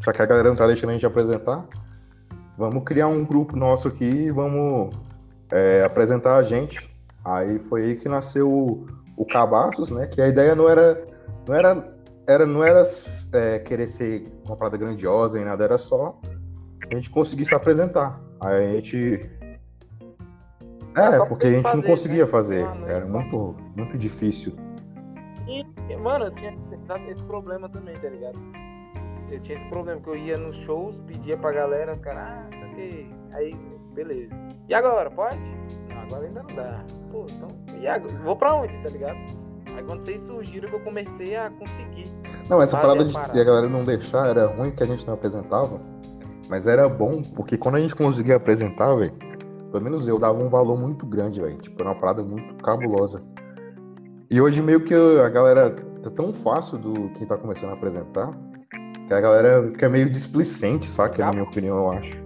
Já 0.00 0.12
que 0.12 0.22
a 0.22 0.26
galera 0.26 0.48
não 0.48 0.56
tá 0.56 0.66
deixando 0.66 0.90
a 0.90 0.92
gente 0.92 1.06
apresentar, 1.06 1.66
vamos 2.56 2.84
criar 2.84 3.08
um 3.08 3.24
grupo 3.24 3.56
nosso 3.56 3.88
aqui 3.88 4.04
e 4.04 4.30
vamos 4.30 4.94
é, 5.50 5.82
apresentar 5.82 6.36
a 6.36 6.42
gente. 6.42 6.90
Aí 7.24 7.58
foi 7.60 7.82
aí 7.82 7.96
que 7.96 8.08
nasceu 8.08 8.50
o, 8.50 8.86
o 9.16 9.24
Cabaços, 9.24 9.90
né? 9.90 10.06
Que 10.06 10.20
a 10.20 10.28
ideia 10.28 10.54
não 10.54 10.68
era. 10.68 11.06
Não 11.46 11.54
era 11.54 11.96
era, 12.28 12.44
não 12.44 12.64
era 12.64 12.82
é, 13.32 13.60
querer 13.60 13.88
ser 13.88 14.26
uma 14.44 14.56
parada 14.56 14.76
grandiosa 14.76 15.40
e 15.40 15.44
nada, 15.44 15.62
era 15.62 15.78
só 15.78 16.18
a 16.90 16.94
gente 16.94 17.08
conseguir 17.08 17.44
se 17.44 17.54
apresentar. 17.54 18.20
Aí 18.40 18.72
a 18.72 18.74
gente. 18.74 19.30
É, 20.96 21.24
porque 21.26 21.46
a 21.46 21.50
gente 21.50 21.62
fazer, 21.62 21.76
não 21.76 21.82
conseguia 21.82 22.24
né? 22.24 22.30
fazer. 22.30 22.64
Ah, 22.64 22.76
era 22.88 23.04
muito, 23.04 23.54
muito 23.76 23.98
difícil. 23.98 24.54
E, 25.46 25.64
mano, 25.96 26.26
eu 26.26 26.30
tinha 26.32 26.56
esse 27.08 27.22
problema 27.22 27.68
também, 27.68 27.94
tá 27.94 28.08
ligado? 28.08 28.38
Eu 29.30 29.40
tinha 29.40 29.56
esse 29.56 29.66
problema 29.66 30.00
que 30.00 30.08
eu 30.08 30.16
ia 30.16 30.36
nos 30.36 30.56
shows, 30.56 31.00
pedia 31.00 31.36
pra 31.36 31.52
galera, 31.52 31.92
os 31.92 32.00
caras, 32.00 32.22
ah, 32.22 32.46
isso 32.54 32.64
aqui. 32.64 33.10
Aí, 33.32 33.54
beleza. 33.92 34.34
E 34.68 34.74
agora, 34.74 35.10
pode? 35.10 35.38
Não, 35.88 36.02
agora 36.02 36.26
ainda 36.26 36.42
não 36.42 36.56
dá. 36.56 36.84
Pô, 37.10 37.26
então. 37.28 37.48
E 37.78 37.86
agora? 37.86 38.14
Vou 38.24 38.36
pra 38.36 38.54
onde, 38.54 38.76
tá 38.78 38.88
ligado? 38.88 39.18
Aí 39.76 39.82
quando 39.84 40.00
vocês 40.00 40.22
surgiram 40.22 40.68
que 40.68 40.74
eu 40.74 40.80
comecei 40.80 41.36
a 41.36 41.50
conseguir. 41.50 42.10
Não, 42.48 42.62
essa 42.62 42.78
parada 42.78 43.04
de 43.04 43.18
a 43.18 43.44
galera 43.44 43.68
não 43.68 43.84
deixar 43.84 44.28
era 44.28 44.46
ruim 44.46 44.70
que 44.70 44.82
a 44.82 44.86
gente 44.86 45.06
não 45.06 45.14
apresentava. 45.14 45.80
Mas 46.48 46.66
era 46.66 46.88
bom, 46.88 47.22
porque 47.22 47.58
quando 47.58 47.74
a 47.74 47.80
gente 47.80 47.94
conseguia 47.94 48.36
apresentar, 48.36 48.94
velho, 48.94 49.12
pelo 49.76 49.84
menos 49.84 50.08
eu 50.08 50.18
dava 50.18 50.42
um 50.42 50.48
valor 50.48 50.78
muito 50.78 51.04
grande, 51.04 51.38
velho. 51.38 51.58
Tipo, 51.58 51.82
era 51.82 51.90
uma 51.90 52.00
parada 52.00 52.22
muito 52.22 52.54
cabulosa. 52.64 53.22
E 54.30 54.40
hoje 54.40 54.62
meio 54.62 54.80
que 54.80 54.94
a 54.94 55.28
galera 55.28 55.70
tá 56.02 56.10
tão 56.10 56.32
fácil 56.32 56.78
do 56.78 57.10
que 57.10 57.26
tá 57.26 57.36
começando 57.36 57.70
a 57.70 57.74
apresentar, 57.74 58.30
que 59.06 59.12
a 59.12 59.20
galera 59.20 59.70
fica 59.70 59.88
meio 59.90 60.08
displicente, 60.08 60.88
saca? 60.88 61.26
Na 61.26 61.30
minha 61.30 61.42
opinião, 61.42 61.76
eu 61.76 61.92
acho. 61.92 62.16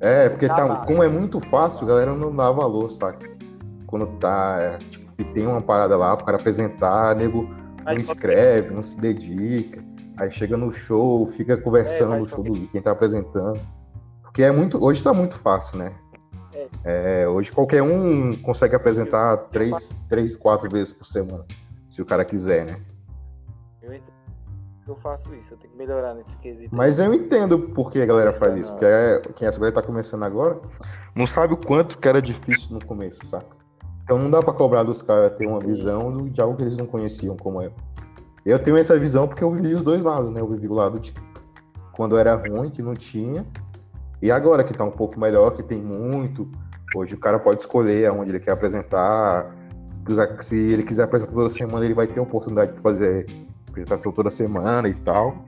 É, 0.00 0.28
porque 0.28 0.46
tá, 0.46 0.84
como 0.86 1.02
é 1.02 1.08
muito 1.08 1.40
fácil, 1.40 1.84
a 1.86 1.88
galera 1.88 2.14
não 2.14 2.36
dá 2.36 2.52
valor, 2.52 2.90
saca? 2.90 3.26
Quando 3.86 4.06
tá, 4.18 4.56
é, 4.60 4.78
tipo, 4.90 5.10
que 5.14 5.24
tem 5.24 5.46
uma 5.46 5.62
parada 5.62 5.96
lá 5.96 6.18
para 6.18 6.36
apresentar, 6.36 7.16
nego 7.16 7.48
não 7.82 7.94
escreve, 7.94 8.74
não 8.74 8.82
se 8.82 9.00
dedica. 9.00 9.82
Aí 10.18 10.30
chega 10.30 10.56
no 10.56 10.70
show, 10.70 11.24
fica 11.28 11.56
conversando 11.56 12.14
é, 12.14 12.18
no 12.18 12.26
show 12.26 12.44
do 12.44 12.68
quem 12.68 12.82
tá 12.82 12.90
apresentando. 12.90 13.58
Porque 14.22 14.42
é 14.42 14.52
muito. 14.52 14.84
Hoje 14.84 15.02
tá 15.02 15.14
muito 15.14 15.34
fácil, 15.36 15.78
né? 15.78 15.94
É. 16.84 17.22
É, 17.22 17.28
hoje 17.28 17.52
qualquer 17.52 17.82
um 17.82 18.36
consegue 18.42 18.74
apresentar 18.74 19.36
três, 19.50 19.94
três, 20.08 20.36
quatro 20.36 20.68
vezes 20.70 20.92
por 20.92 21.04
semana. 21.04 21.44
Se 21.90 22.02
o 22.02 22.06
cara 22.06 22.24
quiser, 22.24 22.64
né? 22.64 22.80
Eu, 23.82 23.98
eu 24.86 24.96
faço 24.96 25.34
isso, 25.34 25.54
eu 25.54 25.58
tenho 25.58 25.72
que 25.72 25.78
melhorar 25.78 26.14
nesse 26.14 26.36
quesito. 26.36 26.74
Mas 26.74 26.98
eu 26.98 27.12
entendo 27.12 27.58
por 27.58 27.90
que 27.90 28.00
a 28.00 28.06
galera 28.06 28.32
faz 28.32 28.56
isso. 28.58 28.70
Porque 28.72 28.84
é, 28.84 29.20
quem 29.34 29.46
essa 29.46 29.58
galera 29.58 29.74
tá 29.74 29.82
começando 29.82 30.22
agora 30.22 30.60
não 31.14 31.26
sabe 31.26 31.54
o 31.54 31.56
quanto 31.56 31.98
que 31.98 32.08
era 32.08 32.22
difícil 32.22 32.72
no 32.72 32.84
começo, 32.84 33.24
saca? 33.26 33.56
Então 34.02 34.18
não 34.18 34.30
dá 34.30 34.42
para 34.42 34.54
cobrar 34.54 34.84
dos 34.84 35.02
caras 35.02 35.36
ter 35.36 35.46
uma 35.46 35.60
Sim. 35.60 35.66
visão 35.66 36.28
de 36.28 36.40
algo 36.40 36.56
que 36.56 36.62
eles 36.62 36.76
não 36.76 36.86
conheciam 36.86 37.36
como 37.36 37.60
é. 37.60 37.70
Eu 38.46 38.58
tenho 38.58 38.78
essa 38.78 38.98
visão 38.98 39.28
porque 39.28 39.44
eu 39.44 39.50
vivi 39.50 39.74
os 39.74 39.82
dois 39.82 40.02
lados, 40.02 40.30
né? 40.30 40.40
Eu 40.40 40.48
vivi 40.48 40.66
o 40.66 40.72
lado 40.72 40.98
de 40.98 41.12
quando 41.92 42.16
era 42.16 42.34
ruim, 42.34 42.70
que 42.70 42.80
não 42.80 42.94
tinha, 42.94 43.44
e 44.20 44.30
agora 44.30 44.64
que 44.64 44.74
tá 44.74 44.84
um 44.84 44.90
pouco 44.90 45.18
melhor, 45.18 45.50
que 45.52 45.62
tem 45.62 45.80
muito. 45.80 46.48
Hoje 46.94 47.14
o 47.14 47.18
cara 47.18 47.38
pode 47.38 47.60
escolher 47.60 48.06
aonde 48.06 48.30
ele 48.30 48.40
quer 48.40 48.52
apresentar. 48.52 49.54
Se 50.40 50.56
ele 50.56 50.82
quiser 50.82 51.02
apresentar 51.04 51.32
toda 51.32 51.50
semana, 51.50 51.84
ele 51.84 51.94
vai 51.94 52.06
ter 52.06 52.18
a 52.18 52.22
oportunidade 52.22 52.72
de 52.72 52.80
fazer 52.80 53.26
apresentação 53.68 54.10
toda 54.10 54.30
semana 54.30 54.88
e 54.88 54.94
tal. 54.94 55.44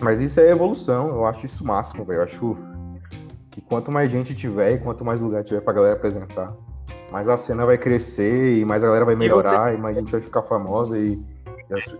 Mas 0.00 0.20
isso 0.20 0.38
é 0.40 0.50
evolução, 0.50 1.08
eu 1.08 1.26
acho 1.26 1.46
isso 1.46 1.64
máximo, 1.64 2.04
velho. 2.04 2.18
Eu 2.18 2.24
acho 2.24 2.56
que 3.50 3.60
quanto 3.62 3.90
mais 3.90 4.10
gente 4.10 4.34
tiver 4.34 4.72
e 4.72 4.78
quanto 4.78 5.04
mais 5.04 5.20
lugar 5.20 5.42
tiver 5.42 5.60
pra 5.60 5.72
galera 5.72 5.94
apresentar, 5.94 6.54
mais 7.10 7.28
a 7.28 7.38
cena 7.38 7.64
vai 7.64 7.78
crescer 7.78 8.58
e 8.58 8.64
mais 8.64 8.84
a 8.84 8.86
galera 8.88 9.06
vai 9.06 9.16
melhorar 9.16 9.68
e, 9.68 9.72
você... 9.72 9.78
e 9.78 9.80
mais 9.80 9.96
gente 9.96 10.12
vai 10.12 10.20
ficar 10.20 10.42
famosa 10.42 10.98
e, 10.98 11.18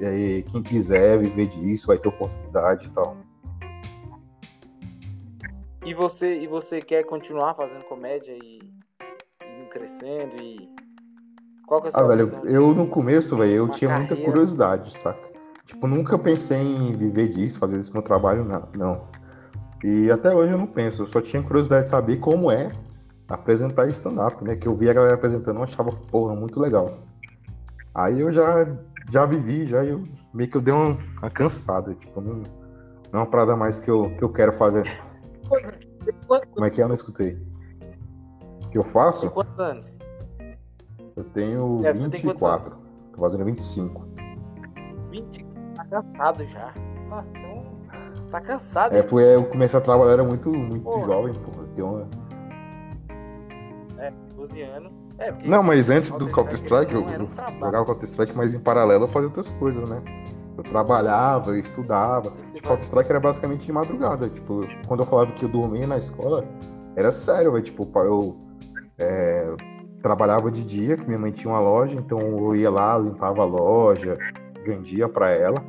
e, 0.00 0.04
e, 0.04 0.42
quem 0.42 0.62
quiser 0.62 1.18
viver 1.18 1.46
disso 1.46 1.86
vai 1.86 1.96
ter 1.96 2.08
oportunidade 2.08 2.86
e 2.86 2.90
tal. 2.90 3.16
E 5.86 5.94
você, 5.94 6.40
e 6.40 6.48
você 6.48 6.80
quer 6.80 7.04
continuar 7.04 7.54
fazendo 7.54 7.84
comédia 7.84 8.32
e, 8.32 8.58
e 9.40 9.66
crescendo 9.70 10.34
e 10.42 10.68
qual 11.64 11.80
que 11.80 11.86
é 11.86 11.90
a 11.90 11.92
sua 11.92 12.02
Ah, 12.02 12.06
velho, 12.08 12.40
eu 12.44 12.74
no 12.74 12.88
começo, 12.88 13.36
velho, 13.36 13.52
eu 13.52 13.68
tinha 13.68 13.90
carreira... 13.90 14.12
muita 14.12 14.28
curiosidade, 14.28 14.98
saca? 14.98 15.30
Tipo, 15.64 15.86
nunca 15.86 16.18
pensei 16.18 16.58
em 16.58 16.92
viver 16.96 17.28
disso, 17.28 17.60
fazer 17.60 17.78
isso 17.78 17.92
meu 17.92 18.02
trabalho, 18.02 18.44
não. 18.44 18.68
não. 18.74 19.08
E 19.84 20.10
até 20.10 20.34
hoje 20.34 20.52
eu 20.52 20.58
não 20.58 20.66
penso, 20.66 21.02
eu 21.02 21.06
só 21.06 21.20
tinha 21.20 21.40
curiosidade 21.40 21.84
de 21.84 21.90
saber 21.90 22.16
como 22.16 22.50
é 22.50 22.72
apresentar 23.28 23.88
stand-up, 23.90 24.42
né? 24.42 24.56
Que 24.56 24.66
eu 24.66 24.74
vi 24.74 24.90
a 24.90 24.92
galera 24.92 25.14
apresentando, 25.14 25.58
eu 25.58 25.62
achava, 25.62 25.90
porra, 26.10 26.34
muito 26.34 26.58
legal. 26.58 26.98
Aí 27.94 28.18
eu 28.18 28.32
já, 28.32 28.66
já 29.08 29.24
vivi, 29.24 29.68
já 29.68 29.84
eu 29.84 30.02
meio 30.34 30.50
que 30.50 30.56
eu 30.56 30.60
dei 30.60 30.74
uma, 30.74 30.98
uma 31.22 31.30
cansada, 31.30 31.94
tipo, 31.94 32.20
não, 32.20 32.42
não 33.12 33.20
é 33.20 33.22
uma 33.22 33.26
parada 33.26 33.54
mais 33.54 33.78
que 33.78 33.88
eu, 33.88 34.10
que 34.16 34.24
eu 34.24 34.32
quero 34.32 34.52
fazer. 34.52 35.05
Como 35.48 36.66
é 36.66 36.70
que 36.70 36.80
é? 36.80 36.84
Eu 36.84 36.88
não 36.88 36.94
escutei. 36.94 37.38
que 38.70 38.78
eu 38.78 38.84
faço? 38.84 39.30
quantos 39.30 39.58
anos? 39.58 39.86
Eu 41.16 41.24
tenho 41.24 41.84
é, 41.84 41.92
24. 41.92 42.76
Tô 43.12 43.20
fazendo 43.20 43.44
25. 43.44 44.06
20? 45.10 45.46
Tá 45.74 45.84
cansado 45.84 46.44
já. 46.46 46.74
Nossa, 47.08 47.28
tá 48.30 48.40
cansado. 48.40 48.94
É, 48.94 49.02
porque 49.02 49.24
eu 49.24 49.44
comecei 49.46 49.78
a 49.78 49.82
trabalhar, 49.82 50.12
era 50.12 50.24
muito, 50.24 50.50
muito 50.50 51.00
jovem, 51.06 51.32
pô. 51.34 51.60
Eu 51.60 51.66
tenho 51.74 51.86
uma 51.88 52.06
12 54.46 54.62
anos. 54.62 54.92
É, 55.18 55.32
não, 55.44 55.62
mas 55.62 55.88
antes 55.88 56.10
do 56.10 56.28
Counter-Strike, 56.28 56.92
eu, 56.92 57.08
eu 57.08 57.24
um 57.24 57.58
jogava 57.58 57.86
Counter-Strike, 57.86 58.36
mas 58.36 58.54
em 58.54 58.60
paralelo 58.60 59.04
eu 59.04 59.08
fazia 59.08 59.28
outras 59.28 59.48
coisas, 59.52 59.88
né? 59.88 60.02
Eu 60.56 60.62
trabalhava, 60.64 61.50
eu 61.50 61.58
estudava. 61.58 62.32
Tipo, 62.54 62.68
Counter-Strike 62.68 63.10
era 63.10 63.20
basicamente 63.20 63.66
de 63.66 63.72
madrugada. 63.72 64.28
Tipo, 64.28 64.62
quando 64.86 65.00
eu 65.00 65.06
falava 65.06 65.32
que 65.32 65.44
eu 65.44 65.48
dormia 65.48 65.86
na 65.86 65.98
escola, 65.98 66.44
era 66.96 67.12
sério, 67.12 67.52
velho. 67.52 67.64
Tipo, 67.64 67.88
eu 67.98 68.36
é, 68.98 69.54
trabalhava 70.02 70.50
de 70.50 70.62
dia, 70.62 70.96
que 70.96 71.06
minha 71.06 71.18
mãe 71.18 71.32
tinha 71.32 71.52
uma 71.52 71.60
loja, 71.60 71.96
então 71.96 72.20
eu 72.20 72.56
ia 72.56 72.70
lá, 72.70 72.96
limpava 72.98 73.42
a 73.42 73.44
loja, 73.44 74.18
vendia 74.64 75.08
para 75.08 75.30
ela. 75.30 75.62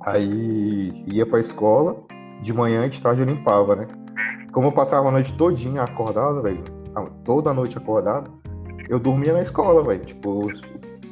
Aí 0.00 1.04
ia 1.06 1.24
pra 1.24 1.40
escola, 1.40 1.96
de 2.40 2.52
manhã 2.52 2.88
de 2.88 3.00
tarde 3.00 3.22
eu 3.22 3.26
limpava, 3.26 3.76
né? 3.76 3.86
Como 4.52 4.66
eu 4.66 4.72
passava 4.72 5.08
a 5.08 5.12
noite 5.12 5.32
todinha 5.34 5.82
acordado, 5.82 6.42
velho, 6.42 6.62
toda 7.24 7.54
noite 7.54 7.78
acordado, 7.78 8.30
eu 8.88 8.98
dormia 8.98 9.32
na 9.32 9.42
escola, 9.42 9.82
velho. 9.82 10.04
Tipo, 10.04 10.48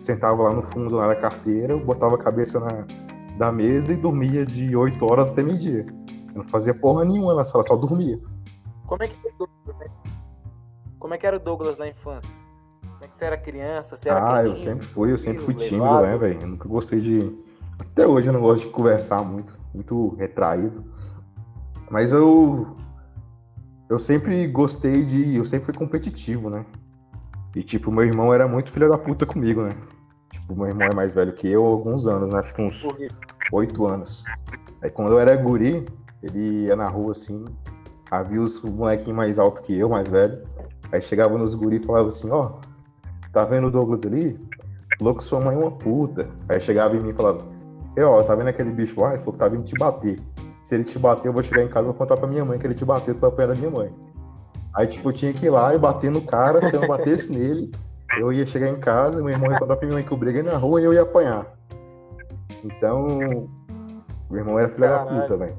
sentava 0.00 0.42
lá 0.42 0.52
no 0.52 0.62
fundo 0.62 0.96
lá 0.96 1.08
da 1.08 1.16
carteira, 1.16 1.72
eu 1.72 1.80
botava 1.80 2.14
a 2.14 2.18
cabeça 2.18 2.58
na, 2.60 2.86
da 3.36 3.52
mesa 3.52 3.92
e 3.92 3.96
dormia 3.96 4.44
de 4.44 4.74
8 4.74 5.04
horas 5.04 5.30
até 5.30 5.42
meio-dia. 5.42 5.86
Eu 6.34 6.42
não 6.42 6.48
fazia 6.48 6.74
porra 6.74 7.04
nenhuma 7.04 7.34
na 7.34 7.44
sala, 7.44 7.64
só 7.64 7.76
dormia. 7.76 8.18
Como 8.86 9.02
é 9.02 9.08
que 9.08 9.16
foi 9.20 9.32
Douglas, 9.38 9.76
né? 9.78 9.86
Como 10.98 11.14
é 11.14 11.18
que 11.18 11.26
era 11.26 11.36
o 11.36 11.40
Douglas 11.40 11.78
na 11.78 11.88
infância? 11.88 12.30
Como 12.82 13.04
é 13.04 13.08
que 13.08 13.16
você 13.16 13.24
era 13.24 13.36
criança? 13.38 13.96
Você 13.96 14.10
era 14.10 14.36
ah, 14.36 14.44
eu 14.44 14.56
sempre 14.56 14.86
fui, 14.86 15.12
eu 15.12 15.18
sempre 15.18 15.42
fui 15.42 15.54
tímido, 15.54 16.02
né, 16.02 16.18
velho? 16.18 16.38
Eu 16.42 16.48
nunca 16.48 16.68
gostei 16.68 17.00
de. 17.00 17.38
Até 17.78 18.06
hoje 18.06 18.28
eu 18.28 18.32
não 18.32 18.40
gosto 18.40 18.66
de 18.66 18.72
conversar 18.72 19.22
muito, 19.22 19.58
muito 19.72 20.14
retraído. 20.16 20.84
Mas 21.90 22.12
eu. 22.12 22.76
Eu 23.88 23.98
sempre 23.98 24.46
gostei 24.48 25.04
de. 25.04 25.36
Eu 25.36 25.44
sempre 25.44 25.66
fui 25.66 25.74
competitivo, 25.74 26.50
né? 26.50 26.66
E, 27.54 27.62
tipo, 27.62 27.90
meu 27.90 28.04
irmão 28.04 28.32
era 28.32 28.46
muito 28.46 28.70
filho 28.70 28.88
da 28.88 28.98
puta 28.98 29.26
comigo, 29.26 29.62
né? 29.62 29.70
Tipo, 30.30 30.54
meu 30.54 30.68
irmão 30.68 30.88
é 30.88 30.94
mais 30.94 31.14
velho 31.14 31.32
que 31.32 31.48
eu, 31.48 31.64
alguns 31.64 32.06
anos, 32.06 32.32
né? 32.32 32.38
Acho 32.38 32.54
que 32.54 32.62
uns 32.62 32.82
oito 33.52 33.86
anos. 33.86 34.24
Aí 34.82 34.90
quando 34.90 35.12
eu 35.12 35.18
era 35.18 35.34
guri, 35.36 35.86
ele 36.22 36.66
ia 36.66 36.76
na 36.76 36.88
rua 36.88 37.12
assim, 37.12 37.44
havia 38.10 38.40
os 38.40 38.60
molequinhos 38.62 39.16
mais 39.16 39.38
altos 39.38 39.62
que 39.62 39.76
eu, 39.76 39.88
mais 39.88 40.08
velho. 40.08 40.42
Aí 40.92 41.00
chegava 41.02 41.36
nos 41.36 41.54
guri 41.54 41.76
e 41.76 41.84
falava 41.84 42.08
assim, 42.08 42.30
ó, 42.30 42.46
oh, 42.46 43.30
tá 43.32 43.44
vendo 43.44 43.68
o 43.68 43.70
Douglas 43.70 44.04
ali? 44.04 44.38
Falou 44.98 45.14
que 45.14 45.24
sua 45.24 45.40
mãe 45.40 45.54
é 45.54 45.58
uma 45.58 45.70
puta. 45.70 46.28
Aí 46.48 46.60
chegava 46.60 46.96
em 46.96 47.00
mim 47.00 47.10
e 47.10 47.14
falava, 47.14 47.44
e 47.96 48.02
ó, 48.02 48.22
tá 48.22 48.34
vendo 48.34 48.48
aquele 48.48 48.70
bicho 48.70 49.00
lá? 49.00 49.10
Ele 49.10 49.18
falou 49.18 49.32
que 49.32 49.38
tá 49.38 49.48
vindo 49.48 49.64
te 49.64 49.76
bater. 49.78 50.18
Se 50.62 50.74
ele 50.74 50.84
te 50.84 50.98
bater, 50.98 51.28
eu 51.28 51.32
vou 51.32 51.42
chegar 51.42 51.62
em 51.62 51.68
casa 51.68 51.80
e 51.80 51.86
vou 51.86 51.94
contar 51.94 52.16
pra 52.16 52.28
minha 52.28 52.44
mãe 52.44 52.58
que 52.58 52.66
ele 52.66 52.74
te 52.74 52.84
bateu, 52.84 53.14
tu 53.14 53.20
vai 53.20 53.30
apanhar 53.30 53.48
da 53.48 53.54
minha 53.54 53.70
mãe. 53.70 53.92
Aí, 54.74 54.86
tipo, 54.86 55.08
eu 55.08 55.12
tinha 55.12 55.32
que 55.32 55.46
ir 55.46 55.50
lá 55.50 55.74
e 55.74 55.78
bater 55.78 56.10
no 56.10 56.22
cara, 56.22 56.68
se 56.68 56.74
eu 56.74 56.80
não 56.80 56.88
batesse 56.88 57.32
nele, 57.32 57.72
eu 58.18 58.32
ia 58.32 58.46
chegar 58.46 58.68
em 58.68 58.80
casa, 58.80 59.22
meu 59.22 59.30
irmão 59.30 59.50
ia 59.50 59.58
contar 59.58 59.76
pra 59.76 59.86
minha 59.86 59.96
mãe 59.96 60.04
que 60.04 60.12
eu 60.12 60.16
briguei 60.16 60.42
na 60.42 60.56
rua 60.56 60.80
e 60.80 60.84
eu 60.84 60.92
ia 60.92 61.02
apanhar. 61.02 61.46
Então, 62.64 63.18
meu 64.30 64.40
irmão 64.40 64.58
era 64.58 64.68
filho 64.68 64.88
da 64.88 65.04
puta, 65.04 65.36
velho. 65.36 65.56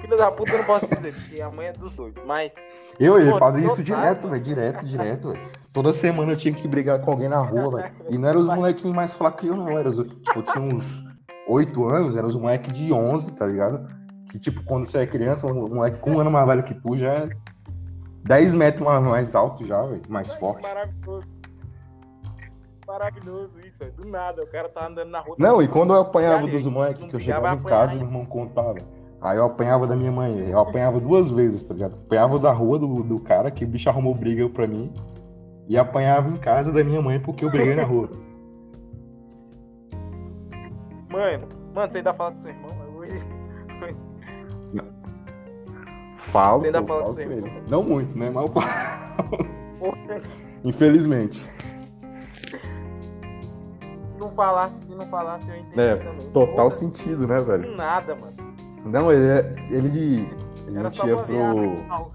Filho 0.00 0.16
da 0.16 0.30
puta 0.30 0.52
eu 0.52 0.58
não 0.58 0.64
posso 0.64 0.86
dizer, 0.86 1.14
porque 1.14 1.40
a 1.40 1.50
mãe 1.50 1.66
é 1.66 1.72
dos 1.72 1.92
dois, 1.92 2.14
mas. 2.26 2.54
Eu, 3.00 3.18
ele 3.18 3.36
fazia 3.38 3.66
isso 3.66 3.82
direto, 3.82 4.28
velho, 4.28 4.42
direto, 4.42 4.86
direto, 4.86 5.30
velho. 5.30 5.40
Toda 5.72 5.92
semana 5.92 6.32
eu 6.32 6.36
tinha 6.36 6.54
que 6.54 6.68
brigar 6.68 7.00
com 7.00 7.10
alguém 7.10 7.28
na 7.28 7.40
rua, 7.40 7.78
velho. 7.78 7.94
E 8.10 8.18
não 8.18 8.28
eram 8.28 8.40
os 8.40 8.48
molequinhos 8.48 8.94
mais 8.94 9.14
fracos 9.14 9.40
que 9.40 9.46
eu, 9.48 9.56
não. 9.56 9.78
Era 9.78 9.88
os, 9.88 9.96
tipo, 9.96 10.38
eu 10.38 10.42
tinha 10.42 10.62
uns 10.62 11.02
8 11.48 11.88
anos, 11.88 12.16
eram 12.16 12.28
os 12.28 12.36
moleques 12.36 12.72
de 12.72 12.92
11, 12.92 13.32
tá 13.32 13.46
ligado? 13.46 13.88
Que, 14.30 14.38
tipo, 14.38 14.62
quando 14.64 14.86
você 14.86 14.98
é 14.98 15.06
criança, 15.06 15.46
um 15.46 15.68
moleque 15.68 15.98
com 15.98 16.12
um 16.12 16.20
ano 16.20 16.30
mais 16.30 16.46
velho 16.46 16.62
que 16.62 16.74
tu 16.74 16.96
já 16.96 17.12
é 17.12 17.30
10 18.24 18.54
metros 18.54 18.86
mais 19.02 19.34
alto 19.34 19.64
já, 19.64 19.82
velho. 19.82 20.02
Mais 20.08 20.32
forte. 20.34 20.62
Maravilhoso. 20.62 21.26
Maravilhoso 22.86 23.60
isso, 23.66 23.78
velho. 23.78 23.92
Do 23.92 24.04
nada, 24.06 24.42
o 24.42 24.46
cara 24.46 24.68
tá 24.68 24.86
andando 24.86 25.10
na 25.10 25.20
rua. 25.20 25.36
Não, 25.38 25.62
e 25.62 25.68
quando 25.68 25.92
eu 25.92 26.00
apanhava 26.00 26.46
dos 26.46 26.66
moleques, 26.66 27.04
que 27.06 27.16
eu 27.16 27.20
chegava 27.20 27.54
em 27.54 27.62
casa, 27.62 27.94
meu 27.94 28.04
irmão 28.04 28.24
contava. 28.24 28.78
Aí 29.20 29.36
eu 29.38 29.44
apanhava 29.44 29.86
da 29.86 29.94
minha 29.94 30.10
mãe. 30.10 30.50
Eu 30.50 30.58
apanhava 30.58 30.98
duas 30.98 31.30
vezes, 31.30 31.62
tá 31.62 31.74
ligado? 31.74 31.94
Apanhava 31.94 32.38
da 32.38 32.52
rua 32.52 32.78
do, 32.78 33.02
do 33.02 33.20
cara, 33.20 33.50
que 33.50 33.64
o 33.64 33.68
bicho 33.68 33.88
arrumou 33.88 34.14
briga 34.14 34.48
pra 34.48 34.66
mim. 34.66 34.92
E 35.68 35.78
apanhava 35.78 36.28
em 36.28 36.36
casa 36.36 36.72
da 36.72 36.82
minha 36.82 37.00
mãe 37.00 37.20
porque 37.20 37.44
eu 37.44 37.50
briguei 37.50 37.74
na 37.74 37.84
rua. 37.84 38.10
Mano, 41.10 41.46
mano, 41.74 41.92
você 41.92 41.98
ainda 41.98 42.12
fala 42.12 42.32
do 42.32 42.38
seu 42.38 42.50
irmão? 42.50 42.70
Hoje. 42.96 44.12
Falo. 46.32 46.60
Você 46.60 46.66
ainda 46.66 46.82
fala 46.82 47.02
com 47.04 47.12
seu 47.12 47.30
irmão? 47.30 47.62
Não 47.68 47.82
muito, 47.82 48.18
né? 48.18 48.30
Mas 48.30 48.46
eu 48.46 48.52
falo. 48.52 48.66
Infelizmente. 50.64 51.46
Se 54.12 54.18
não 54.18 54.30
falasse, 54.30 54.86
se 54.86 54.94
não 54.94 55.06
falasse, 55.06 55.46
eu 55.48 55.56
entendi 55.56 55.80
é, 55.80 55.96
também. 55.96 56.30
Total 56.30 56.54
Porra. 56.54 56.70
sentido, 56.70 57.26
né, 57.26 57.38
velho? 57.40 57.76
Nada, 57.76 58.14
mano. 58.14 58.32
Não, 58.86 59.12
ele, 59.12 59.26
é, 59.26 59.54
ele, 59.70 60.28
ele 60.66 60.78
a 60.78 60.88
gente 60.88 61.06
ia 61.06 61.16
pro, 61.16 62.10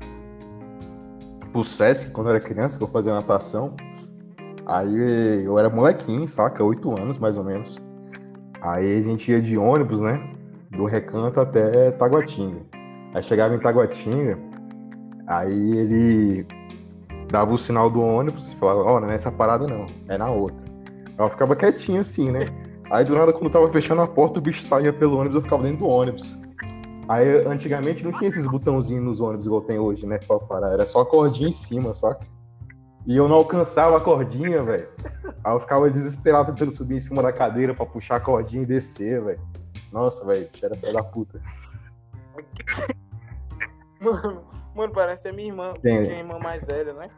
pro 1.51 1.63
Sesc 1.63 2.09
quando 2.11 2.27
eu 2.27 2.35
era 2.35 2.43
criança, 2.43 2.77
que 2.77 2.83
eu 2.83 2.87
fazia 2.87 3.13
natação. 3.13 3.75
Aí 4.65 5.45
eu 5.45 5.59
era 5.59 5.69
molequinho, 5.69 6.27
saca? 6.27 6.63
Oito 6.63 6.91
anos, 6.99 7.19
mais 7.19 7.37
ou 7.37 7.43
menos. 7.43 7.77
Aí 8.61 8.99
a 8.99 9.01
gente 9.03 9.31
ia 9.31 9.41
de 9.41 9.57
ônibus, 9.57 10.01
né? 10.01 10.33
Do 10.71 10.85
Recanto 10.85 11.39
até 11.39 11.91
Taguatinga. 11.91 12.76
Aí 13.17 13.23
chegava 13.23 13.55
em 13.55 13.57
Taguatinga, 13.57 14.37
aí 15.25 15.75
ele 15.75 16.45
dava 17.31 17.51
o 17.51 17.57
sinal 17.57 17.89
do 17.89 17.99
ônibus 17.99 18.47
e 18.47 18.55
falava, 18.57 18.81
ó, 18.81 18.95
oh, 18.95 18.99
não 18.99 19.07
é 19.07 19.13
nessa 19.13 19.31
parada 19.31 19.65
não, 19.65 19.87
é 20.07 20.19
na 20.19 20.29
outra. 20.29 20.63
Ela 21.17 21.27
ficava 21.27 21.55
quietinha 21.55 22.01
assim, 22.01 22.29
né? 22.29 22.45
Aí 22.91 23.03
do 23.03 23.15
nada, 23.15 23.33
quando 23.33 23.51
tava 23.51 23.71
fechando 23.71 24.03
a 24.03 24.07
porta, 24.07 24.37
o 24.37 24.41
bicho 24.41 24.61
saía 24.61 24.93
pelo 24.93 25.17
ônibus, 25.17 25.37
eu 25.37 25.41
ficava 25.41 25.63
dentro 25.63 25.79
do 25.79 25.87
ônibus. 25.87 26.37
Aí 27.07 27.43
antigamente 27.47 28.05
não 28.05 28.11
tinha 28.11 28.27
esses 28.29 28.45
botãozinhos 28.47 29.03
nos 29.03 29.19
ônibus 29.19 29.47
igual 29.47 29.61
tem 29.61 29.79
hoje, 29.79 30.05
né? 30.05 30.19
Pra 30.19 30.37
parar. 30.37 30.69
Era 30.73 30.85
só 30.85 31.01
a 31.01 31.05
cordinha 31.05 31.49
em 31.49 31.53
cima, 31.53 31.95
saca? 31.95 32.23
E 33.07 33.17
eu 33.17 33.27
não 33.27 33.37
alcançava 33.37 33.97
a 33.97 33.99
cordinha, 33.99 34.61
velho. 34.61 34.89
Aí 35.43 35.53
eu 35.55 35.59
ficava 35.59 35.89
desesperado 35.89 36.51
tentando 36.51 36.71
subir 36.71 36.97
em 36.97 37.01
cima 37.01 37.23
da 37.23 37.33
cadeira 37.33 37.73
pra 37.73 37.83
puxar 37.83 38.17
a 38.17 38.19
cordinha 38.19 38.61
e 38.61 38.67
descer, 38.67 39.23
velho. 39.23 39.39
Nossa, 39.91 40.23
velho, 40.23 40.47
era 40.61 40.75
filho 40.75 40.93
da 40.93 41.03
puta. 41.03 41.41
Mano, 43.99 44.43
mano, 44.75 44.93
parece 44.93 45.27
a 45.27 45.33
minha 45.33 45.47
irmã, 45.47 45.73
Quem? 45.81 46.01
minha 46.01 46.19
irmã 46.19 46.39
mais 46.39 46.63
velha, 46.63 46.93
né? 46.93 47.09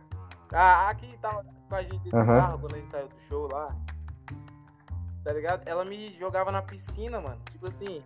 Ah, 0.52 0.90
aqui 0.90 1.18
tava 1.22 1.46
com 1.68 1.76
a 1.76 1.84
gente 1.84 2.00
dentro 2.00 2.18
uhum. 2.18 2.26
do 2.26 2.32
carro 2.32 2.60
quando 2.60 2.74
a 2.74 2.78
gente 2.78 2.90
saiu 2.90 3.08
do 3.08 3.22
show 3.28 3.48
lá. 3.52 3.76
Tá 5.24 5.34
ligado? 5.34 5.68
Ela 5.68 5.86
me 5.86 6.18
jogava 6.18 6.52
na 6.52 6.62
piscina, 6.62 7.20
mano. 7.22 7.38
Tipo 7.52 7.68
assim, 7.68 8.02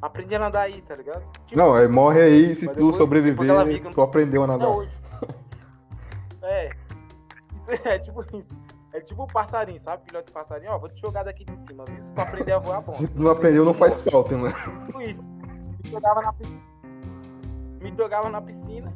aprendi 0.00 0.34
a 0.34 0.38
nadar 0.38 0.62
aí, 0.62 0.80
tá 0.82 0.94
ligado? 0.94 1.22
Tipo, 1.46 1.58
não, 1.58 1.74
aí 1.74 1.88
morre 1.88 2.20
aí, 2.20 2.54
se 2.54 2.68
tu 2.68 2.92
sobreviver, 2.92 3.64
viga, 3.64 3.90
tu 3.90 4.00
aprendeu 4.00 4.44
a 4.44 4.46
nadar. 4.46 4.68
É. 6.42 6.70
É 7.84 7.98
tipo 7.98 8.24
isso. 8.34 8.58
É 8.94 9.00
tipo 9.02 9.24
o 9.24 9.26
passarinho, 9.26 9.78
sabe? 9.78 10.02
Filhote 10.06 10.28
de 10.28 10.32
passarinho, 10.32 10.72
ó, 10.72 10.78
vou 10.78 10.88
te 10.88 10.98
jogar 11.02 11.22
daqui 11.22 11.44
de 11.44 11.54
cima, 11.54 11.84
viu? 11.84 12.02
Se 12.02 12.14
tu 12.14 12.20
aprender 12.22 12.52
a 12.52 12.58
voar, 12.58 12.80
bom. 12.80 12.94
Se 12.94 13.06
tu 13.08 13.20
não 13.20 13.30
aprendeu, 13.30 13.62
não 13.62 13.74
faz 13.74 14.00
falta, 14.00 14.34
né? 14.34 14.50
Tipo 14.86 15.02
isso. 15.02 15.28
Me 15.84 15.90
jogava 15.90 16.22
na 16.22 16.32
piscina 16.32 16.58
me 17.80 17.94
jogava 17.96 18.28
na 18.28 18.40
piscina. 18.40 18.92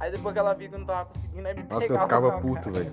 Aí 0.00 0.10
depois 0.10 0.32
que 0.32 0.38
ela 0.38 0.52
viu 0.54 0.68
que 0.68 0.74
eu 0.74 0.78
não 0.80 0.86
tava 0.86 1.06
conseguindo, 1.06 1.46
aí 1.46 1.54
me 1.54 1.64
Nossa, 1.68 1.92
eu 1.92 2.00
ficava 2.00 2.40
puto, 2.40 2.72
velho. 2.72 2.90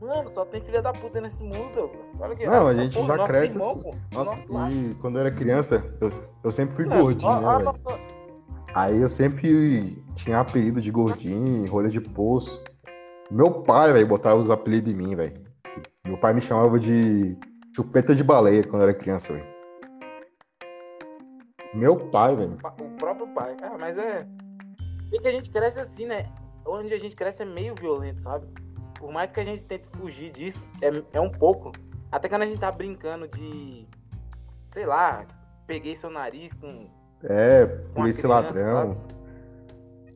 Mano, 0.00 0.28
só 0.28 0.44
tem 0.44 0.60
filha 0.60 0.82
da 0.82 0.92
puta 0.92 1.20
nesse 1.20 1.42
mundo. 1.42 1.90
Olha 2.20 2.36
que 2.36 2.46
Não, 2.46 2.66
a 2.66 2.74
gente 2.74 2.98
pô, 2.98 3.06
já 3.06 3.26
cresce 3.26 3.56
irmão, 3.56 3.70
assim. 3.70 4.48
Nossa, 4.50 4.70
e 4.70 4.94
quando 4.96 5.16
eu 5.16 5.20
era 5.20 5.30
criança, 5.30 5.82
eu, 6.00 6.10
eu 6.42 6.52
sempre 6.52 6.74
fui 6.74 6.84
gordinho, 6.84 7.30
ó, 7.30 7.58
né, 7.58 7.64
velho? 7.64 8.00
Aí 8.74 9.00
eu 9.00 9.08
sempre 9.08 10.02
tinha 10.14 10.40
apelido 10.40 10.80
de 10.80 10.90
gordinho, 10.90 11.70
rolha 11.70 11.88
de 11.88 12.00
poço. 12.00 12.62
Meu 13.30 13.62
pai, 13.62 13.92
velho, 13.92 14.06
botava 14.06 14.36
os 14.36 14.50
apelidos 14.50 14.92
em 14.92 14.96
mim, 14.96 15.14
velho. 15.14 15.42
Meu 16.06 16.18
pai 16.18 16.34
me 16.34 16.40
chamava 16.42 16.78
de 16.78 17.36
chupeta 17.74 18.14
de 18.14 18.22
baleia 18.22 18.62
quando 18.64 18.82
eu 18.82 18.88
era 18.88 18.98
criança, 18.98 19.32
velho. 19.32 19.53
Meu 21.74 21.96
pai, 21.96 22.36
velho. 22.36 22.54
O 22.54 22.96
próprio 22.96 23.26
pai. 23.34 23.56
Ah, 23.62 23.76
mas 23.78 23.98
é. 23.98 24.26
E 25.12 25.18
que 25.18 25.28
a 25.28 25.32
gente 25.32 25.50
cresce 25.50 25.80
assim, 25.80 26.06
né? 26.06 26.30
Onde 26.64 26.94
a 26.94 26.98
gente 26.98 27.16
cresce 27.16 27.42
é 27.42 27.46
meio 27.46 27.74
violento, 27.74 28.20
sabe? 28.20 28.46
Por 28.98 29.12
mais 29.12 29.32
que 29.32 29.40
a 29.40 29.44
gente 29.44 29.64
tente 29.64 29.88
fugir 29.90 30.32
disso, 30.32 30.68
é, 30.80 30.90
é 31.12 31.20
um 31.20 31.30
pouco. 31.30 31.72
Até 32.10 32.28
quando 32.28 32.42
a 32.42 32.46
gente 32.46 32.60
tá 32.60 32.70
brincando 32.70 33.28
de. 33.28 33.86
Sei 34.68 34.86
lá, 34.86 35.26
peguei 35.66 35.96
seu 35.96 36.10
nariz 36.10 36.52
com. 36.54 36.88
É, 37.24 37.66
por 37.66 38.08
esse 38.08 38.26
ladrão. 38.26 38.94
Sabe? 38.94 39.14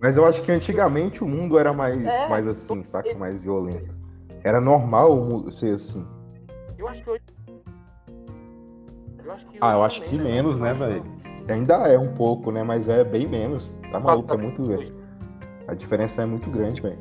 Mas 0.00 0.16
eu 0.16 0.24
acho 0.24 0.42
que 0.42 0.52
antigamente 0.52 1.24
o 1.24 1.28
mundo 1.28 1.58
era 1.58 1.72
mais, 1.72 1.96
é, 2.04 2.28
mais 2.28 2.46
assim, 2.46 2.84
saca? 2.84 3.12
Mais 3.16 3.38
violento. 3.38 3.96
Era 4.44 4.60
normal 4.60 5.50
ser 5.50 5.74
assim. 5.74 6.06
Eu 6.78 6.86
acho 6.86 7.02
que 7.02 7.10
hoje. 7.10 7.22
Eu 9.24 9.32
acho 9.32 9.46
que 9.46 9.58
ah, 9.60 9.72
eu 9.72 9.82
acho 9.82 10.02
que 10.02 10.16
menos, 10.16 10.58
né, 10.58 10.72
velho? 10.72 11.17
Ainda 11.48 11.74
é 11.88 11.98
um 11.98 12.12
pouco, 12.14 12.50
né? 12.50 12.62
Mas 12.62 12.88
é 12.88 13.02
bem 13.04 13.26
menos. 13.26 13.78
Tá 13.90 13.98
maluco, 13.98 14.32
é 14.32 14.36
muito. 14.36 14.62
A 15.66 15.74
diferença 15.74 16.22
é 16.22 16.26
muito 16.26 16.50
grande, 16.50 16.80
velho. 16.80 16.98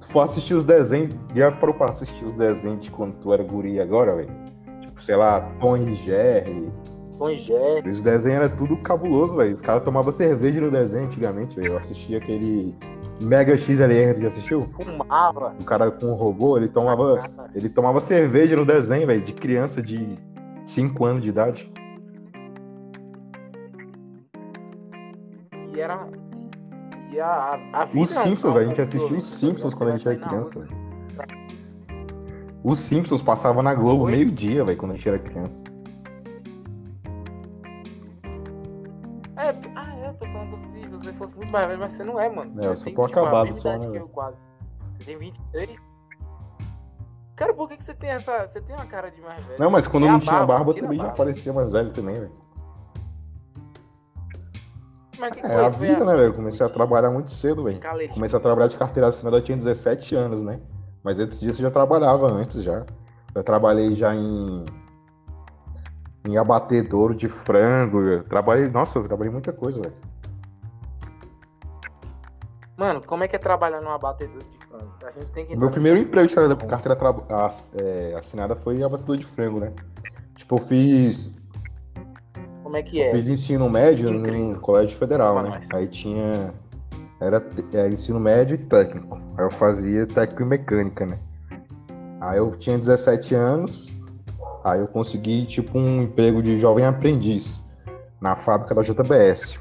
Se 0.00 0.08
for 0.08 0.20
assistir 0.20 0.54
os 0.54 0.64
desenhos, 0.64 1.14
já 1.34 1.50
parou 1.52 1.74
pra 1.74 1.90
assistir 1.90 2.24
os 2.24 2.32
desenhos 2.32 2.80
de 2.80 2.90
quando 2.90 3.14
tu 3.14 3.32
era 3.32 3.42
guri 3.42 3.80
agora, 3.80 4.14
velho? 4.16 4.30
Tipo, 4.80 5.02
sei 5.02 5.16
lá, 5.16 5.40
Tom 5.60 5.76
e 5.76 5.94
Jerry, 5.94 6.70
Com 7.18 7.34
Jet. 7.34 7.88
Os 7.88 8.00
desenhos 8.00 8.44
eram 8.44 8.56
tudo 8.56 8.76
cabuloso, 8.76 9.36
velho. 9.36 9.52
Os 9.52 9.60
caras 9.60 9.82
tomavam 9.82 10.12
cerveja 10.12 10.60
no 10.60 10.70
desenho 10.70 11.04
antigamente, 11.04 11.56
velho. 11.56 11.72
Eu 11.72 11.78
assistia 11.78 12.18
aquele 12.18 12.74
Mega 13.20 13.56
XLR, 13.56 14.14
você 14.14 14.22
já 14.22 14.28
assistiu? 14.28 14.68
Fumava. 14.70 15.52
O 15.60 15.64
cara 15.64 15.90
com 15.90 16.06
o 16.06 16.14
robô, 16.14 16.56
ele 16.56 16.68
tomava, 16.68 17.28
ele 17.54 17.68
tomava 17.68 18.00
cerveja 18.00 18.54
no 18.54 18.64
desenho, 18.64 19.08
velho, 19.08 19.20
de 19.20 19.32
criança 19.32 19.82
de 19.82 20.16
5 20.64 21.04
anos 21.04 21.22
de 21.22 21.28
idade. 21.28 21.70
E 25.78 25.80
era. 25.80 26.08
E 27.12 27.20
a, 27.20 27.54
a 27.72 27.84
vida 27.84 28.00
Os 28.00 28.10
Simpsons, 28.10 28.52
velho. 28.52 28.66
A 28.66 28.68
gente 28.68 28.80
assistiu 28.80 29.16
os 29.16 29.24
Simpsons 29.24 29.74
quando 29.74 29.90
a 29.90 29.96
gente 29.96 30.08
era 30.08 30.18
criança. 30.18 30.66
Os 32.64 32.80
Simpsons 32.80 33.22
passavam 33.22 33.62
na 33.62 33.74
Globo 33.74 34.06
meio-dia, 34.06 34.64
velho, 34.64 34.76
quando 34.76 34.92
a 34.92 34.94
gente 34.96 35.08
era 35.08 35.18
criança. 35.20 35.62
É, 39.36 39.50
ah, 39.76 39.96
é, 39.96 40.08
eu 40.08 40.14
tô 40.14 40.26
falando 40.26 40.60
se 40.60 40.80
você 40.88 41.12
fosse 41.12 41.36
muito 41.36 41.52
mais 41.52 41.66
velho, 41.66 41.78
mas 41.78 41.92
você 41.92 42.02
não 42.02 42.18
é, 42.18 42.28
mano. 42.28 42.52
Você 42.52 42.66
É, 42.66 42.68
eu 42.68 42.76
só 42.76 42.90
tô 42.90 43.04
acabado 43.04 43.54
só, 43.54 43.78
né, 43.78 43.88
que 43.88 43.96
eu, 43.98 44.08
quase. 44.08 44.42
Você 44.98 45.04
tem 45.04 45.16
23? 45.16 45.76
Cara, 47.36 47.54
por 47.54 47.68
que, 47.68 47.76
que 47.76 47.84
você 47.84 47.94
tem 47.94 48.10
essa. 48.10 48.48
Você 48.48 48.60
tem 48.60 48.74
uma 48.74 48.86
cara 48.86 49.12
de 49.12 49.20
mais 49.20 49.44
velho? 49.46 49.60
Não, 49.60 49.70
mas 49.70 49.86
quando 49.86 50.06
É 50.06 50.08
eu 50.08 50.12
não 50.12 50.18
tinha 50.18 50.44
barba, 50.44 50.72
eu 50.72 50.74
tira 50.74 50.86
a 50.86 50.88
também 50.88 50.98
já 50.98 51.04
barba. 51.04 51.16
parecia 51.16 51.52
mais 51.52 51.70
velho 51.70 51.92
também, 51.92 52.16
velho. 52.16 52.47
Mas 55.18 55.32
que 55.32 55.40
É 55.40 55.42
coisa 55.48 55.66
a 55.66 55.68
vida, 55.68 56.04
né, 56.04 56.12
velho? 56.14 56.28
Eu 56.28 56.34
comecei 56.34 56.64
a 56.64 56.68
trabalhar 56.68 57.10
muito 57.10 57.30
cedo, 57.32 57.64
velho. 57.64 57.80
Comecei 58.14 58.38
a 58.38 58.42
trabalhar 58.42 58.68
de 58.68 58.76
carteira 58.76 59.08
assinada, 59.08 59.36
eu 59.38 59.42
tinha 59.42 59.56
17 59.56 60.14
anos, 60.14 60.42
né? 60.42 60.60
Mas 61.02 61.18
antes 61.18 61.40
disso 61.40 61.60
eu 61.60 61.64
já 61.66 61.70
trabalhava 61.70 62.26
antes 62.30 62.62
já. 62.62 62.84
Eu 63.34 63.42
trabalhei 63.42 63.94
já 63.94 64.14
em. 64.14 64.64
Em 66.26 66.36
abatedouro 66.36 67.14
de 67.14 67.28
frango. 67.28 68.00
Eu 68.00 68.24
trabalhei. 68.24 68.68
Nossa, 68.68 68.98
eu 68.98 69.04
trabalhei 69.04 69.32
muita 69.32 69.52
coisa, 69.52 69.80
velho. 69.80 69.94
Mano, 72.76 73.02
como 73.04 73.24
é 73.24 73.28
que 73.28 73.34
é 73.34 73.38
trabalhar 73.38 73.80
num 73.80 73.90
abatedor 73.90 74.38
de 74.38 74.66
frango? 74.68 74.92
A 75.04 75.10
gente 75.10 75.32
tem 75.32 75.46
que 75.46 75.56
meu 75.56 75.70
primeiro 75.70 75.98
emprego 75.98 76.28
de 76.28 76.34
carteira 76.66 76.94
tra- 76.94 77.14
é, 77.74 78.14
assinada 78.16 78.54
foi 78.54 78.82
abatedor 78.82 79.16
de 79.16 79.26
frango, 79.26 79.58
né? 79.58 79.72
Tipo, 80.36 80.56
eu 80.56 80.60
fiz, 80.60 81.32
Como 82.68 82.76
é 82.76 82.82
que 82.82 83.00
é? 83.00 83.12
fiz 83.12 83.26
ensino 83.26 83.66
médio 83.70 84.10
Incrível. 84.10 84.48
no 84.48 84.60
colégio 84.60 84.94
federal, 84.98 85.42
né? 85.42 85.48
nós. 85.48 85.66
Aí 85.72 85.86
tinha. 85.86 86.52
Era, 87.18 87.42
era 87.72 87.88
ensino 87.88 88.20
médio 88.20 88.56
e 88.56 88.58
técnico. 88.58 89.18
Aí 89.38 89.44
eu 89.46 89.50
fazia 89.50 90.06
técnico 90.06 90.42
em 90.42 90.46
mecânica, 90.46 91.06
né? 91.06 91.18
Aí 92.20 92.36
eu 92.36 92.50
tinha 92.50 92.76
17 92.76 93.34
anos. 93.34 93.90
Aí 94.62 94.80
eu 94.80 94.86
consegui, 94.86 95.46
tipo, 95.46 95.78
um 95.78 96.02
emprego 96.02 96.42
de 96.42 96.60
jovem 96.60 96.84
aprendiz 96.84 97.64
na 98.20 98.36
fábrica 98.36 98.74
da 98.74 98.82
JBS. 98.82 99.58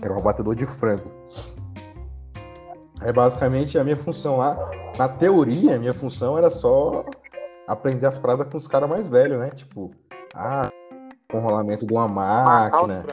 Era 0.00 0.14
um 0.14 0.18
abatedor 0.18 0.54
de 0.54 0.64
frango. 0.64 1.10
É 3.00 3.12
basicamente 3.12 3.76
a 3.80 3.82
minha 3.82 3.96
função 3.96 4.36
lá. 4.36 4.56
Na 4.96 5.08
teoria, 5.08 5.74
a 5.74 5.78
minha 5.80 5.92
função 5.92 6.38
era 6.38 6.52
só 6.52 7.04
aprender 7.66 8.06
as 8.06 8.16
paradas 8.16 8.46
com 8.46 8.56
os 8.56 8.68
caras 8.68 8.88
mais 8.88 9.08
velhos, 9.08 9.40
né? 9.40 9.50
Tipo, 9.50 9.90
ah, 10.36 10.70
com 11.32 11.40
rolamento 11.40 11.86
de 11.86 11.92
uma 11.92 12.06
máquina, 12.06 13.04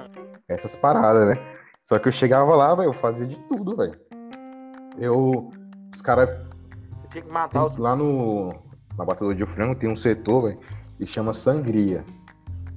essas 0.47 0.75
paradas, 0.75 1.29
né? 1.29 1.41
Só 1.81 1.97
que 1.97 2.09
eu 2.09 2.11
chegava 2.11 2.53
lá, 2.55 2.75
velho, 2.75 2.89
eu 2.89 2.93
fazia 2.93 3.25
de 3.25 3.39
tudo, 3.39 3.75
velho. 3.77 3.97
Eu. 4.99 5.49
Os 5.91 6.01
caras. 6.01 6.29
Tinha 7.09 7.23
que 7.23 7.31
matar 7.31 7.65
os 7.65 7.77
Lá 7.77 7.95
no. 7.95 8.53
Na 8.97 9.05
Batedor 9.05 9.33
de 9.33 9.45
Frango 9.45 9.75
tem 9.75 9.89
um 9.89 9.95
setor, 9.95 10.43
velho, 10.43 10.59
que 10.97 11.05
chama 11.05 11.33
Sangria. 11.33 12.03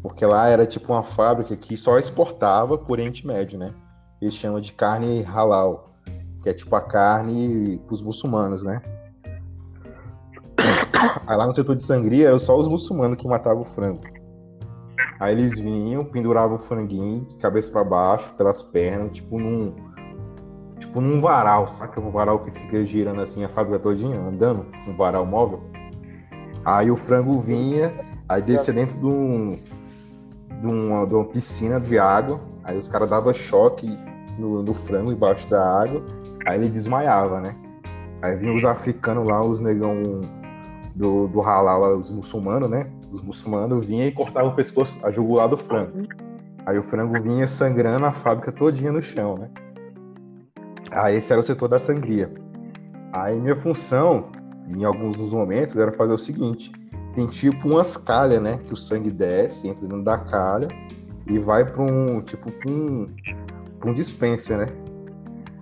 Porque 0.00 0.24
lá 0.24 0.48
era 0.48 0.64
tipo 0.64 0.92
uma 0.92 1.02
fábrica 1.02 1.56
que 1.56 1.76
só 1.76 1.98
exportava 1.98 2.78
por 2.78 2.92
Oriente 2.92 3.26
Médio, 3.26 3.58
né? 3.58 3.74
Eles 4.20 4.34
chamam 4.34 4.60
de 4.60 4.72
carne 4.72 5.24
halal. 5.24 5.90
Que 6.42 6.48
é 6.48 6.54
tipo 6.54 6.74
a 6.74 6.80
carne 6.80 7.78
pros 7.86 8.00
muçulmanos, 8.00 8.62
né? 8.64 8.80
Aí 11.26 11.36
lá 11.36 11.46
no 11.46 11.54
setor 11.54 11.76
de 11.76 11.82
sangria 11.82 12.28
eram 12.28 12.38
só 12.38 12.56
os 12.56 12.68
muçulmanos 12.68 13.18
que 13.18 13.26
matavam 13.26 13.62
o 13.62 13.64
frango. 13.64 14.02
Aí 15.22 15.34
eles 15.34 15.56
vinham, 15.56 16.04
penduravam 16.04 16.56
o 16.56 16.58
franguinho 16.58 17.24
de 17.26 17.36
cabeça 17.36 17.70
pra 17.70 17.84
baixo, 17.84 18.34
pelas 18.34 18.60
pernas, 18.60 19.12
tipo 19.12 19.38
num. 19.38 19.72
Tipo 20.80 21.00
num 21.00 21.20
varal, 21.20 21.68
saca? 21.68 22.00
Um 22.00 22.10
varal 22.10 22.40
que 22.40 22.50
fica 22.50 22.84
girando 22.84 23.20
assim 23.20 23.44
a 23.44 23.48
fábrica 23.48 23.78
todinha, 23.78 24.18
andando, 24.18 24.66
um 24.84 24.96
varal 24.96 25.24
móvel. 25.24 25.62
Aí 26.64 26.90
o 26.90 26.96
frango 26.96 27.38
vinha, 27.38 27.94
aí 28.28 28.42
descia 28.42 28.74
dentro 28.74 28.98
de, 28.98 29.06
um, 29.06 29.60
de, 30.60 30.66
uma, 30.66 31.06
de 31.06 31.14
uma 31.14 31.24
piscina 31.26 31.78
de 31.78 32.00
água, 32.00 32.40
aí 32.64 32.76
os 32.76 32.88
caras 32.88 33.08
davam 33.08 33.32
choque 33.32 33.96
no, 34.36 34.60
no 34.64 34.74
frango 34.74 35.12
embaixo 35.12 35.48
da 35.48 35.82
água, 35.82 36.02
aí 36.44 36.58
ele 36.58 36.68
desmaiava, 36.68 37.40
né? 37.40 37.54
Aí 38.22 38.34
vinham 38.34 38.56
os 38.56 38.64
africanos 38.64 39.24
lá, 39.24 39.40
os 39.40 39.60
negão 39.60 40.02
do, 40.96 41.28
do 41.28 41.40
halal, 41.40 41.96
os 41.96 42.10
muçulmanos, 42.10 42.68
né? 42.68 42.90
Os 43.12 43.20
muçulmanos 43.20 43.84
vinham 43.84 44.08
e 44.08 44.12
cortavam 44.12 44.52
o 44.52 44.54
pescoço, 44.54 44.98
a 45.02 45.10
jugular 45.10 45.46
do 45.46 45.58
frango. 45.58 46.08
Aí 46.64 46.78
o 46.78 46.82
frango 46.82 47.20
vinha 47.20 47.46
sangrando 47.46 48.06
a 48.06 48.12
fábrica 48.12 48.50
todinha 48.50 48.90
no 48.90 49.02
chão, 49.02 49.36
né? 49.36 49.50
Aí 50.90 51.16
esse 51.16 51.30
era 51.30 51.40
o 51.40 51.44
setor 51.44 51.68
da 51.68 51.78
sangria. 51.78 52.32
Aí 53.12 53.38
minha 53.38 53.54
função, 53.54 54.30
em 54.66 54.82
alguns 54.84 55.18
dos 55.18 55.30
momentos, 55.30 55.76
era 55.76 55.92
fazer 55.92 56.14
o 56.14 56.18
seguinte: 56.18 56.72
tem 57.14 57.26
tipo 57.26 57.68
umas 57.68 57.98
calhas, 57.98 58.40
né? 58.40 58.58
Que 58.66 58.72
o 58.72 58.76
sangue 58.76 59.10
desce, 59.10 59.68
entra 59.68 59.86
dentro 59.86 60.04
da 60.04 60.16
calha 60.16 60.68
e 61.26 61.38
vai 61.38 61.70
para 61.70 61.82
um 61.82 62.22
tipo 62.22 62.50
um, 62.66 63.08
um 63.84 63.92
dispenser, 63.92 64.56
né? 64.56 64.66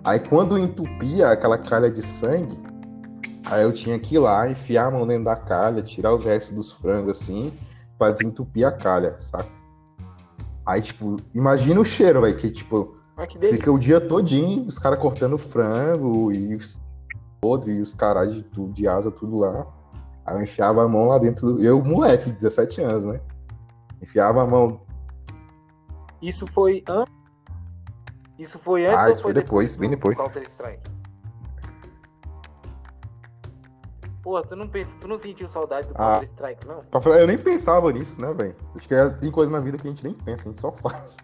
Aí 0.05 0.19
quando 0.19 0.57
entupia 0.57 1.29
aquela 1.29 1.57
calha 1.57 1.91
de 1.91 2.01
sangue, 2.01 2.57
aí 3.45 3.63
eu 3.63 3.73
tinha 3.73 3.97
que 3.99 4.15
ir 4.15 4.19
lá, 4.19 4.49
enfiar 4.49 4.87
a 4.87 4.91
mão 4.91 5.05
dentro 5.07 5.25
da 5.25 5.35
calha, 5.35 5.81
tirar 5.81 6.13
os 6.13 6.23
restos 6.23 6.55
dos 6.55 6.71
frangos 6.71 7.21
assim, 7.21 7.53
pra 7.97 8.11
desentupir 8.11 8.65
a 8.65 8.71
calha, 8.71 9.19
saca? 9.19 9.49
Aí, 10.65 10.81
tipo, 10.81 11.17
imagina 11.33 11.79
o 11.79 11.85
cheiro, 11.85 12.21
velho, 12.21 12.37
que 12.37 12.49
tipo, 12.49 12.95
Olha 13.17 13.27
que. 13.27 13.39
Fica 13.39 13.71
o 13.71 13.77
dia 13.77 14.01
todinho, 14.01 14.65
os 14.65 14.79
caras 14.79 14.99
cortando 14.99 15.37
frango 15.37 16.31
e 16.31 16.55
os 16.55 16.81
podre 17.39 17.73
e 17.73 17.81
os 17.81 17.93
caras 17.93 18.33
de 18.33 18.43
tudo, 18.43 18.73
de 18.73 18.87
asa, 18.87 19.11
tudo 19.11 19.37
lá. 19.37 19.67
Aí 20.25 20.35
eu 20.35 20.43
enfiava 20.43 20.83
a 20.83 20.87
mão 20.87 21.07
lá 21.07 21.17
dentro 21.17 21.53
do. 21.53 21.63
Eu, 21.63 21.83
moleque, 21.83 22.31
17 22.31 22.81
anos, 22.81 23.03
né? 23.05 23.19
Enfiava 24.01 24.41
a 24.41 24.47
mão. 24.47 24.81
Isso 26.21 26.47
foi 26.47 26.83
antes. 26.87 27.13
Isso 28.37 28.57
foi 28.59 28.85
antes 28.85 28.99
Ah, 28.99 29.05
ou 29.05 29.11
isso 29.13 29.21
foi 29.21 29.33
foi 29.33 29.41
depois, 29.41 29.75
bem 29.75 29.89
do 29.89 29.95
depois. 29.95 30.17
Counter 30.17 30.43
Strike. 30.43 31.00
Pô, 34.21 34.39
tu 34.43 34.55
não 34.55 34.67
pensa, 34.67 34.97
tu 34.99 35.07
não 35.07 35.17
sentiu 35.17 35.47
saudade 35.47 35.87
do 35.87 35.93
Ah. 35.95 36.11
Counter 36.13 36.23
Strike, 36.27 36.67
não? 36.67 36.83
Pra 36.85 37.01
falar, 37.01 37.21
Eu 37.21 37.27
nem 37.27 37.37
pensava 37.37 37.91
nisso, 37.91 38.21
né, 38.21 38.31
velho? 38.33 38.55
Acho 38.75 38.87
que 38.87 38.93
é- 38.93 39.09
tem 39.09 39.31
coisa 39.31 39.51
na 39.51 39.59
vida 39.59 39.77
que 39.77 39.87
a 39.87 39.89
gente 39.89 40.03
nem 40.03 40.13
pensa, 40.13 40.47
a 40.47 40.51
gente 40.51 40.61
só 40.61 40.71
faz. 40.71 41.17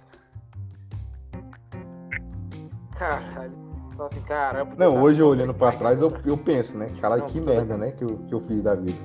Caralho. 2.98 3.52
Fala 3.96 4.06
assim, 4.10 4.22
caramba. 4.22 4.76
Não, 4.78 5.02
hoje 5.02 5.20
no 5.22 5.28
olhando 5.28 5.54
pra 5.54 5.72
trás, 5.72 6.02
eu, 6.02 6.12
eu 6.26 6.38
penso, 6.38 6.78
né? 6.78 6.88
Caralho, 7.02 7.22
Não, 7.24 7.30
que 7.30 7.40
merda, 7.42 7.78
né? 7.78 7.92
Que 7.92 8.04
eu, 8.04 8.18
que 8.28 8.34
eu 8.34 8.42
fiz 8.42 8.62
da 8.62 8.76
vida. 8.76 9.00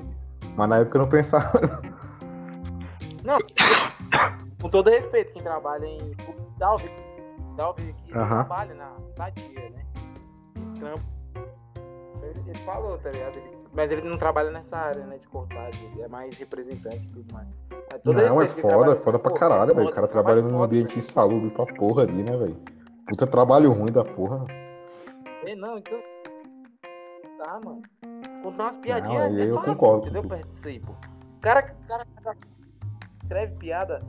Mas 0.57 0.68
na 0.68 0.78
época 0.78 0.99
eu 0.99 1.03
não 1.03 1.09
pensava. 1.09 1.51
Não, 3.24 3.38
com 4.61 4.68
todo 4.68 4.90
respeito, 4.90 5.32
quem 5.32 5.43
trabalha 5.43 5.86
em. 5.86 5.99
Dalvi, 6.59 6.90
Dalvi 7.57 7.90
aqui, 7.90 8.12
Aham. 8.12 8.45
trabalha 8.45 8.74
na 8.74 8.90
sadia, 9.16 9.70
né? 9.70 9.84
Trampo. 10.78 11.03
Ele, 12.22 12.43
ele 12.51 12.59
falou, 12.61 12.99
tá 12.99 13.11
ligado? 13.11 13.36
Ele- 13.36 13.62
mas 13.73 13.91
ele 13.91 14.03
não 14.03 14.18
trabalha 14.18 14.51
nessa 14.51 14.77
área, 14.77 15.05
né? 15.07 15.16
De 15.18 15.27
cortagem, 15.27 15.85
ele 15.93 16.03
é 16.03 16.09
mais 16.09 16.37
representante 16.37 17.05
e 17.07 17.09
tudo 17.09 17.33
mais. 17.33 17.49
Todo 18.05 18.14
Não, 18.14 18.43
é 18.43 18.49
foda, 18.49 18.93
é 18.93 18.97
foda 18.97 19.18
pra 19.18 19.31
Pô, 19.31 19.37
caralho, 19.37 19.75
velho. 19.75 19.81
O 19.81 19.85
foda, 19.85 19.95
cara 19.95 20.09
trabalha 20.09 20.43
num 20.43 20.62
ambiente 20.62 20.99
insalubre 20.99 21.51
pra 21.51 21.66
porra 21.66 22.03
ali, 22.03 22.23
né, 22.23 22.37
velho? 22.37 22.57
Puta 23.07 23.27
trabalho 23.27 23.73
ruim 23.73 23.91
da 23.91 24.05
porra. 24.05 24.45
É, 25.45 25.57
não, 25.57 25.79
então. 25.79 25.99
Tá, 27.39 27.61
mano. 27.64 27.83
Contar 28.43 28.64
umas 28.64 28.77
piadinhas. 28.77 29.33
aí 29.33 29.41
é 29.41 29.51
eu 29.51 29.55
fácil, 29.57 29.73
concordo 29.73 30.07
Entendeu? 30.07 30.29
Perto 30.29 30.49
disso 30.49 30.68
aí, 30.68 30.81
pô. 30.81 30.93
O 30.93 31.41
cara, 31.41 31.75
o 31.83 31.89
cara 31.89 32.07
escreve 33.23 33.57
piada. 33.57 34.03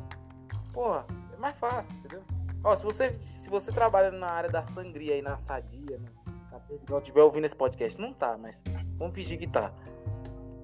Porra, 0.74 1.06
é 1.34 1.40
mais 1.40 1.56
fácil, 1.58 1.96
entendeu? 1.98 2.22
Ó, 2.64 2.76
se 2.76 2.84
você, 2.84 3.18
se 3.20 3.50
você 3.50 3.72
trabalha 3.72 4.12
na 4.12 4.28
área 4.28 4.50
da 4.50 4.64
sangria 4.64 5.16
aí, 5.16 5.22
na 5.22 5.38
sadia, 5.38 5.98
né? 5.98 6.10
Na 6.52 6.60
Portugal, 6.60 7.00
estiver 7.00 7.22
ouvindo 7.22 7.46
esse 7.46 7.56
podcast, 7.56 8.00
não 8.00 8.14
tá, 8.14 8.38
mas 8.38 8.62
vamos 8.98 9.14
fingir 9.14 9.38
que 9.38 9.48
tá. 9.48 9.72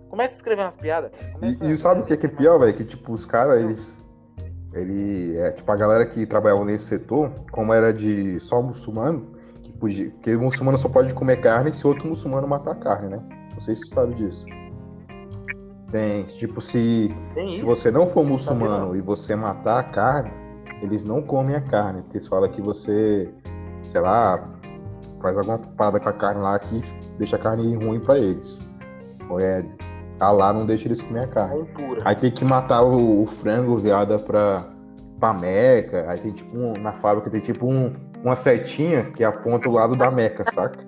Começa 0.10 0.34
a 0.34 0.38
escrever 0.38 0.64
umas 0.64 0.76
piadas. 0.76 1.12
começa 1.34 1.64
E, 1.64 1.72
e 1.72 1.78
sabe 1.78 2.02
o 2.02 2.04
que 2.04 2.14
é, 2.14 2.18
que 2.18 2.26
é 2.26 2.30
pior, 2.30 2.60
velho? 2.60 2.74
Que 2.74 2.84
tipo, 2.84 3.14
os 3.14 3.26
caras, 3.26 3.60
eles. 3.60 4.02
Ele. 4.74 5.38
É, 5.38 5.52
tipo, 5.52 5.72
a 5.72 5.76
galera 5.76 6.06
que 6.06 6.26
trabalhava 6.26 6.66
nesse 6.66 6.86
setor, 6.86 7.32
como 7.52 7.74
era 7.74 7.94
de 7.94 8.40
só 8.40 8.62
muçulmano, 8.62 9.28
que 9.62 9.72
podia. 9.74 10.10
Porque 10.10 10.36
muçulmano 10.36 10.78
só 10.78 10.90
pode 10.90 11.14
comer 11.14 11.42
carne 11.42 11.72
se 11.72 11.86
outro 11.86 12.08
muçulmano 12.08 12.48
matar 12.48 12.72
a 12.72 12.76
carne, 12.76 13.10
né? 13.10 13.20
Não 13.54 13.62
sei 13.62 13.76
se 13.76 13.84
tu 13.84 13.90
sabe 13.90 14.16
disso. 14.16 14.46
Tem. 15.92 16.24
Tipo, 16.24 16.60
se, 16.60 17.16
Tem 17.36 17.52
se 17.52 17.62
você 17.62 17.92
não 17.92 18.08
for 18.08 18.26
muçulmano 18.26 18.96
e 18.96 19.02
você 19.02 19.36
matar 19.36 19.80
a 19.80 19.84
carne, 19.84 20.32
eles 20.82 21.04
não 21.04 21.22
comem 21.22 21.56
a 21.56 21.62
carne. 21.62 22.02
Porque 22.02 22.18
eles 22.18 22.28
falam 22.28 22.50
que 22.50 22.62
você, 22.62 23.32
sei 23.84 24.02
lá, 24.02 24.44
faz 25.22 25.38
alguma 25.38 25.60
parada 25.60 26.00
com 26.00 26.10
a 26.10 26.14
carne 26.14 26.42
lá 26.42 26.58
que 26.58 26.82
deixa 27.20 27.36
a 27.36 27.40
carne 27.40 27.76
ruim 27.76 28.00
para 28.00 28.18
eles. 28.18 28.60
É. 29.40 29.64
lá 30.20 30.52
não 30.52 30.66
deixa 30.66 30.88
eles 30.88 31.02
comer 31.02 31.26
a 31.26 31.28
carne. 31.28 31.68
É 31.78 31.98
aí 32.06 32.16
tem 32.16 32.32
que 32.32 32.44
matar 32.44 32.82
o, 32.82 33.22
o 33.22 33.26
frango 33.28 33.78
viada 33.78 34.18
pra, 34.18 34.66
pra 35.20 35.34
Meca. 35.34 36.10
Aí 36.10 36.20
tem 36.20 36.32
tipo 36.32 36.58
um, 36.58 36.74
na 36.74 36.94
fábrica 36.94 37.30
tem 37.30 37.42
tipo 37.42 37.68
um, 37.68 37.94
uma 38.24 38.36
setinha 38.36 39.04
que 39.12 39.24
aponta 39.24 39.70
o 39.70 39.74
lado 39.74 39.96
da 39.96 40.10
Meca, 40.10 40.46
saca? 40.52 40.80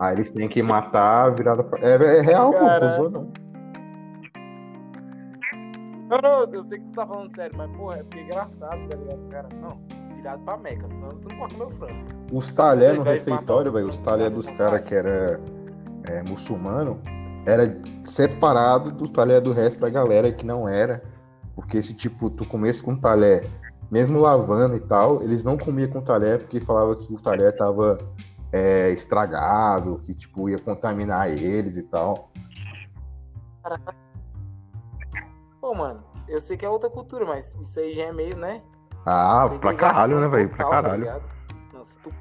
Aí 0.00 0.16
eles 0.16 0.32
têm 0.32 0.48
que 0.48 0.60
matar 0.62 1.32
virada 1.34 1.62
pra. 1.62 1.78
É, 1.80 1.94
é 1.94 2.20
real, 2.20 2.52
pô, 2.52 2.58
não 2.58 3.10
não. 3.10 3.44
Não, 6.08 6.18
não, 6.18 6.52
eu 6.52 6.62
sei 6.62 6.78
que 6.78 6.84
tu 6.86 6.92
tá 6.92 7.06
falando 7.06 7.34
sério, 7.34 7.56
mas, 7.56 7.70
porra, 7.76 7.96
é 7.96 8.02
porque 8.02 8.18
é 8.18 8.22
engraçado, 8.24 8.88
tá 8.88 8.96
ligado? 8.96 9.20
Os 9.20 9.28
caras, 9.28 9.50
não, 9.60 9.80
virado 10.16 10.42
pra 10.44 10.56
Meca, 10.58 10.88
senão 10.88 11.08
tu 11.08 11.28
não 11.30 11.38
pode 11.38 11.54
comer 11.54 11.66
o 11.66 11.70
frango. 11.70 12.04
Os 12.32 12.50
talher 12.50 12.94
no 12.94 13.02
refeitório, 13.02 13.72
velho, 13.72 13.88
os 13.88 13.98
talher 14.00 14.30
dos 14.30 14.50
caras 14.50 14.82
que 14.82 14.94
era 14.94 15.40
é, 16.04 16.22
muçulmano, 16.22 17.00
era 17.46 17.78
separado 18.04 18.90
do 18.90 19.08
talher 19.08 19.40
do 19.40 19.52
resto 19.52 19.80
da 19.80 19.90
galera 19.90 20.32
que 20.32 20.44
não 20.44 20.68
era. 20.68 21.02
Porque 21.54 21.82
se, 21.82 21.94
tipo, 21.94 22.30
tu 22.30 22.44
comesse 22.46 22.82
com 22.82 22.96
talher, 22.96 23.48
mesmo 23.90 24.20
lavando 24.20 24.76
e 24.76 24.80
tal, 24.80 25.22
eles 25.22 25.44
não 25.44 25.56
comiam 25.56 25.88
com 25.88 26.00
talher 26.00 26.40
porque 26.40 26.60
falava 26.60 26.96
que 26.96 27.12
o 27.12 27.20
talher 27.20 27.56
tava 27.56 27.98
é, 28.50 28.90
estragado, 28.90 30.00
que, 30.04 30.14
tipo, 30.14 30.48
ia 30.48 30.58
contaminar 30.58 31.28
eles 31.30 31.76
e 31.76 31.82
tal. 31.82 32.30
Caraca. 33.62 33.94
Pô, 35.60 35.74
mano, 35.74 36.02
eu 36.28 36.40
sei 36.40 36.56
que 36.56 36.64
é 36.64 36.68
outra 36.68 36.90
cultura, 36.90 37.24
mas 37.24 37.54
isso 37.62 37.78
aí 37.80 37.94
já 37.94 38.04
é 38.04 38.12
meio, 38.12 38.36
né? 38.36 38.62
Ah, 39.06 39.48
pra 39.60 39.74
caralho, 39.74 40.20
né, 40.20 40.28
velho? 40.28 40.48
Pra 40.50 40.64
tá 40.64 40.70
caralho. 40.70 41.04
Tá 41.04 41.20
Nossa, 41.72 41.94
tu... 42.02 42.12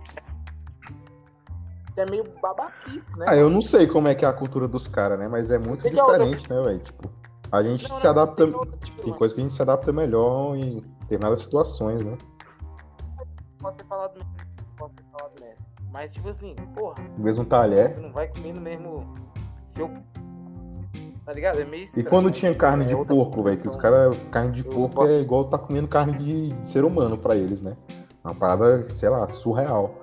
É 1.95 2.09
meio 2.09 2.23
babaquice, 2.41 3.17
né? 3.17 3.25
Ah, 3.27 3.35
eu 3.35 3.49
não 3.49 3.61
sei 3.61 3.85
como 3.87 4.07
é 4.07 4.15
que 4.15 4.25
é 4.25 4.27
a 4.27 4.33
cultura 4.33 4.67
dos 4.67 4.87
caras, 4.87 5.19
né? 5.19 5.27
Mas 5.27 5.51
é 5.51 5.59
muito 5.59 5.87
é 5.87 5.89
diferente, 5.89 6.49
né, 6.49 6.61
velho? 6.61 6.79
Tipo, 6.79 7.09
a 7.51 7.61
gente 7.61 7.87
não, 7.87 7.97
se 7.97 8.03
não, 8.03 8.11
adapta. 8.11 8.47
Tem, 8.47 8.71
tipo, 8.83 9.01
tem 9.03 9.13
coisa 9.13 9.33
que 9.33 9.39
a 9.39 9.43
gente 9.43 9.53
se 9.53 9.61
adapta 9.61 9.91
melhor 9.91 10.55
em 10.55 10.83
determinadas 11.01 11.41
situações, 11.41 12.03
né? 12.03 12.17
Posso 13.59 13.77
ter 13.77 13.85
falado 13.85 14.15
mesmo. 14.15 14.33
Posso 14.75 14.93
ter 14.95 15.03
falado 15.11 15.33
mesmo. 15.39 15.57
Mas, 15.91 16.11
tipo 16.11 16.29
assim, 16.29 16.55
porra. 16.73 16.95
Mesmo 17.17 17.45
talher. 17.45 17.99
não 17.99 18.11
vai 18.11 18.27
comendo 18.27 18.59
mesmo. 18.59 19.13
Se 19.67 19.79
eu 19.79 19.91
Tá 21.25 21.31
ligado? 21.31 21.59
É 21.59 21.65
meio 21.65 21.83
estranho, 21.83 22.05
E 22.05 22.09
quando 22.09 22.29
tinha 22.31 22.53
carne 22.53 22.83
é 22.83 22.87
de 22.87 22.95
porco, 23.05 23.43
velho, 23.43 23.57
que 23.57 23.67
os 23.67 23.77
caras. 23.77 24.15
Carne 24.29 24.51
de 24.51 24.63
porco 24.63 24.95
posso... 24.95 25.11
é 25.11 25.21
igual 25.21 25.45
tá 25.45 25.57
comendo 25.57 25.87
carne 25.87 26.17
de 26.17 26.69
ser 26.69 26.83
humano 26.83 27.17
pra 27.17 27.35
eles, 27.35 27.61
né? 27.61 27.77
Uma 28.23 28.35
parada, 28.35 28.89
sei 28.89 29.09
lá, 29.09 29.27
surreal. 29.29 30.02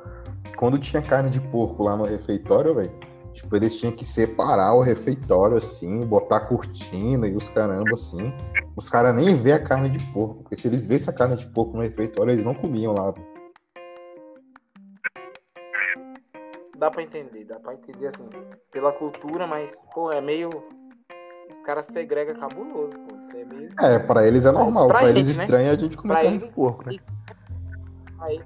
Quando 0.60 0.78
tinha 0.78 1.00
carne 1.00 1.30
de 1.30 1.40
porco 1.40 1.84
lá 1.84 1.96
no 1.96 2.04
refeitório, 2.04 2.74
velho, 2.74 2.92
tipo, 3.32 3.56
eles 3.56 3.74
tinham 3.76 3.96
que 3.96 4.04
separar 4.04 4.74
o 4.74 4.82
refeitório 4.82 5.56
assim, 5.56 6.00
botar 6.00 6.40
cortina 6.40 7.26
e 7.26 7.34
os 7.34 7.48
caramba 7.48 7.94
assim. 7.94 8.30
Os 8.76 8.90
caras 8.90 9.16
nem 9.16 9.34
vê 9.34 9.52
a 9.52 9.64
carne 9.64 9.88
de 9.88 10.04
porco, 10.12 10.42
porque 10.42 10.58
se 10.58 10.68
eles 10.68 10.86
vissem 10.86 11.14
a 11.14 11.16
carne 11.16 11.36
de 11.36 11.46
porco 11.46 11.74
no 11.78 11.82
refeitório, 11.82 12.32
eles 12.32 12.44
não 12.44 12.52
comiam 12.52 12.92
lá. 12.92 13.10
Véio. 13.10 13.26
Dá 16.76 16.90
pra 16.90 17.04
entender, 17.04 17.44
dá 17.46 17.58
pra 17.58 17.72
entender 17.72 18.08
assim, 18.08 18.28
pela 18.70 18.92
cultura, 18.92 19.46
mas, 19.46 19.74
pô, 19.94 20.12
é 20.12 20.20
meio 20.20 20.50
os 21.50 21.58
caras 21.60 21.86
segregam 21.86 22.38
cabuloso, 22.38 22.98
pô. 22.98 23.16
É, 23.34 23.44
meio... 23.46 23.70
é, 23.80 23.98
pra 23.98 24.26
eles 24.26 24.44
é 24.44 24.50
normal. 24.50 24.88
Pra, 24.88 24.98
pra 24.98 25.08
eles 25.08 25.38
né? 25.38 25.44
estranho 25.44 25.68
é 25.68 25.70
a 25.70 25.76
gente 25.76 25.96
comer 25.96 26.14
carne 26.16 26.36
de 26.36 26.48
porco, 26.48 26.84
né? 26.84 26.98
Aí, 28.20 28.42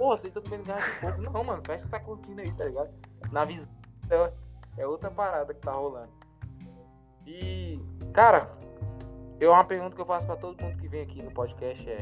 porra, 0.00 0.16
vocês 0.16 0.34
estão 0.34 0.42
comendo 0.42 0.64
carne 0.64 0.90
de 0.94 0.98
porco. 0.98 1.20
Não, 1.20 1.44
mano, 1.44 1.62
fecha 1.62 1.84
essa 1.84 2.00
cortina 2.00 2.40
aí, 2.40 2.50
tá 2.52 2.64
ligado? 2.64 2.88
Na 3.30 3.44
visão 3.44 3.68
é 4.78 4.86
outra 4.86 5.10
parada 5.10 5.52
que 5.52 5.60
tá 5.60 5.72
rolando. 5.72 6.08
E, 7.26 7.78
cara, 8.14 8.50
eu 9.38 9.52
uma 9.52 9.62
pergunta 9.62 9.94
que 9.94 10.00
eu 10.00 10.06
faço 10.06 10.24
pra 10.24 10.36
todo 10.36 10.60
mundo 10.62 10.78
que 10.78 10.88
vem 10.88 11.02
aqui 11.02 11.22
no 11.22 11.30
podcast 11.30 11.86
é: 11.86 11.98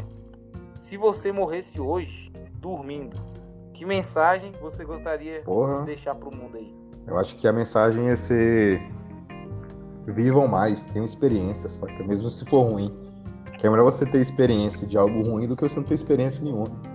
se 0.79 0.97
você 0.97 1.33
morresse 1.33 1.81
hoje, 1.81 2.31
dormindo, 2.53 3.21
que 3.75 3.85
mensagem 3.85 4.53
você 4.61 4.85
gostaria 4.85 5.43
Porra. 5.43 5.81
de 5.81 5.87
deixar 5.87 6.15
pro 6.15 6.35
mundo 6.35 6.57
aí? 6.57 6.73
Eu 7.05 7.19
acho 7.19 7.35
que 7.35 7.49
a 7.49 7.53
mensagem 7.53 8.07
ia 8.07 8.17
ser 8.17 8.81
vivam 10.07 10.47
mais, 10.47 10.85
tenham 10.85 11.05
experiência, 11.05 11.69
saca? 11.69 12.05
Mesmo 12.05 12.31
se 12.31 12.45
for 12.45 12.63
ruim. 12.63 12.97
Que 13.59 13.67
é 13.67 13.71
melhor 13.71 13.85
você 13.87 14.07
ter 14.07 14.21
experiência 14.21 14.87
de 14.87 14.97
algo 14.97 15.21
ruim 15.23 15.49
do 15.49 15.57
que 15.57 15.69
você 15.69 15.75
não 15.75 15.83
ter 15.83 15.95
experiência 15.95 16.45
nenhuma. 16.45 16.88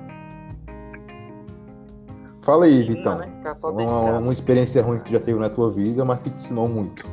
Fala 2.44 2.66
aí, 2.66 2.84
Vitão. 2.84 3.18
Né? 3.18 3.32
Uma, 3.64 4.20
uma, 4.20 4.34
experiência 4.34 4.84
ruim 4.84 5.00
que 5.00 5.06
tu 5.06 5.12
já 5.14 5.20
teve 5.20 5.40
na 5.40 5.50
tua 5.50 5.72
vida, 5.72 6.04
mas 6.04 6.20
que 6.20 6.30
te 6.30 6.36
ensinou 6.36 6.68
muito. 6.68 7.04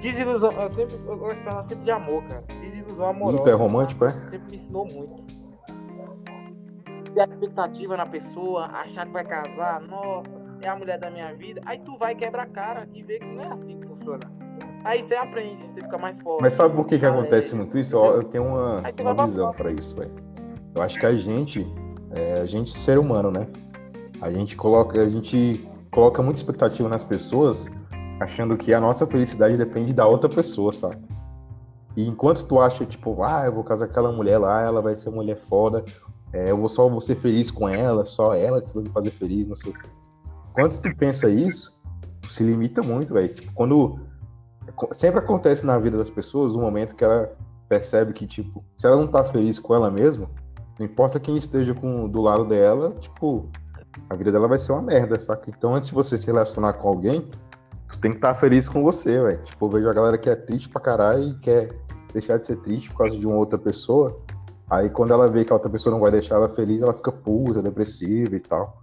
Desilusão, 0.00 0.50
eu, 0.50 0.68
sempre, 0.70 0.96
eu 1.06 1.16
gosto 1.16 1.36
de 1.36 1.44
falar 1.44 1.62
sempre 1.62 1.84
de 1.84 1.90
amor, 1.90 2.24
cara. 2.24 2.42
Desilusão 2.60 3.06
amorosa. 3.06 3.36
Muito 3.36 3.50
é 3.50 3.52
romântico, 3.52 4.04
é? 4.06 4.20
Sempre 4.22 4.50
me 4.50 4.56
ensinou 4.56 4.86
muito. 4.86 5.24
Ter 7.14 7.20
a 7.20 7.24
expectativa 7.24 7.96
na 7.98 8.06
pessoa, 8.06 8.66
achar 8.72 9.06
que 9.06 9.12
vai 9.12 9.24
casar, 9.24 9.80
nossa, 9.82 10.40
é 10.62 10.68
a 10.68 10.74
mulher 10.74 10.98
da 10.98 11.10
minha 11.10 11.34
vida. 11.34 11.60
Aí 11.66 11.78
tu 11.80 11.98
vai 11.98 12.14
quebra 12.14 12.42
a 12.42 12.46
cara 12.46 12.88
e 12.94 13.02
vê 13.02 13.18
que 13.18 13.26
não 13.26 13.42
é 13.42 13.48
assim 13.48 13.78
que 13.78 13.86
funciona. 13.86 14.20
Aí 14.84 15.02
você 15.02 15.14
aprende, 15.14 15.62
você 15.68 15.82
fica 15.82 15.98
mais 15.98 16.18
forte. 16.20 16.40
Mas 16.40 16.54
sabe 16.54 16.74
por 16.74 16.86
que, 16.86 16.98
que 16.98 17.06
acontece 17.06 17.54
muito 17.54 17.78
isso? 17.78 17.94
Eu, 17.94 18.16
eu 18.16 18.24
tenho 18.24 18.44
uma, 18.44 18.82
uma 19.00 19.26
visão 19.26 19.52
para 19.52 19.70
isso, 19.70 19.94
velho. 19.94 20.31
Eu 20.74 20.82
acho 20.82 20.98
que 20.98 21.06
a 21.06 21.14
gente, 21.14 21.66
é, 22.10 22.40
a 22.40 22.46
gente 22.46 22.76
ser 22.76 22.98
humano, 22.98 23.30
né? 23.30 23.46
A 24.20 24.30
gente 24.30 24.56
coloca, 24.56 25.00
a 25.00 25.08
gente 25.08 25.68
coloca 25.90 26.22
muita 26.22 26.40
expectativa 26.40 26.88
nas 26.88 27.04
pessoas, 27.04 27.66
achando 28.20 28.56
que 28.56 28.72
a 28.72 28.80
nossa 28.80 29.06
felicidade 29.06 29.56
depende 29.56 29.92
da 29.92 30.06
outra 30.06 30.28
pessoa, 30.28 30.72
sabe? 30.72 30.98
E 31.96 32.08
enquanto 32.08 32.44
tu 32.46 32.60
acha, 32.60 32.86
tipo, 32.86 33.22
ah, 33.22 33.44
eu 33.44 33.52
vou 33.52 33.64
casar 33.64 33.86
com 33.86 33.92
aquela 33.92 34.12
mulher 34.12 34.38
lá, 34.38 34.62
ela 34.62 34.80
vai 34.80 34.96
ser 34.96 35.10
mulher 35.10 35.38
foda, 35.48 35.84
é, 36.32 36.50
eu 36.50 36.56
vou 36.56 36.68
só 36.68 36.88
vou 36.88 37.00
ser 37.00 37.16
feliz 37.16 37.50
com 37.50 37.68
ela, 37.68 38.06
só 38.06 38.34
ela 38.34 38.62
que 38.62 38.72
vai 38.72 38.84
me 38.84 38.88
fazer 38.88 39.10
feliz, 39.10 39.46
não 39.46 39.56
sei 39.56 39.70
o 39.70 39.74
que. 39.74 39.90
Quando 40.54 40.78
tu 40.80 40.96
pensa 40.96 41.28
isso, 41.28 41.72
tu 42.22 42.32
se 42.32 42.42
limita 42.42 42.82
muito, 42.82 43.12
velho. 43.12 43.34
Tipo, 43.34 43.52
quando. 43.52 44.00
Sempre 44.92 45.18
acontece 45.18 45.66
na 45.66 45.78
vida 45.78 45.98
das 45.98 46.08
pessoas 46.08 46.54
um 46.54 46.60
momento 46.60 46.94
que 46.94 47.04
ela 47.04 47.36
percebe 47.68 48.12
que, 48.12 48.26
tipo, 48.26 48.64
se 48.76 48.86
ela 48.86 48.96
não 48.96 49.08
tá 49.08 49.24
feliz 49.24 49.58
com 49.58 49.74
ela 49.74 49.90
mesma, 49.90 50.30
não 50.78 50.86
importa 50.86 51.20
quem 51.20 51.36
esteja 51.36 51.74
com, 51.74 52.08
do 52.08 52.20
lado 52.20 52.44
dela, 52.44 52.96
tipo, 53.00 53.48
a 54.08 54.14
vida 54.14 54.32
dela 54.32 54.48
vai 54.48 54.58
ser 54.58 54.72
uma 54.72 54.82
merda, 54.82 55.18
saca? 55.18 55.50
Então, 55.50 55.74
antes 55.74 55.88
de 55.88 55.94
você 55.94 56.16
se 56.16 56.26
relacionar 56.26 56.74
com 56.74 56.88
alguém, 56.88 57.28
tu 57.88 57.98
tem 57.98 58.10
que 58.10 58.18
estar 58.18 58.34
tá 58.34 58.40
feliz 58.40 58.68
com 58.68 58.82
você, 58.82 59.20
velho. 59.22 59.42
Tipo, 59.42 59.66
eu 59.66 59.70
vejo 59.70 59.88
a 59.88 59.92
galera 59.92 60.18
que 60.18 60.30
é 60.30 60.34
triste 60.34 60.68
pra 60.68 60.80
caralho 60.80 61.24
e 61.24 61.38
quer 61.40 61.74
deixar 62.12 62.38
de 62.38 62.46
ser 62.46 62.56
triste 62.56 62.90
por 62.90 62.98
causa 62.98 63.16
de 63.16 63.26
uma 63.26 63.36
outra 63.36 63.58
pessoa. 63.58 64.18
Aí, 64.70 64.88
quando 64.88 65.12
ela 65.12 65.28
vê 65.28 65.44
que 65.44 65.52
a 65.52 65.56
outra 65.56 65.70
pessoa 65.70 65.92
não 65.92 66.00
vai 66.00 66.10
deixar 66.10 66.36
ela 66.36 66.48
feliz, 66.48 66.80
ela 66.80 66.94
fica 66.94 67.12
puta, 67.12 67.62
depressiva 67.62 68.34
e 68.34 68.40
tal. 68.40 68.81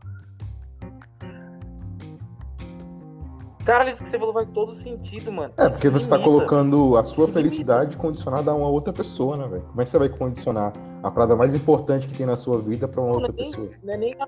Cara, 3.69 3.87
isso 3.87 4.01
que 4.01 4.09
você 4.09 4.17
falou 4.17 4.33
faz 4.33 4.47
todo 4.47 4.73
sentido, 4.73 5.31
mano. 5.31 5.53
É, 5.55 5.69
porque 5.69 5.91
você 5.91 6.09
tá 6.09 6.17
colocando 6.17 6.97
a 6.97 7.03
sua 7.03 7.27
felicidade 7.27 7.95
condicionada 7.97 8.49
a 8.49 8.55
uma 8.55 8.67
outra 8.67 8.91
pessoa, 8.91 9.37
né, 9.37 9.47
velho? 9.47 9.61
Como 9.61 9.79
é 9.79 9.83
que 9.83 9.91
você 9.91 9.99
vai 9.99 10.09
condicionar 10.09 10.73
a 11.03 11.11
parada 11.11 11.35
mais 11.35 11.53
importante 11.53 12.07
que 12.07 12.17
tem 12.17 12.25
na 12.25 12.35
sua 12.35 12.59
vida 12.59 12.87
pra 12.87 12.99
uma 12.99 13.11
não, 13.11 13.19
outra 13.19 13.31
nem, 13.31 13.45
pessoa? 13.45 13.69
Não 13.83 13.93
é 13.93 13.97
nem 13.97 14.15
a... 14.19 14.27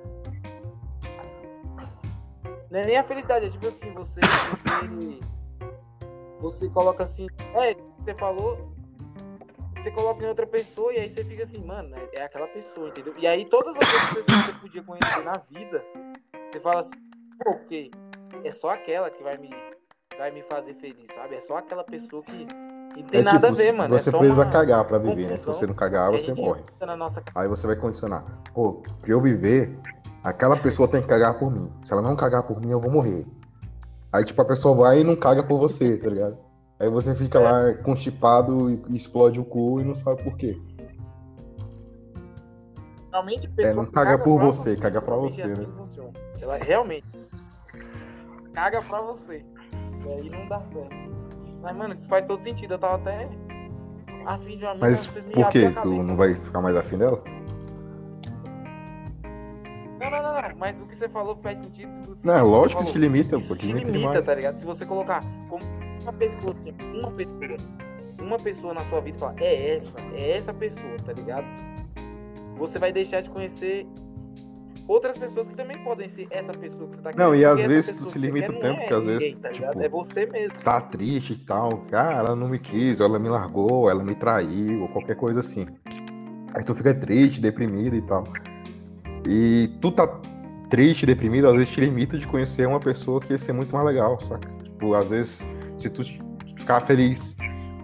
Não 2.69 2.79
é 2.81 2.85
nem 2.85 2.97
a 2.97 3.03
felicidade, 3.03 3.47
é 3.47 3.49
tipo 3.49 3.65
assim, 3.67 3.91
você. 3.95 4.19
Você, 4.51 5.19
você 6.39 6.69
coloca 6.69 7.03
assim. 7.03 7.25
É, 7.55 7.75
você 7.97 8.13
falou. 8.13 8.71
Você 9.75 9.89
coloca 9.89 10.23
em 10.23 10.27
outra 10.27 10.45
pessoa 10.45 10.93
e 10.93 10.99
aí 10.99 11.09
você 11.09 11.23
fica 11.23 11.45
assim, 11.45 11.65
mano, 11.65 11.95
é, 11.95 12.19
é 12.19 12.23
aquela 12.25 12.45
pessoa, 12.45 12.89
entendeu? 12.89 13.15
E 13.17 13.25
aí 13.25 13.45
todas 13.45 13.75
as 13.75 13.91
outras 13.91 14.23
pessoas 14.23 14.45
que 14.45 14.51
você 14.51 14.59
podia 14.59 14.83
conhecer 14.83 15.23
na 15.23 15.33
vida, 15.49 15.83
você 16.51 16.59
fala 16.59 16.81
assim, 16.81 16.95
pô, 17.43 17.55
porque 17.55 17.89
é 18.43 18.51
só 18.51 18.71
aquela 18.71 19.09
que 19.09 19.21
vai 19.23 19.37
me, 19.37 19.49
vai 20.17 20.31
me 20.31 20.41
fazer 20.43 20.73
feliz, 20.75 21.07
sabe? 21.13 21.35
É 21.35 21.39
só 21.41 21.57
aquela 21.57 21.83
pessoa 21.83 22.23
que. 22.23 22.47
E 22.97 23.03
tem 23.03 23.21
é, 23.21 23.23
nada 23.23 23.47
tipo, 23.49 23.61
a 23.61 23.63
ver, 23.63 23.71
mano. 23.71 23.97
Você 23.97 24.09
é 24.09 24.17
precisa 24.17 24.45
cagar 24.45 24.83
pra 24.85 24.97
viver, 24.97 25.27
né? 25.27 25.37
Se 25.37 25.45
você 25.45 25.65
não 25.65 25.73
cagar, 25.73 26.11
você 26.11 26.33
morre. 26.33 26.61
Nossa... 26.97 27.23
Aí 27.33 27.47
você 27.47 27.65
vai 27.65 27.75
condicionar. 27.75 28.25
Pô, 28.53 28.83
pra 29.01 29.11
eu 29.11 29.21
viver, 29.21 29.77
aquela 30.23 30.57
pessoa 30.57 30.87
tem 30.87 31.01
que 31.01 31.07
cagar 31.07 31.39
por 31.39 31.51
mim. 31.51 31.71
Se 31.81 31.93
ela 31.93 32.01
não 32.01 32.15
cagar 32.15 32.43
por 32.43 32.59
mim, 32.59 32.71
eu 32.71 32.79
vou 32.81 32.91
morrer. 32.91 33.25
Aí, 34.11 34.25
tipo, 34.25 34.41
a 34.41 34.45
pessoa 34.45 34.75
vai 34.75 34.99
e 34.99 35.03
não 35.05 35.15
caga 35.15 35.41
por 35.41 35.57
você, 35.57 35.97
tá 35.97 36.09
ligado? 36.09 36.37
Aí 36.77 36.89
você 36.89 37.15
fica 37.15 37.39
é. 37.39 37.41
lá 37.41 37.73
constipado 37.75 38.69
e 38.89 38.97
explode 38.97 39.39
o 39.39 39.45
cu 39.45 39.79
e 39.79 39.85
não 39.85 39.95
sabe 39.95 40.21
por 40.23 40.35
quê. 40.35 40.59
Realmente, 43.11 43.49
é, 43.57 43.73
não 43.73 43.85
caga, 43.85 44.11
caga 44.11 44.23
por 44.23 44.39
você, 44.39 44.75
caga 44.75 45.01
pra 45.01 45.15
você, 45.15 45.43
assim 45.43 45.61
né? 45.61 45.67
Ela 46.41 46.57
realmente 46.57 47.05
caga 48.53 48.81
pra 48.81 49.01
você. 49.01 49.43
E 50.05 50.09
aí 50.09 50.29
não 50.29 50.47
dá 50.47 50.61
certo. 50.61 50.95
Mas, 51.61 51.75
mano, 51.75 51.93
isso 51.93 52.07
faz 52.07 52.25
todo 52.25 52.41
sentido. 52.41 52.73
Eu 52.73 52.79
tava 52.79 52.95
até 52.95 53.29
afim 54.25 54.57
de 54.57 54.65
uma 54.65 54.73
mina. 54.73 54.87
Mas 54.87 55.07
por 55.07 55.49
que? 55.49 55.71
Tu 55.71 55.89
não 56.03 56.15
vai 56.15 56.35
ficar 56.35 56.61
mais 56.61 56.75
afim 56.75 56.97
dela? 56.97 57.23
Não, 59.99 60.09
não, 60.09 60.23
não, 60.23 60.41
não. 60.41 60.57
Mas 60.57 60.81
o 60.81 60.85
que 60.85 60.95
você 60.95 61.07
falou 61.07 61.35
faz 61.37 61.59
sentido. 61.59 61.91
Não, 62.23 62.35
é 62.35 62.41
lógico 62.41 62.83
que 62.83 62.91
te 62.91 62.97
limita, 62.97 63.39
pô. 63.39 63.55
Te 63.55 63.67
limita, 63.67 63.91
limita 63.91 64.21
tá 64.21 64.33
ligado? 64.33 64.57
Se 64.57 64.65
você 64.65 64.85
colocar 64.85 65.23
como 65.47 65.63
uma 66.01 66.13
pessoa, 66.13 66.53
assim, 66.53 66.73
uma 66.95 67.11
pessoa, 67.11 67.57
uma 68.19 68.37
pessoa 68.37 68.73
na 68.73 68.81
sua 68.81 69.01
vida 69.01 69.17
e 69.17 69.19
falar, 69.19 69.35
é 69.39 69.75
essa, 69.75 69.99
é 70.15 70.37
essa 70.37 70.53
pessoa, 70.53 70.97
tá 71.05 71.13
ligado? 71.13 71.45
Você 72.57 72.79
vai 72.79 72.91
deixar 72.91 73.21
de 73.21 73.29
conhecer 73.29 73.87
outras 74.91 75.17
pessoas 75.17 75.47
que 75.47 75.55
também 75.55 75.81
podem 75.83 76.07
ser 76.09 76.27
essa 76.29 76.51
pessoa 76.51 76.89
que 76.89 76.95
você 76.95 77.01
tá 77.01 77.13
querendo. 77.13 77.27
Não, 77.27 77.35
e 77.35 77.45
às 77.45 77.59
vezes 77.59 77.97
tu 77.97 78.05
se 78.05 78.19
limita 78.19 78.51
tanto 78.53 78.81
é 78.81 78.85
que 78.85 78.93
às 78.93 79.05
vezes. 79.05 79.39
Tá 79.39 79.49
tipo, 79.49 79.81
é 79.81 79.89
você 79.89 80.25
mesmo. 80.25 80.59
Tá 80.59 80.81
triste 80.81 81.33
e 81.33 81.37
tal. 81.37 81.77
Cara, 81.89 82.19
ela 82.19 82.35
não 82.35 82.49
me 82.49 82.59
quis, 82.59 82.99
ou 82.99 83.05
ela 83.05 83.19
me 83.19 83.29
largou, 83.29 83.71
ou 83.71 83.89
ela 83.89 84.03
me 84.03 84.15
traiu, 84.15 84.81
ou 84.81 84.87
qualquer 84.89 85.15
coisa 85.15 85.39
assim. 85.39 85.65
Aí 86.53 86.63
tu 86.63 86.75
fica 86.75 86.93
triste, 86.93 87.39
deprimido 87.39 87.95
e 87.95 88.01
tal. 88.01 88.25
E 89.25 89.69
tu 89.81 89.91
tá 89.91 90.07
triste, 90.69 91.05
deprimido, 91.05 91.47
às 91.47 91.53
vezes 91.53 91.69
te 91.69 91.81
limita 91.81 92.17
de 92.17 92.27
conhecer 92.27 92.67
uma 92.67 92.79
pessoa 92.79 93.19
que 93.19 93.31
ia 93.31 93.37
ser 93.37 93.53
muito 93.53 93.73
mais 93.73 93.85
legal, 93.85 94.19
saca? 94.21 94.49
Tipo, 94.63 94.93
às 94.93 95.07
vezes, 95.07 95.39
se 95.77 95.89
tu 95.89 96.03
ficar 96.57 96.81
feliz, 96.81 97.35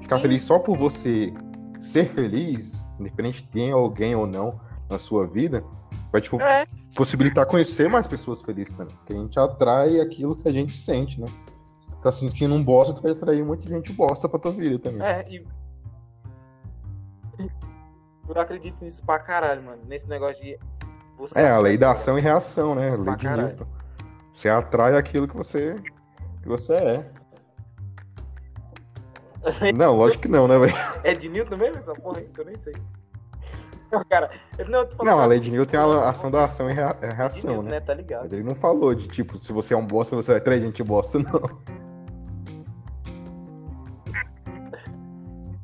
ficar 0.02 0.20
feliz 0.20 0.44
só 0.44 0.58
por 0.58 0.78
você 0.78 1.34
ser 1.80 2.10
feliz, 2.10 2.74
independente 3.00 3.44
de 3.44 3.50
ter 3.50 3.72
alguém 3.72 4.16
ou 4.16 4.26
não 4.26 4.60
na 4.90 4.98
sua 4.98 5.28
vida, 5.28 5.64
vai, 6.12 6.22
tipo, 6.22 6.42
é. 6.42 6.66
Possibilitar 6.98 7.46
conhecer 7.46 7.88
mais 7.88 8.08
pessoas 8.08 8.42
felizes 8.42 8.76
também. 8.76 8.96
Porque 8.96 9.14
a 9.14 9.18
gente 9.18 9.40
atrai 9.40 10.02
aquilo 10.02 10.36
que 10.36 10.50
a 10.50 10.52
gente 10.52 10.76
sente, 10.76 11.22
né? 11.22 11.28
Se 11.80 11.88
tu 11.90 11.98
tá 11.98 12.12
sentindo 12.12 12.56
um 12.56 12.64
bosta, 12.64 12.96
tu 12.96 13.04
vai 13.04 13.12
atrair 13.12 13.46
muita 13.46 13.68
gente 13.68 13.94
bosta 13.94 14.28
pra 14.28 14.40
tua 14.40 14.52
vida 14.52 14.80
também. 14.80 15.08
É, 15.08 15.26
e. 15.30 15.48
Eu 18.28 18.42
acredito 18.42 18.84
nisso 18.84 19.02
pra 19.06 19.20
caralho, 19.20 19.62
mano. 19.64 19.84
Nesse 19.88 20.10
negócio 20.10 20.44
de 20.44 20.58
você 21.16 21.40
é, 21.40 21.50
a 21.50 21.60
lei 21.60 21.78
da 21.78 21.92
ação 21.92 22.18
e 22.18 22.22
reação, 22.22 22.76
né? 22.76 22.90
A 22.90 22.96
lei 22.96 23.16
de 23.16 23.28
Newton. 23.28 23.68
Você 24.34 24.50
atrai 24.50 24.98
aquilo 24.98 25.28
que 25.28 25.38
você, 25.38 25.76
que 26.42 26.48
você 26.48 26.74
é. 26.74 27.12
não, 29.74 29.96
lógico 29.96 30.24
que 30.24 30.28
não, 30.28 30.48
né, 30.48 30.58
velho? 30.58 30.76
É 31.04 31.14
de 31.14 31.30
Newton 31.30 31.58
mesmo 31.58 31.78
essa 31.78 31.94
porra 31.94 32.20
aí? 32.20 32.30
Eu 32.38 32.46
nem 32.46 32.58
sei. 32.58 32.74
Não, 33.92 34.04
cara, 34.04 34.30
não, 34.68 34.88
não 35.04 35.20
a 35.20 35.26
lei 35.26 35.40
de 35.40 35.50
Newton 35.50 35.78
é 35.78 35.80
a 35.80 36.10
ação 36.10 36.30
da 36.30 36.46
ação 36.46 36.70
e 36.70 36.74
é 36.74 37.14
reação, 37.14 37.52
Newton, 37.52 37.64
né? 37.64 37.72
né? 37.72 37.80
Tá 37.80 37.94
ligado. 37.94 38.24
Mas 38.24 38.34
ele 38.34 38.44
não 38.44 38.56
falou 38.56 38.94
de 38.94 39.08
tipo, 39.08 39.38
se 39.38 39.54
você 39.54 39.74
é 39.74 39.78
um 39.78 39.86
bosta, 39.86 40.16
você 40.16 40.32
vai 40.32 40.42
atrair 40.42 40.62
gente 40.62 40.84
bosta, 40.84 41.20
não. 41.20 41.42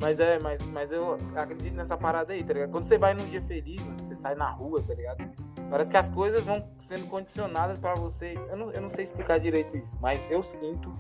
Mas 0.04 0.20
é, 0.20 0.38
mas, 0.44 0.62
mas 0.64 0.92
eu 0.92 1.18
acredito 1.34 1.74
nessa 1.76 1.96
parada 1.96 2.34
aí, 2.34 2.44
tá 2.44 2.52
ligado? 2.52 2.72
Quando 2.72 2.84
você 2.84 2.98
vai 2.98 3.14
num 3.14 3.24
dia 3.24 3.42
feliz, 3.42 3.82
mano, 3.82 3.96
você 4.04 4.18
sai 4.18 4.36
na 4.36 4.50
rua, 4.50 4.84
tá 4.86 4.94
ligado? 4.94 5.24
Parece 5.70 5.90
que 5.90 5.96
as 5.96 6.10
coisas 6.10 6.44
vão 6.44 6.62
sendo 6.82 7.08
condicionadas 7.08 7.80
para 7.80 7.94
você. 7.94 8.38
Eu 8.50 8.58
não, 8.58 8.72
eu 8.72 8.82
não 8.82 8.90
sei 8.90 9.06
explicar 9.06 9.40
direito 9.40 9.78
isso, 9.78 9.98
mas 10.02 10.22
eu 10.30 10.44
sinto 10.44 10.94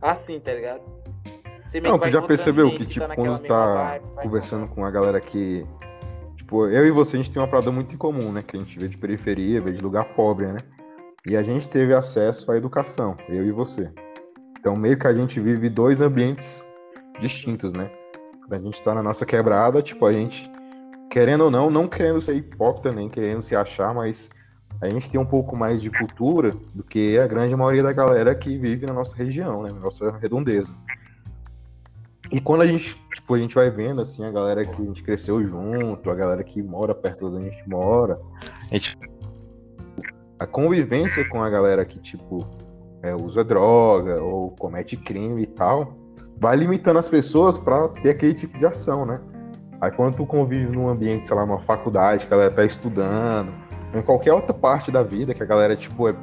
assim, 0.00 0.40
tá 0.40 0.54
ligado? 0.54 0.80
Você 1.68 1.80
não, 1.82 1.98
tu 1.98 2.10
já 2.10 2.22
percebeu 2.22 2.70
que, 2.70 2.86
tipo, 2.86 3.06
tá 3.06 3.14
quando 3.14 3.38
tá 3.40 3.74
vibe, 3.74 4.04
conversando 4.22 4.68
com 4.68 4.86
a 4.86 4.90
galera 4.90 5.20
que. 5.20 5.66
Tipo, 6.46 6.68
eu 6.68 6.86
e 6.86 6.92
você, 6.92 7.16
a 7.16 7.18
gente 7.18 7.32
tem 7.32 7.42
uma 7.42 7.48
parada 7.48 7.72
muito 7.72 7.92
em 7.92 7.98
comum, 7.98 8.30
né? 8.30 8.40
Que 8.40 8.56
a 8.56 8.60
gente 8.60 8.78
vê 8.78 8.86
de 8.86 8.96
periferia, 8.96 9.60
vê 9.60 9.72
de 9.72 9.82
lugar 9.82 10.04
pobre, 10.14 10.46
né? 10.46 10.60
E 11.26 11.36
a 11.36 11.42
gente 11.42 11.66
teve 11.66 11.92
acesso 11.92 12.52
à 12.52 12.56
educação, 12.56 13.16
eu 13.28 13.44
e 13.44 13.50
você. 13.50 13.90
Então, 14.56 14.76
meio 14.76 14.96
que 14.96 15.08
a 15.08 15.12
gente 15.12 15.40
vive 15.40 15.68
dois 15.68 16.00
ambientes 16.00 16.64
distintos, 17.20 17.72
né? 17.72 17.90
a 18.48 18.58
gente 18.58 18.80
tá 18.80 18.94
na 18.94 19.02
nossa 19.02 19.26
quebrada, 19.26 19.82
tipo, 19.82 20.06
a 20.06 20.12
gente, 20.12 20.48
querendo 21.10 21.42
ou 21.42 21.50
não, 21.50 21.68
não 21.68 21.88
querendo 21.88 22.20
ser 22.20 22.36
hipócrita, 22.36 22.92
nem 22.92 23.08
querendo 23.08 23.42
se 23.42 23.56
achar, 23.56 23.92
mas 23.92 24.30
a 24.80 24.88
gente 24.88 25.10
tem 25.10 25.20
um 25.20 25.26
pouco 25.26 25.56
mais 25.56 25.82
de 25.82 25.90
cultura 25.90 26.52
do 26.72 26.84
que 26.84 27.18
a 27.18 27.26
grande 27.26 27.56
maioria 27.56 27.82
da 27.82 27.92
galera 27.92 28.32
que 28.36 28.56
vive 28.56 28.86
na 28.86 28.92
nossa 28.92 29.16
região, 29.16 29.64
né? 29.64 29.70
Na 29.72 29.80
nossa 29.80 30.12
redondeza. 30.12 30.72
E 32.30 32.40
quando 32.40 32.62
a 32.62 32.66
gente, 32.66 32.96
tipo, 33.14 33.34
a 33.34 33.38
gente 33.38 33.54
vai 33.54 33.70
vendo, 33.70 34.00
assim, 34.00 34.24
a 34.24 34.30
galera 34.30 34.64
que 34.64 34.82
a 34.82 34.84
gente 34.84 35.02
cresceu 35.02 35.42
junto, 35.42 36.10
a 36.10 36.14
galera 36.14 36.42
que 36.42 36.62
mora 36.62 36.94
perto 36.94 37.30
da 37.30 37.40
gente 37.40 37.68
mora, 37.68 38.20
a 38.70 38.74
gente... 38.74 38.98
A 40.38 40.46
convivência 40.46 41.26
com 41.28 41.42
a 41.42 41.48
galera 41.48 41.84
que, 41.84 41.98
tipo, 41.98 42.46
é, 43.02 43.14
usa 43.14 43.42
droga 43.42 44.22
ou 44.22 44.50
comete 44.50 44.96
crime 44.96 45.42
e 45.42 45.46
tal, 45.46 45.96
vai 46.38 46.56
limitando 46.56 46.98
as 46.98 47.08
pessoas 47.08 47.56
para 47.56 47.88
ter 47.88 48.10
aquele 48.10 48.34
tipo 48.34 48.58
de 48.58 48.66
ação, 48.66 49.06
né? 49.06 49.20
Aí 49.80 49.90
quando 49.90 50.16
tu 50.16 50.26
convive 50.26 50.70
num 50.70 50.88
ambiente, 50.88 51.28
sei 51.28 51.36
lá, 51.36 51.46
numa 51.46 51.60
faculdade, 51.60 52.26
que 52.26 52.34
a 52.34 52.36
galera 52.36 52.54
tá 52.54 52.64
estudando, 52.64 53.52
em 53.94 54.02
qualquer 54.02 54.32
outra 54.32 54.52
parte 54.52 54.90
da 54.90 55.02
vida 55.02 55.32
que 55.32 55.42
a 55.42 55.46
galera, 55.46 55.76
tipo, 55.76 56.08
é, 56.08 56.14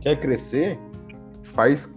quer 0.00 0.18
crescer, 0.18 0.78
faz 1.42 1.92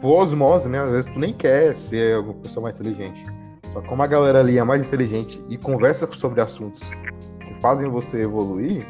por 0.00 0.22
osmose, 0.22 0.68
né? 0.68 0.80
Às 0.80 0.90
vezes 0.90 1.12
tu 1.12 1.18
nem 1.18 1.32
quer 1.32 1.74
ser 1.74 2.18
uma 2.18 2.34
pessoa 2.34 2.64
mais 2.64 2.76
inteligente. 2.76 3.24
Só 3.72 3.80
que 3.80 3.88
como 3.88 4.02
a 4.02 4.06
galera 4.06 4.40
ali 4.40 4.58
é 4.58 4.64
mais 4.64 4.82
inteligente 4.82 5.42
e 5.48 5.56
conversa 5.56 6.10
sobre 6.12 6.40
assuntos 6.40 6.82
que 7.40 7.54
fazem 7.60 7.88
você 7.88 8.22
evoluir, 8.22 8.86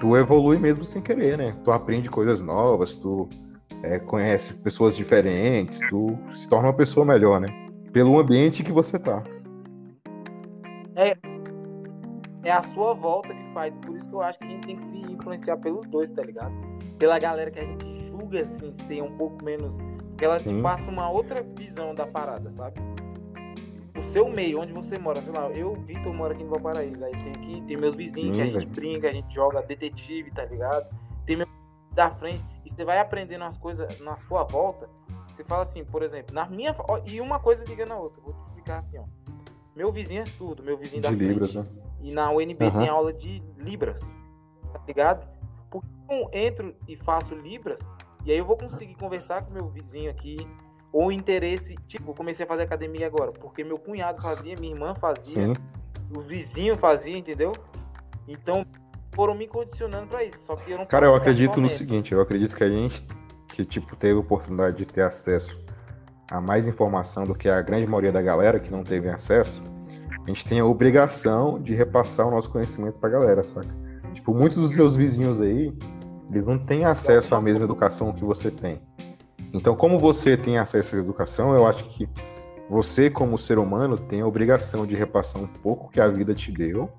tu 0.00 0.16
evolui 0.16 0.58
mesmo 0.58 0.84
sem 0.84 1.00
querer, 1.02 1.38
né? 1.38 1.56
Tu 1.64 1.70
aprende 1.72 2.10
coisas 2.10 2.40
novas, 2.40 2.94
tu 2.96 3.28
é, 3.82 3.98
conhece 3.98 4.54
pessoas 4.54 4.96
diferentes, 4.96 5.78
tu 5.88 6.18
se 6.34 6.48
torna 6.48 6.68
uma 6.68 6.74
pessoa 6.74 7.04
melhor, 7.06 7.40
né? 7.40 7.48
Pelo 7.92 8.18
ambiente 8.18 8.62
que 8.62 8.72
você 8.72 8.98
tá. 8.98 9.22
É, 10.96 11.16
é 12.44 12.52
a 12.52 12.62
sua 12.62 12.94
volta 12.94 13.32
que 13.32 13.48
faz. 13.52 13.74
Por 13.76 13.96
isso 13.96 14.08
que 14.08 14.14
eu 14.14 14.22
acho 14.22 14.38
que 14.38 14.44
a 14.44 14.48
gente 14.48 14.66
tem 14.66 14.76
que 14.76 14.84
se 14.84 14.96
influenciar 14.96 15.56
pelos 15.58 15.86
dois, 15.86 16.10
tá 16.10 16.22
ligado? 16.22 16.52
Pela 16.98 17.18
galera 17.18 17.50
que 17.50 17.58
a 17.58 17.64
gente 17.64 18.08
julga, 18.08 18.42
assim, 18.42 18.72
ser 18.86 19.02
um 19.02 19.16
pouco 19.16 19.44
menos. 19.44 19.76
Que 20.18 20.24
ela 20.24 20.38
Sim. 20.38 20.56
te 20.56 20.62
passa 20.62 20.90
uma 20.90 21.08
outra 21.08 21.42
visão 21.42 21.94
da 21.94 22.06
parada, 22.06 22.50
sabe? 22.50 22.80
O 23.96 24.02
seu 24.02 24.28
meio, 24.28 24.60
onde 24.60 24.72
você 24.72 24.98
mora, 24.98 25.22
sei 25.22 25.32
lá, 25.32 25.48
eu, 25.50 25.74
Vitor, 25.74 26.12
moro 26.12 26.32
aqui 26.32 26.42
no 26.42 26.50
Valparaíso. 26.50 27.04
Aí 27.04 27.12
tem 27.12 27.30
aqui, 27.30 27.62
tem 27.66 27.76
meus 27.76 27.94
vizinhos 27.94 28.36
Sim, 28.36 28.42
que 28.42 28.56
a 28.56 28.60
gente 28.60 28.66
brinca, 28.66 29.08
a 29.08 29.12
gente 29.12 29.32
joga 29.32 29.62
detetive, 29.62 30.30
tá 30.32 30.44
ligado? 30.44 30.94
Tem 31.24 31.36
meu 31.36 31.46
da 31.98 32.10
frente 32.10 32.44
e 32.64 32.70
você 32.70 32.84
vai 32.84 33.00
aprendendo 33.00 33.44
as 33.44 33.58
coisas 33.58 33.98
na 34.00 34.16
sua 34.16 34.44
volta. 34.44 34.88
Você 35.32 35.42
fala 35.44 35.62
assim, 35.62 35.84
por 35.84 36.02
exemplo, 36.02 36.34
na 36.34 36.46
minha. 36.46 36.74
E 37.06 37.20
uma 37.20 37.40
coisa 37.40 37.64
liga 37.64 37.86
na 37.86 37.96
outra. 37.96 38.20
Vou 38.22 38.32
te 38.32 38.40
explicar 38.40 38.78
assim, 38.78 38.98
ó. 38.98 39.04
Meu 39.74 39.92
vizinho 39.92 40.22
é 40.22 40.26
surdo, 40.26 40.62
meu 40.62 40.76
vizinho 40.76 41.02
da 41.02 41.10
de 41.10 41.16
frente. 41.16 41.30
Libras, 41.30 41.54
né? 41.54 41.66
E 42.00 42.12
na 42.12 42.30
UNB 42.30 42.64
uhum. 42.64 42.70
tem 42.70 42.88
aula 42.88 43.12
de 43.12 43.42
Libras. 43.56 44.00
Tá 44.72 44.80
ligado? 44.86 45.28
Porque 45.70 45.88
eu 46.08 46.28
entro 46.32 46.74
e 46.86 46.96
faço 46.96 47.34
Libras, 47.34 47.80
e 48.24 48.32
aí 48.32 48.38
eu 48.38 48.44
vou 48.44 48.56
conseguir 48.56 48.94
conversar 48.94 49.44
com 49.44 49.52
meu 49.52 49.68
vizinho 49.68 50.10
aqui. 50.10 50.36
Ou 50.90 51.12
interesse, 51.12 51.74
tipo, 51.86 52.10
eu 52.10 52.14
comecei 52.14 52.46
a 52.46 52.48
fazer 52.48 52.62
academia 52.62 53.06
agora, 53.06 53.30
porque 53.30 53.62
meu 53.62 53.78
cunhado 53.78 54.22
fazia, 54.22 54.54
minha 54.58 54.72
irmã 54.72 54.94
fazia, 54.94 55.48
Sim. 55.48 55.54
o 56.10 56.20
vizinho 56.20 56.78
fazia, 56.78 57.16
entendeu? 57.16 57.52
Então, 58.26 58.64
foram 59.14 59.34
me 59.34 59.46
condicionando 59.46 60.06
para 60.06 60.24
isso. 60.24 60.38
Só 60.38 60.56
que 60.56 60.70
eu 60.70 60.78
não 60.78 60.86
Cara, 60.86 61.06
eu 61.06 61.14
acredito 61.14 61.60
no 61.60 61.68
seguinte, 61.68 62.12
eu 62.12 62.20
acredito 62.20 62.56
que 62.56 62.64
a 62.64 62.70
gente 62.70 63.04
que 63.48 63.64
tipo 63.64 63.96
teve 63.96 64.14
a 64.14 64.20
oportunidade 64.20 64.76
de 64.76 64.86
ter 64.86 65.02
acesso 65.02 65.58
a 66.30 66.40
mais 66.40 66.66
informação 66.66 67.24
do 67.24 67.34
que 67.34 67.48
a 67.48 67.60
grande 67.60 67.86
maioria 67.86 68.12
da 68.12 68.22
galera 68.22 68.60
que 68.60 68.70
não 68.70 68.84
teve 68.84 69.08
acesso, 69.08 69.62
a 70.22 70.28
gente 70.28 70.46
tem 70.46 70.60
a 70.60 70.64
obrigação 70.64 71.60
de 71.60 71.74
repassar 71.74 72.28
o 72.28 72.30
nosso 72.30 72.50
conhecimento 72.50 72.98
pra 72.98 73.08
galera, 73.08 73.42
saca? 73.42 73.74
Tipo, 74.12 74.34
muitos 74.34 74.58
dos 74.58 74.74
seus 74.74 74.94
vizinhos 74.94 75.40
aí, 75.40 75.72
eles 76.30 76.46
não 76.46 76.58
têm 76.58 76.84
acesso 76.84 77.34
à 77.34 77.40
mesma 77.40 77.64
educação 77.64 78.12
que 78.12 78.24
você 78.24 78.50
tem. 78.50 78.80
Então, 79.52 79.74
como 79.74 79.98
você 79.98 80.36
tem 80.36 80.58
acesso 80.58 80.96
à 80.96 80.98
educação, 80.98 81.54
eu 81.54 81.66
acho 81.66 81.84
que 81.88 82.08
você, 82.68 83.08
como 83.08 83.38
ser 83.38 83.58
humano, 83.58 83.96
tem 83.96 84.20
a 84.20 84.26
obrigação 84.26 84.86
de 84.86 84.94
repassar 84.94 85.42
um 85.42 85.46
pouco 85.46 85.90
que 85.90 86.00
a 86.00 86.08
vida 86.08 86.34
te 86.34 86.52
deu 86.52 86.90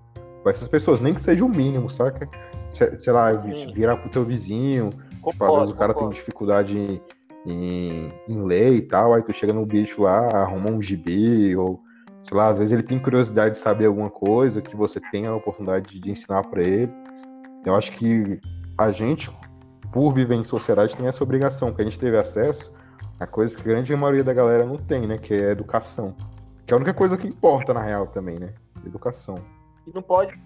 com 0.41 0.49
essas 0.49 0.67
pessoas, 0.67 0.99
nem 0.99 1.13
que 1.13 1.21
seja 1.21 1.45
o 1.45 1.49
mínimo, 1.49 1.89
saca? 1.89 2.27
Sei 2.71 3.13
lá, 3.13 3.35
Sim. 3.37 3.71
virar 3.73 3.97
pro 3.97 4.09
teu 4.09 4.23
vizinho, 4.23 4.89
concordo, 5.21 5.31
tipo, 5.31 5.45
às 5.45 5.55
vezes 5.55 5.73
o 5.73 5.77
cara 5.77 5.93
concordo. 5.93 6.13
tem 6.13 6.19
dificuldade 6.19 7.01
em, 7.45 8.11
em 8.27 8.43
ler 8.43 8.73
e 8.73 8.81
tal, 8.81 9.13
aí 9.13 9.21
tu 9.21 9.33
chega 9.33 9.53
no 9.53 9.65
bicho 9.65 10.03
lá, 10.03 10.27
arruma 10.41 10.69
um 10.69 10.81
gibi, 10.81 11.55
ou 11.55 11.81
sei 12.23 12.37
lá, 12.37 12.49
às 12.49 12.57
vezes 12.57 12.71
ele 12.71 12.83
tem 12.83 12.99
curiosidade 12.99 13.55
de 13.55 13.61
saber 13.61 13.85
alguma 13.85 14.09
coisa 14.09 14.61
que 14.61 14.75
você 14.75 14.99
tem 15.11 15.27
a 15.27 15.35
oportunidade 15.35 15.99
de 15.99 16.11
ensinar 16.11 16.43
para 16.43 16.63
ele. 16.63 16.91
Eu 17.65 17.75
acho 17.75 17.91
que 17.91 18.39
a 18.79 18.91
gente, 18.91 19.29
por 19.91 20.13
viver 20.13 20.35
em 20.35 20.43
sociedade, 20.43 20.95
tem 20.95 21.07
essa 21.07 21.23
obrigação, 21.23 21.73
que 21.73 21.81
a 21.81 21.85
gente 21.85 21.99
teve 21.99 22.17
acesso 22.17 22.73
a 23.19 23.27
coisas 23.27 23.55
que 23.55 23.61
a 23.61 23.73
grande 23.73 23.93
maioria 23.95 24.23
da 24.23 24.33
galera 24.33 24.65
não 24.65 24.77
tem, 24.77 25.05
né? 25.05 25.17
Que 25.17 25.33
é 25.33 25.51
educação. 25.51 26.15
Que 26.65 26.73
é 26.73 26.75
a 26.75 26.77
única 26.77 26.93
coisa 26.93 27.17
que 27.17 27.27
importa, 27.27 27.73
na 27.73 27.81
real, 27.81 28.07
também, 28.07 28.39
né? 28.39 28.53
Educação. 28.85 29.35
E 29.85 29.91
não 29.93 30.01
pode. 30.01 30.39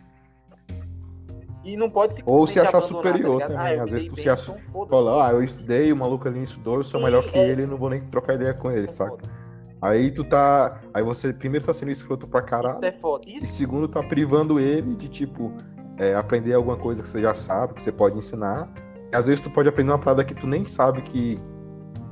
E 1.64 1.78
não 1.78 1.90
pode 1.90 2.16
se 2.16 2.24
Ou 2.26 2.46
se 2.48 2.60
achar 2.60 2.82
superior 2.82 3.40
tá 3.40 3.48
também. 3.48 3.80
Ah, 3.80 3.84
Às 3.84 3.92
vezes 3.92 4.10
tu 4.10 4.16
se 4.16 4.28
acha. 4.28 4.52
Então 4.68 4.88
fala, 4.88 5.28
ah, 5.28 5.32
eu 5.32 5.44
estudei, 5.44 5.94
o 5.94 5.96
maluco 5.96 6.28
ali 6.28 6.44
estudou, 6.44 6.78
eu 6.78 6.84
sou 6.84 7.00
Sim, 7.00 7.06
melhor 7.06 7.26
que 7.26 7.38
é... 7.38 7.48
ele, 7.48 7.66
não 7.66 7.78
vou 7.78 7.90
nem 7.90 8.02
trocar 8.02 8.34
ideia 8.34 8.54
com 8.54 8.72
ele, 8.72 8.88
é 8.88 8.90
saca? 8.90 9.12
Foda. 9.12 9.44
Aí 9.82 10.12
tu 10.12 10.24
tá. 10.24 10.82
Aí 10.94 11.04
você 11.04 11.32
primeiro 11.34 11.66
tá 11.66 11.74
sendo 11.74 11.92
escroto 11.92 12.26
pra 12.26 12.42
caralho. 12.42 12.78
Isso 12.78 12.86
é 12.86 12.92
foda. 12.94 13.24
Isso... 13.28 13.46
E 13.46 13.50
segundo, 13.50 13.88
tá 13.88 14.02
privando 14.02 14.60
ele 14.60 14.96
de, 14.96 15.08
tipo, 15.08 15.54
é, 15.98 16.16
aprender 16.16 16.54
alguma 16.54 16.78
coisa 16.78 17.02
que 17.02 17.08
você 17.08 17.22
já 17.22 17.36
sabe, 17.36 17.74
que 17.74 17.82
você 17.82 17.92
pode 17.92 18.18
ensinar. 18.18 18.70
E 19.12 19.16
às 19.16 19.26
vezes 19.26 19.42
tu 19.42 19.50
pode 19.50 19.70
aprender 19.70 19.92
uma 19.92 20.00
parada 20.00 20.24
que 20.24 20.34
tu 20.34 20.48
nem 20.48 20.66
sabe 20.66 21.02
que, 21.04 21.40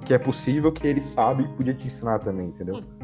que 0.05 0.13
é 0.13 0.17
possível, 0.17 0.71
que 0.71 0.85
ele 0.85 1.01
sabe 1.01 1.43
e 1.43 1.47
podia 1.49 1.73
te 1.73 1.87
ensinar 1.87 2.19
também, 2.19 2.47
entendeu? 2.47 2.75
Hum. 2.75 3.01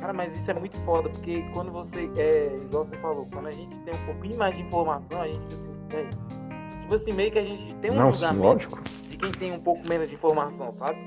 Cara, 0.00 0.12
mas 0.12 0.34
isso 0.34 0.50
é 0.50 0.54
muito 0.54 0.76
foda, 0.78 1.10
porque 1.10 1.42
quando 1.52 1.70
você, 1.70 2.10
é, 2.16 2.56
igual 2.64 2.86
você 2.86 2.96
falou, 2.96 3.26
quando 3.32 3.46
a 3.46 3.52
gente 3.52 3.78
tem 3.80 3.94
um 3.94 4.06
pouquinho 4.06 4.38
mais 4.38 4.56
de 4.56 4.62
informação, 4.62 5.20
a 5.20 5.26
gente 5.26 5.40
fica 5.40 5.54
assim, 5.54 5.72
é, 5.90 6.80
tipo 6.80 6.94
assim, 6.94 7.12
meio 7.12 7.30
que 7.30 7.38
a 7.38 7.44
gente 7.44 7.74
tem 7.76 7.90
um 7.90 7.96
Não, 7.96 8.12
julgamento 8.14 8.70
sim, 8.70 9.08
de 9.08 9.16
quem 9.18 9.30
tem 9.30 9.52
um 9.52 9.60
pouco 9.60 9.86
menos 9.88 10.08
de 10.08 10.14
informação, 10.14 10.72
sabe? 10.72 10.98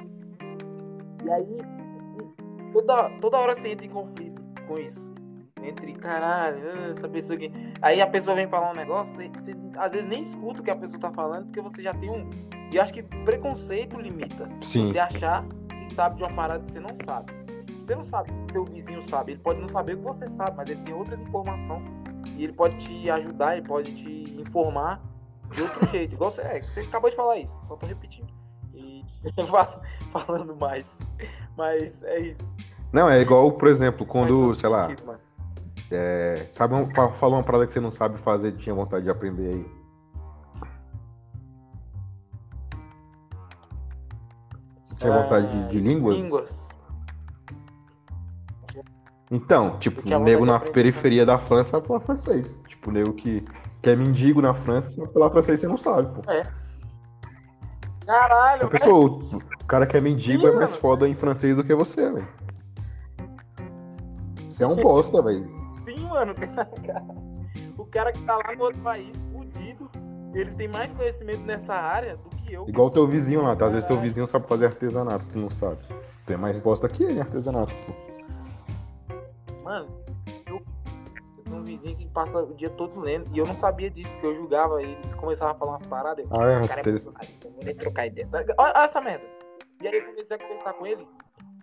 E 1.26 1.32
aí, 1.32 1.62
toda, 2.74 3.10
toda 3.20 3.38
hora 3.38 3.56
você 3.56 3.70
entra 3.70 3.86
em 3.86 3.90
conflito 3.90 4.42
com 4.68 4.78
isso. 4.78 5.11
Entre 5.64 5.94
caralho, 5.94 6.92
essa 6.92 7.08
pessoa 7.08 7.36
aqui. 7.36 7.52
Aí 7.82 8.02
a 8.02 8.08
pessoa 8.08 8.36
vem 8.36 8.48
falar 8.48 8.72
um 8.72 8.76
negócio, 8.76 9.14
você, 9.16 9.30
você 9.30 9.56
às 9.78 9.92
vezes 9.92 10.08
nem 10.08 10.22
escuta 10.22 10.62
o 10.62 10.64
que 10.64 10.72
a 10.72 10.76
pessoa 10.76 11.00
tá 11.00 11.12
falando, 11.12 11.46
porque 11.46 11.62
você 11.62 11.84
já 11.84 11.94
tem 11.94 12.10
um. 12.10 12.30
E 12.72 12.80
acho 12.80 12.94
que 12.94 13.04
preconceito 13.04 14.00
limita. 14.00 14.50
Sim. 14.62 14.86
Você 14.86 14.98
achar 14.98 15.46
que 15.70 15.94
sabe 15.94 16.18
de 16.18 16.24
uma 16.24 16.34
parada 16.34 16.64
que 16.64 16.72
você 16.72 16.80
não 16.80 16.96
sabe. 17.06 17.34
Você 17.84 17.96
não 17.96 18.04
sabe 18.04 18.32
o 18.32 18.34
que 18.34 18.54
teu 18.54 18.66
vizinho 18.66 19.02
sabe. 19.04 19.34
Ele 19.34 19.42
pode 19.42 19.60
não 19.60 19.68
saber 19.68 19.94
o 19.94 19.98
que 19.98 20.04
você 20.04 20.28
sabe, 20.28 20.54
mas 20.56 20.70
ele 20.70 20.82
tem 20.82 20.94
outras 20.94 21.20
informações. 21.20 21.84
E 22.38 22.44
ele 22.44 22.54
pode 22.54 22.78
te 22.78 23.10
ajudar, 23.10 23.58
ele 23.58 23.68
pode 23.68 23.94
te 23.94 24.40
informar 24.40 25.02
de 25.54 25.62
outro 25.62 25.88
jeito. 25.90 26.14
Igual 26.14 26.32
você, 26.32 26.42
é, 26.42 26.62
você 26.62 26.82
acabou 26.82 27.10
de 27.10 27.16
falar 27.16 27.38
isso, 27.38 27.60
só 27.66 27.76
tô 27.76 27.86
repetindo. 27.86 28.32
E 28.74 29.04
falando 30.12 30.56
mais. 30.56 31.00
Mas 31.58 32.04
é 32.04 32.20
isso. 32.20 32.56
Não, 32.92 33.10
é 33.10 33.22
igual, 33.22 33.52
por 33.54 33.68
exemplo, 33.68 34.06
quando, 34.06 34.54
sei 34.56 34.70
lá. 34.70 34.90
É, 35.92 36.48
sabe, 36.50 36.74
um, 36.74 36.90
fala 36.94 37.36
uma 37.36 37.44
parada 37.44 37.68
que 37.68 37.74
você 37.74 37.82
não 37.82 37.92
sabe 37.92 38.18
fazer 38.20 38.54
tinha 38.54 38.74
vontade 38.74 39.04
de 39.04 39.10
aprender 39.10 39.54
aí. 39.54 39.66
Você 44.86 44.96
tinha 44.96 45.22
vontade 45.22 45.52
de, 45.52 45.70
de 45.70 45.80
línguas? 45.82 46.16
Línguas. 46.16 46.70
Então, 49.30 49.78
tipo, 49.80 50.02
o 50.16 50.20
nego 50.20 50.46
na 50.46 50.60
periferia 50.60 51.26
da 51.26 51.38
França 51.38 51.82
falar 51.82 52.00
francês. 52.00 52.58
Tipo, 52.68 52.90
o 52.90 52.94
nego 52.94 53.14
que, 53.14 53.46
que 53.82 53.90
é 53.90 53.96
mendigo 53.96 54.42
na 54.42 54.54
França 54.54 54.90
sabe 54.90 55.12
falar 55.14 55.30
francês 55.30 55.60
você 55.60 55.68
não 55.68 55.78
sabe, 55.78 56.14
pô. 56.14 56.32
É. 56.32 56.44
Caralho, 58.06 58.66
A 58.66 58.70
pessoa, 58.70 59.10
o 59.10 59.66
cara 59.68 59.86
que 59.86 59.96
é 59.96 60.02
mendigo 60.02 60.42
Sim, 60.42 60.48
é 60.48 60.52
mais 60.52 60.72
mano. 60.72 60.82
foda 60.82 61.08
em 61.08 61.16
francês 61.16 61.56
do 61.56 61.64
que 61.64 61.76
você, 61.76 62.12
velho. 62.12 62.28
Você 64.50 64.64
é 64.64 64.68
um 64.68 64.76
bosta, 64.76 65.22
velho. 65.22 65.61
Mano. 66.00 66.36
O 67.78 67.86
cara 67.86 68.12
que 68.12 68.22
tá 68.24 68.38
lá 68.38 68.56
no 68.56 68.64
outro 68.64 68.82
país, 68.82 69.20
fudido, 69.32 69.90
ele 70.34 70.52
tem 70.52 70.68
mais 70.68 70.92
conhecimento 70.92 71.42
nessa 71.42 71.74
área 71.74 72.16
do 72.16 72.30
que 72.30 72.54
eu. 72.54 72.68
Igual 72.68 72.88
o 72.88 72.92
teu 72.92 73.08
vizinho 73.08 73.42
lá, 73.42 73.56
tá? 73.56 73.66
Às 73.66 73.74
vezes 73.74 73.88
teu 73.88 74.00
vizinho 74.00 74.28
sabe 74.28 74.48
fazer 74.48 74.68
artesanato, 74.68 75.26
tu 75.26 75.38
não 75.38 75.50
sabe. 75.50 75.84
Tem 76.26 76.38
mais 76.38 76.60
bosta 76.60 76.88
que 76.88 77.04
ele 77.04 77.14
em 77.14 77.22
artesanato, 77.22 77.74
pô. 77.86 78.12
Mano, 79.64 79.88
eu, 80.48 80.62
tenho 81.44 81.58
um 81.58 81.64
vizinho 81.64 81.98
que 81.98 82.08
passa 82.08 82.40
o 82.40 82.54
dia 82.54 82.70
todo 82.70 83.00
lendo. 83.00 83.30
E 83.34 83.40
eu 83.40 83.46
não 83.46 83.56
sabia 83.56 83.90
disso, 83.90 84.12
porque 84.14 84.28
eu 84.28 84.36
julgava 84.36 84.82
ele. 84.82 84.98
começava 85.18 85.52
a 85.52 85.56
falar 85.56 85.72
umas 85.72 85.86
paradas. 85.86 86.26
Eu, 86.26 86.32
ah, 86.40 86.52
é, 86.52 86.56
esse 86.58 86.68
cara 86.68 86.82
é 86.82 86.84
personalista, 86.84 87.48
eu 87.48 87.66
vou 87.66 87.76
trocar 87.76 88.08
ideia. 88.08 88.30
Olha, 88.32 88.56
olha 88.58 88.84
essa 88.84 89.02
merda. 89.02 89.26
E 89.82 89.88
aí 89.88 89.98
eu 89.98 90.06
comecei 90.06 90.36
a 90.36 90.40
conversar 90.40 90.74
com 90.74 90.86
ele. 90.86 91.08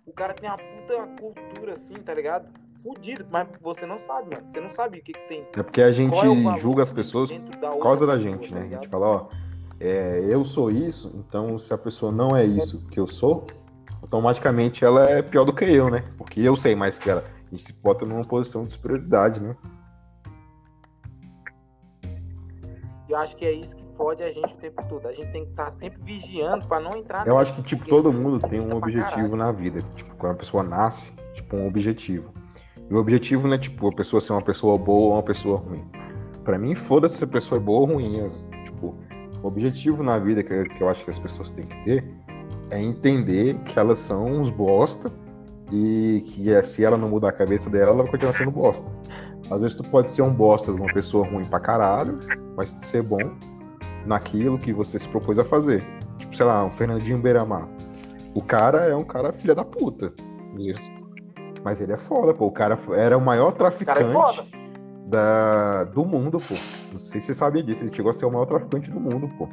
O 0.05 0.11
cara 0.11 0.33
tem 0.33 0.49
uma 0.49 0.57
puta 0.57 1.21
cultura 1.21 1.73
assim, 1.73 1.93
tá 1.93 2.13
ligado? 2.13 2.49
Fudido, 2.83 3.25
mas 3.29 3.47
você 3.61 3.85
não 3.85 3.99
sabe, 3.99 4.33
mano. 4.33 4.47
Você 4.47 4.61
não 4.61 4.69
sabe 4.69 4.99
o 4.99 5.03
que, 5.03 5.11
que 5.11 5.27
tem. 5.27 5.45
É 5.53 5.63
porque 5.63 5.81
a 5.81 5.91
gente 5.91 6.17
é 6.17 6.59
julga 6.59 6.83
as 6.83 6.91
pessoas 6.91 7.29
por 7.31 7.83
causa 7.83 8.05
da 8.07 8.17
gente, 8.17 8.49
pessoa, 8.49 8.59
né? 8.59 8.69
Tá 8.69 8.75
a 8.75 8.81
gente 8.81 8.89
fala, 8.89 9.05
ó, 9.05 9.27
é, 9.79 10.23
eu 10.27 10.43
sou 10.43 10.71
isso, 10.71 11.11
então 11.15 11.57
se 11.57 11.73
a 11.73 11.77
pessoa 11.77 12.11
não 12.11 12.35
é 12.35 12.45
isso 12.45 12.85
que 12.87 12.99
eu 12.99 13.07
sou, 13.07 13.45
automaticamente 14.01 14.83
ela 14.83 15.09
é 15.09 15.21
pior 15.21 15.45
do 15.45 15.53
que 15.53 15.65
eu, 15.65 15.89
né? 15.89 16.03
Porque 16.17 16.41
eu 16.41 16.55
sei 16.55 16.75
mais 16.75 16.97
que 16.97 17.09
ela 17.09 17.23
e 17.51 17.57
se 17.57 17.73
bota 17.73 18.05
numa 18.05 18.23
posição 18.25 18.65
de 18.65 18.73
superioridade, 18.73 19.41
né? 19.41 19.55
Eu 23.07 23.17
acho 23.17 23.35
que 23.35 23.45
é 23.45 23.51
isso 23.51 23.75
que 23.75 23.83
fode 23.97 24.21
a 24.23 24.31
gente 24.31 24.53
o 24.53 24.57
tempo 24.57 24.83
todo. 24.87 25.07
A 25.07 25.11
gente 25.11 25.31
tem 25.31 25.43
que 25.43 25.49
estar 25.49 25.65
tá 25.65 25.69
sempre 25.71 25.99
vigiando 26.03 26.67
para 26.67 26.79
não 26.79 26.91
entrar. 26.95 27.25
Eu 27.25 27.39
acho 27.39 27.55
que 27.55 27.63
tipo 27.63 27.85
todo 27.85 28.13
mundo 28.13 28.39
tem 28.47 28.59
um 28.59 28.75
objetivo 28.75 29.35
na 29.35 29.51
vida. 29.51 29.81
Tipo, 29.95 30.15
quando 30.15 30.33
a 30.33 30.35
pessoa 30.35 30.61
nasce, 30.61 31.11
tipo 31.33 31.55
um 31.55 31.67
objetivo. 31.67 32.31
E 32.89 32.93
o 32.93 32.97
objetivo 32.97 33.47
não 33.47 33.55
é 33.55 33.57
tipo 33.57 33.87
a 33.87 33.91
pessoa 33.91 34.19
ser 34.19 34.33
uma 34.33 34.41
pessoa 34.41 34.77
boa 34.77 35.07
ou 35.07 35.13
uma 35.13 35.23
pessoa 35.23 35.57
ruim. 35.57 35.83
Para 36.43 36.57
mim, 36.57 36.73
foda-se 36.73 37.17
se 37.17 37.23
a 37.23 37.27
pessoa 37.27 37.59
é 37.59 37.63
boa 37.63 37.81
ou 37.81 37.85
ruim. 37.93 38.25
Tipo, 38.63 38.95
o 39.43 39.47
objetivo 39.47 40.01
na 40.01 40.17
vida 40.17 40.41
que, 40.43 40.63
que 40.65 40.81
eu 40.81 40.89
acho 40.89 41.03
que 41.03 41.11
as 41.11 41.19
pessoas 41.19 41.51
têm 41.51 41.65
que 41.65 41.83
ter 41.83 42.03
é 42.71 42.81
entender 42.81 43.55
que 43.65 43.77
elas 43.77 43.99
são 43.99 44.25
uns 44.25 44.49
bosta 44.49 45.11
e 45.71 46.23
que 46.27 46.51
é, 46.51 46.63
se 46.63 46.83
ela 46.83 46.97
não 46.97 47.09
mudar 47.09 47.29
a 47.29 47.31
cabeça 47.31 47.69
dela, 47.69 47.91
ela 47.91 48.03
vai 48.03 48.11
continuar 48.11 48.33
sendo 48.33 48.51
bosta. 48.51 48.87
Às 49.51 49.59
vezes 49.59 49.75
tu 49.75 49.83
pode 49.83 50.11
ser 50.11 50.21
um 50.23 50.33
bosta 50.33 50.71
de 50.73 50.79
uma 50.79 50.91
pessoa 50.91 51.27
ruim 51.27 51.45
pra 51.45 51.59
caralho, 51.59 52.19
mas 52.55 52.75
ser 52.79 53.03
bom 53.03 53.19
naquilo 54.05 54.57
que 54.57 54.73
você 54.73 54.97
se 54.97 55.07
propôs 55.07 55.37
a 55.37 55.43
fazer. 55.43 55.83
Tipo, 56.17 56.35
sei 56.35 56.45
lá, 56.45 56.65
o 56.65 56.71
Fernandinho 56.71 57.19
Beiramar. 57.19 57.67
O 58.33 58.41
cara 58.41 58.85
é 58.85 58.95
um 58.95 59.03
cara 59.03 59.31
filha 59.33 59.55
da 59.55 59.63
puta. 59.63 60.13
Mas 61.63 61.81
ele 61.81 61.93
é 61.93 61.97
foda, 61.97 62.33
pô. 62.33 62.45
O 62.47 62.51
cara 62.51 62.77
era 62.95 63.17
o 63.17 63.21
maior 63.21 63.51
traficante 63.51 64.03
o 64.03 64.29
é 64.29 64.59
da, 65.07 65.83
do 65.85 66.05
mundo, 66.05 66.39
pô. 66.39 66.55
Não 66.91 66.99
sei 66.99 67.21
se 67.21 67.27
você 67.27 67.33
sabia 67.33 67.63
disso. 67.63 67.81
Ele 67.81 67.93
chegou 67.93 68.11
a 68.11 68.13
ser 68.13 68.25
o 68.25 68.31
maior 68.31 68.45
traficante 68.45 68.91
do 68.91 68.99
mundo, 68.99 69.29
pô. 69.37 69.47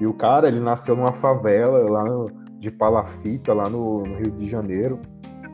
E 0.00 0.06
o 0.06 0.12
cara, 0.12 0.48
ele 0.48 0.60
nasceu 0.60 0.94
numa 0.94 1.12
favela 1.12 1.78
lá 1.90 2.04
no, 2.04 2.30
de 2.58 2.70
Palafita, 2.70 3.54
lá 3.54 3.68
no, 3.68 4.04
no 4.04 4.16
Rio 4.16 4.30
de 4.32 4.46
Janeiro 4.46 5.00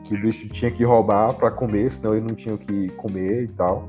que 0.03 0.13
o 0.13 0.21
bicho 0.21 0.47
tinha 0.49 0.69
que 0.69 0.83
roubar 0.83 1.33
para 1.33 1.49
comer, 1.49 1.91
senão 1.91 2.13
ele 2.13 2.25
não 2.27 2.35
tinha 2.35 2.53
o 2.53 2.57
que 2.57 2.89
comer 2.89 3.43
e 3.43 3.47
tal. 3.47 3.87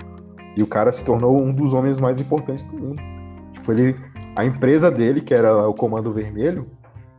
E 0.56 0.62
o 0.62 0.66
cara 0.66 0.92
se 0.92 1.04
tornou 1.04 1.40
um 1.40 1.52
dos 1.52 1.74
homens 1.74 2.00
mais 2.00 2.20
importantes 2.20 2.64
do 2.64 2.76
mundo. 2.76 3.02
Tipo, 3.52 3.72
ele, 3.72 3.96
a 4.36 4.44
empresa 4.44 4.90
dele, 4.90 5.20
que 5.20 5.34
era 5.34 5.68
o 5.68 5.74
Comando 5.74 6.12
Vermelho, 6.12 6.66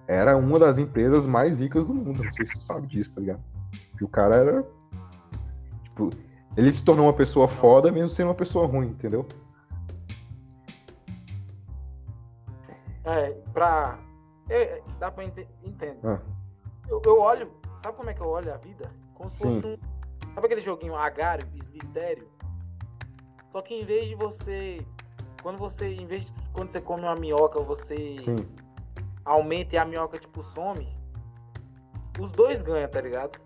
era 0.08 0.38
uma 0.38 0.58
das 0.58 0.78
empresas 0.78 1.28
mais 1.28 1.60
ricas 1.60 1.88
do 1.88 1.94
mundo. 1.94 2.24
Não 2.24 2.32
sei 2.32 2.46
se 2.46 2.56
você 2.56 2.62
sabe 2.62 2.88
disso, 2.88 3.14
tá 3.14 3.22
ligado? 3.22 3.42
E 4.00 4.04
o 4.04 4.08
cara 4.08 4.36
era. 4.36 4.66
Tipo, 5.96 6.10
ele 6.58 6.72
se 6.72 6.84
tornou 6.84 7.06
uma 7.06 7.14
pessoa 7.14 7.48
foda 7.48 7.92
mesmo 7.92 8.10
sendo 8.10 8.28
uma 8.28 8.36
pessoa 8.36 8.68
ruim, 8.68 8.88
entendeu? 8.88 9.26
É, 13.04 13.32
pra. 13.54 13.98
É, 14.50 14.82
dá 15.00 15.10
pra 15.10 15.24
entender. 15.24 15.98
Ah. 16.04 16.20
Eu, 16.88 17.02
eu 17.04 17.20
olho 17.20 17.50
Sabe 17.86 17.98
como 17.98 18.10
é 18.10 18.16
que 18.16 18.22
eu 18.22 18.28
olho 18.28 18.52
a 18.52 18.58
vida? 18.58 18.92
Como 19.14 19.30
se 19.30 19.38
Sim. 19.38 19.62
fosse 19.62 19.68
um. 19.68 20.34
Sabe 20.34 20.48
aquele 20.48 20.62
joguinho 20.62 20.96
Agário, 20.96 21.48
Slitério? 21.56 22.28
Só 23.52 23.62
que 23.62 23.76
em 23.76 23.86
vez 23.86 24.08
de 24.08 24.16
você. 24.16 24.84
Quando 25.44 25.60
você. 25.60 25.94
Em 25.94 26.08
vez 26.08 26.26
de 26.26 26.50
quando 26.50 26.72
você 26.72 26.82
come 26.82 27.04
uma 27.04 27.16
minhoca, 27.16 27.62
você 27.62 28.18
Sim. 28.20 28.38
aumenta 29.24 29.76
e 29.76 29.78
a 29.78 29.86
minhoca 29.86 30.18
tipo 30.18 30.44
some. 30.44 30.88
Os 32.20 32.32
dois 32.32 32.64
ganham, 32.64 32.90
tá 32.90 33.00
ligado? 33.00 33.40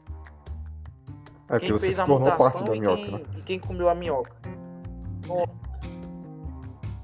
É, 1.49 1.59
quem 1.59 1.79
fez 1.79 1.97
a 1.97 2.05
mutação 2.05 2.75
e, 2.75 2.79
minhoca, 2.79 3.01
quem, 3.01 3.11
né? 3.11 3.21
e 3.37 3.41
quem 3.41 3.59
comeu 3.59 3.89
a 3.89 3.95
minhoca. 3.95 4.31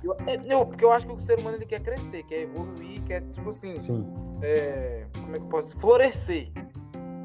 Eu, 0.04 0.16
é, 0.28 0.38
não, 0.38 0.66
porque 0.66 0.86
eu 0.86 0.91
acho 0.91 1.08
que 1.08 1.14
o 1.14 1.20
ser 1.20 1.39
humano 1.39 1.58
ele 1.58 1.66
quer 1.66 1.82
crescer, 1.82 2.24
quer 2.24 2.41
evoluir, 2.41 3.02
quer, 3.04 3.22
tipo 3.22 3.50
assim. 3.50 3.76
Sim. 3.76 4.06
É, 4.41 5.06
como 5.16 5.36
é 5.36 5.39
que 5.39 5.46
eu 5.46 5.50
posso. 5.50 5.80
Florescer. 5.80 6.52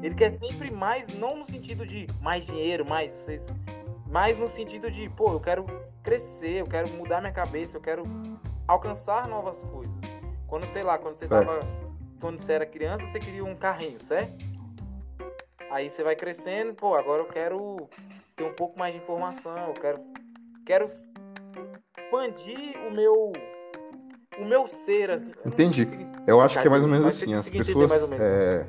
Ele 0.01 0.15
quer 0.15 0.31
sempre 0.31 0.71
mais, 0.71 1.07
não 1.09 1.37
no 1.37 1.45
sentido 1.45 1.85
de 1.85 2.07
mais 2.19 2.43
dinheiro, 2.43 2.83
mais. 2.89 3.27
Mas 4.07 4.37
no 4.37 4.47
sentido 4.47 4.89
de, 4.89 5.07
pô, 5.09 5.31
eu 5.31 5.39
quero 5.39 5.65
crescer, 6.01 6.61
eu 6.61 6.65
quero 6.65 6.89
mudar 6.89 7.21
minha 7.21 7.31
cabeça, 7.31 7.77
eu 7.77 7.81
quero 7.81 8.03
alcançar 8.67 9.27
novas 9.27 9.63
coisas. 9.65 9.93
Quando, 10.47 10.65
sei 10.67 10.81
lá, 10.81 10.97
quando 10.97 11.17
você 11.17 11.25
certo. 11.25 11.45
tava. 11.45 11.59
Quando 12.19 12.39
você 12.39 12.53
era 12.53 12.65
criança, 12.65 13.05
você 13.05 13.19
queria 13.19 13.43
um 13.43 13.55
carrinho, 13.55 13.97
certo? 14.03 14.43
Aí 15.71 15.89
você 15.89 16.03
vai 16.03 16.17
crescendo, 16.17 16.73
pô, 16.73 16.95
agora 16.95 17.21
eu 17.21 17.27
quero 17.27 17.89
ter 18.35 18.43
um 18.43 18.53
pouco 18.53 18.77
mais 18.77 18.93
de 18.93 18.99
informação, 18.99 19.57
eu 19.67 19.73
quero. 19.73 19.99
Quero 20.65 20.85
expandir 20.85 22.77
o 22.87 22.91
meu. 22.91 23.31
O 24.37 24.45
meu 24.45 24.67
ser, 24.67 25.11
assim. 25.11 25.31
Entendi. 25.45 25.87
Eu, 26.27 26.35
eu 26.35 26.41
acho 26.41 26.59
que 26.61 26.67
é 26.67 26.69
mais 26.69 26.83
ou 26.83 26.89
menos 26.89 27.07
assim. 27.07 27.33
As 27.33 27.47
pessoas. 27.47 28.11
É 28.11 28.65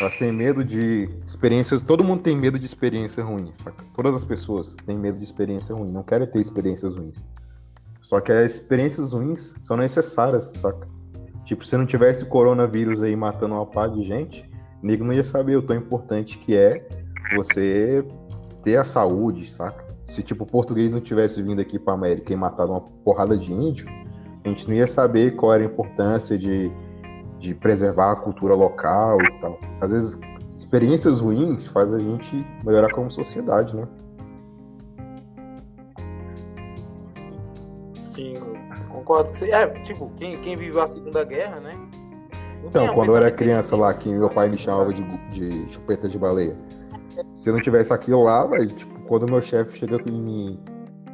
Elas 0.00 0.16
têm 0.16 0.32
medo 0.32 0.64
de 0.64 1.08
experiências. 1.24 1.80
Todo 1.80 2.02
mundo 2.02 2.22
tem 2.22 2.36
medo 2.36 2.58
de 2.58 2.66
experiência 2.66 3.22
ruim, 3.22 3.52
saca? 3.54 3.84
Todas 3.94 4.14
as 4.14 4.24
pessoas 4.24 4.74
têm 4.84 4.98
medo 4.98 5.18
de 5.18 5.24
experiência 5.24 5.72
ruim, 5.72 5.90
não 5.90 6.02
querem 6.02 6.26
ter 6.26 6.40
experiências 6.40 6.96
ruins. 6.96 7.24
Só 8.00 8.20
que 8.20 8.32
as 8.32 8.54
experiências 8.54 9.12
ruins 9.12 9.54
são 9.60 9.76
necessárias, 9.76 10.46
saca? 10.56 10.88
Tipo, 11.44 11.64
se 11.64 11.76
não 11.76 11.86
tivesse 11.86 12.24
o 12.24 12.28
coronavírus 12.28 13.02
aí 13.04 13.14
matando 13.14 13.54
uma 13.54 13.66
par 13.66 13.88
de 13.88 14.02
gente, 14.02 14.51
nego 14.82 15.04
não 15.04 15.12
ia 15.12 15.24
saber 15.24 15.56
o 15.56 15.62
tão 15.62 15.76
importante 15.76 16.38
que 16.38 16.56
é 16.56 16.86
você 17.36 18.04
ter 18.62 18.76
a 18.76 18.84
saúde, 18.84 19.50
saca? 19.50 19.92
Se, 20.04 20.22
tipo, 20.22 20.44
o 20.44 20.46
português 20.46 20.92
não 20.92 21.00
tivesse 21.00 21.40
vindo 21.42 21.60
aqui 21.60 21.78
pra 21.78 21.94
América 21.94 22.32
e 22.32 22.36
matado 22.36 22.72
uma 22.72 22.80
porrada 22.80 23.38
de 23.38 23.52
índio, 23.52 23.86
a 24.44 24.48
gente 24.48 24.68
não 24.68 24.74
ia 24.74 24.88
saber 24.88 25.36
qual 25.36 25.54
era 25.54 25.62
a 25.62 25.66
importância 25.66 26.36
de, 26.36 26.70
de 27.38 27.54
preservar 27.54 28.12
a 28.12 28.16
cultura 28.16 28.54
local 28.54 29.18
e 29.22 29.40
tal. 29.40 29.60
Às 29.80 29.90
vezes, 29.90 30.20
experiências 30.56 31.20
ruins 31.20 31.66
fazem 31.68 31.98
a 31.98 32.02
gente 32.02 32.46
melhorar 32.64 32.92
como 32.92 33.10
sociedade, 33.10 33.76
né? 33.76 33.86
Sim, 38.02 38.34
concordo 38.90 39.30
com 39.30 39.36
você. 39.36 39.50
É, 39.50 39.68
tipo, 39.82 40.10
quem, 40.16 40.36
quem 40.42 40.56
viveu 40.56 40.82
a 40.82 40.86
Segunda 40.88 41.24
Guerra, 41.24 41.60
né? 41.60 41.72
Então, 42.64 42.94
quando 42.94 43.10
eu 43.10 43.16
era 43.16 43.30
criança 43.30 43.76
lá, 43.76 43.92
que 43.92 44.08
meu 44.08 44.28
pai 44.28 44.48
me 44.48 44.58
chamava 44.58 44.92
de, 44.92 45.02
de 45.30 45.72
chupeta 45.72 46.08
de 46.08 46.18
baleia. 46.18 46.56
Se 47.32 47.50
eu 47.50 47.54
não 47.54 47.60
tivesse 47.60 47.92
aquilo 47.92 48.24
lá, 48.24 48.48
tipo, 48.66 49.00
quando 49.06 49.30
meu 49.30 49.42
chefe 49.42 49.78
chega 49.78 49.98
em 50.08 50.20
mim 50.20 50.60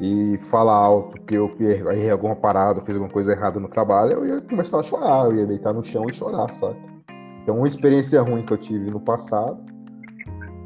e 0.00 0.38
fala 0.42 0.72
alto 0.72 1.20
que 1.22 1.34
eu 1.34 1.50
errei 1.60 2.10
alguma 2.10 2.36
parada, 2.36 2.80
fiz 2.82 2.94
alguma 2.94 3.10
coisa 3.10 3.32
errada 3.32 3.58
no 3.58 3.68
trabalho, 3.68 4.12
eu 4.12 4.26
ia 4.26 4.40
começar 4.40 4.80
a 4.80 4.82
chorar, 4.82 5.26
eu 5.26 5.36
ia 5.36 5.46
deitar 5.46 5.72
no 5.72 5.82
chão 5.82 6.04
e 6.08 6.14
chorar, 6.14 6.52
sabe? 6.52 6.76
Então, 7.42 7.56
uma 7.56 7.66
experiência 7.66 8.20
ruim 8.20 8.44
que 8.44 8.52
eu 8.52 8.58
tive 8.58 8.90
no 8.90 9.00
passado 9.00 9.58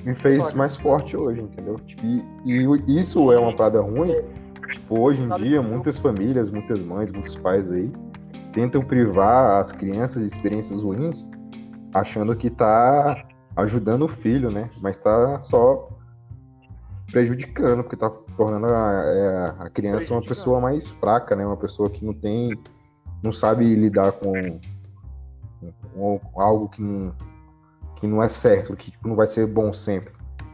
me 0.05 0.15
fez 0.15 0.53
mais 0.53 0.77
forte 0.77 1.17
hoje, 1.17 1.41
entendeu? 1.41 1.77
Tipo, 1.87 2.05
e, 2.05 2.25
e, 2.45 3.01
isso 3.01 3.33
é 3.33 3.39
uma 3.39 3.55
parada 3.55 3.81
ruim. 3.81 4.15
Tipo, 4.73 5.01
hoje 5.01 5.23
em 5.23 5.29
dia, 5.37 5.63
muitas 5.63 5.97
famílias, 5.99 6.51
muitas 6.51 6.83
mães, 6.83 7.13
muitos 7.13 7.37
pais 7.37 7.71
aí 7.71 7.91
tentam 8.53 8.83
privar 8.83 9.61
as 9.61 9.73
crianças 9.73 10.23
de 10.23 10.37
experiências 10.37 10.83
ruins, 10.83 11.31
achando 11.95 12.37
que 12.37 12.51
tá 12.51 13.25
ajudando 13.57 14.03
o 14.03 14.09
filho, 14.09 14.51
né? 14.51 14.71
Mas 14.81 14.99
tá 14.99 15.41
só 15.43 15.89
prejudicando, 17.11 17.83
porque 17.83 17.97
tá 17.97 18.11
tornando 18.37 18.67
a, 18.67 19.03
é, 19.05 19.65
a 19.65 19.71
criança 19.71 20.15
uma 20.15 20.23
pessoa 20.23 20.61
mais 20.61 20.89
fraca, 20.89 21.37
né? 21.37 21.45
Uma 21.45 21.57
pessoa 21.57 21.91
que 21.91 22.05
não 22.05 22.15
tem, 22.15 22.59
não 23.23 23.33
sabe 23.33 23.75
lidar 23.75 24.13
com, 24.13 24.59
com 25.95 26.21
algo 26.41 26.69
que 26.69 26.83
não, 26.83 27.15
que 27.97 28.07
não 28.07 28.23
é 28.23 28.29
certo, 28.29 28.75
que 28.75 28.93
não 29.05 29.15
vai 29.15 29.27
ser 29.27 29.47
bom 29.47 29.73
sempre. 29.73 30.13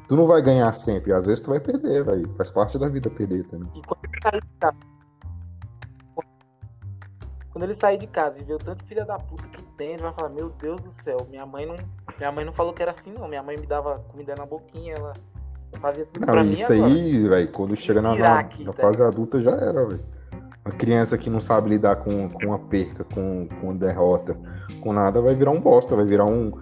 Tu 0.08 0.16
não 0.16 0.26
vai 0.26 0.40
ganhar 0.42 0.72
sempre, 0.72 1.12
às 1.12 1.26
vezes 1.26 1.42
tu 1.42 1.50
vai 1.50 1.60
perder, 1.60 2.02
vai. 2.02 2.24
Faz 2.36 2.50
parte 2.50 2.78
da 2.78 2.88
vida 2.88 3.10
perder 3.10 3.44
também. 3.44 3.70
E 3.74 3.82
quando 3.82 4.00
quando 7.58 7.64
ele 7.64 7.74
sair 7.74 7.98
de 7.98 8.06
casa 8.06 8.40
e 8.40 8.44
ver 8.44 8.54
o 8.54 8.58
tanto 8.58 8.84
filha 8.84 9.04
da 9.04 9.18
puta 9.18 9.42
que 9.48 9.60
tem, 9.76 9.94
ele 9.94 10.02
vai 10.02 10.12
falar, 10.12 10.28
meu 10.28 10.48
Deus 10.48 10.80
do 10.80 10.92
céu, 10.92 11.26
minha 11.28 11.44
mãe 11.44 11.66
não. 11.66 11.74
Minha 12.16 12.30
mãe 12.30 12.44
não 12.44 12.52
falou 12.52 12.72
que 12.72 12.80
era 12.80 12.92
assim, 12.92 13.12
não. 13.12 13.26
Minha 13.26 13.42
mãe 13.42 13.56
me 13.58 13.66
dava 13.66 13.98
comida 14.10 14.32
na 14.38 14.46
boquinha, 14.46 14.94
ela 14.94 15.12
fazia 15.80 16.06
tudo 16.06 16.24
não, 16.24 16.32
pra 16.32 16.44
mim. 16.44 16.52
Isso 16.52 16.72
aí, 16.72 17.28
velho, 17.28 17.50
quando 17.50 17.76
chega 17.76 18.00
na, 18.00 18.14
na, 18.14 18.42
na 18.60 18.72
tá 18.72 18.80
fase 18.80 19.02
adulta 19.02 19.40
já 19.40 19.50
era, 19.50 19.84
velho. 19.86 20.00
Uma 20.64 20.74
criança 20.76 21.18
que 21.18 21.28
não 21.28 21.40
sabe 21.40 21.70
lidar 21.70 21.96
com, 21.96 22.28
com 22.28 22.46
uma 22.46 22.60
perca, 22.60 23.02
com, 23.12 23.48
com 23.60 23.76
derrota, 23.76 24.36
com 24.80 24.92
nada, 24.92 25.20
vai 25.20 25.34
virar 25.34 25.50
um 25.50 25.60
bosta, 25.60 25.96
vai 25.96 26.04
virar 26.04 26.26
um, 26.26 26.52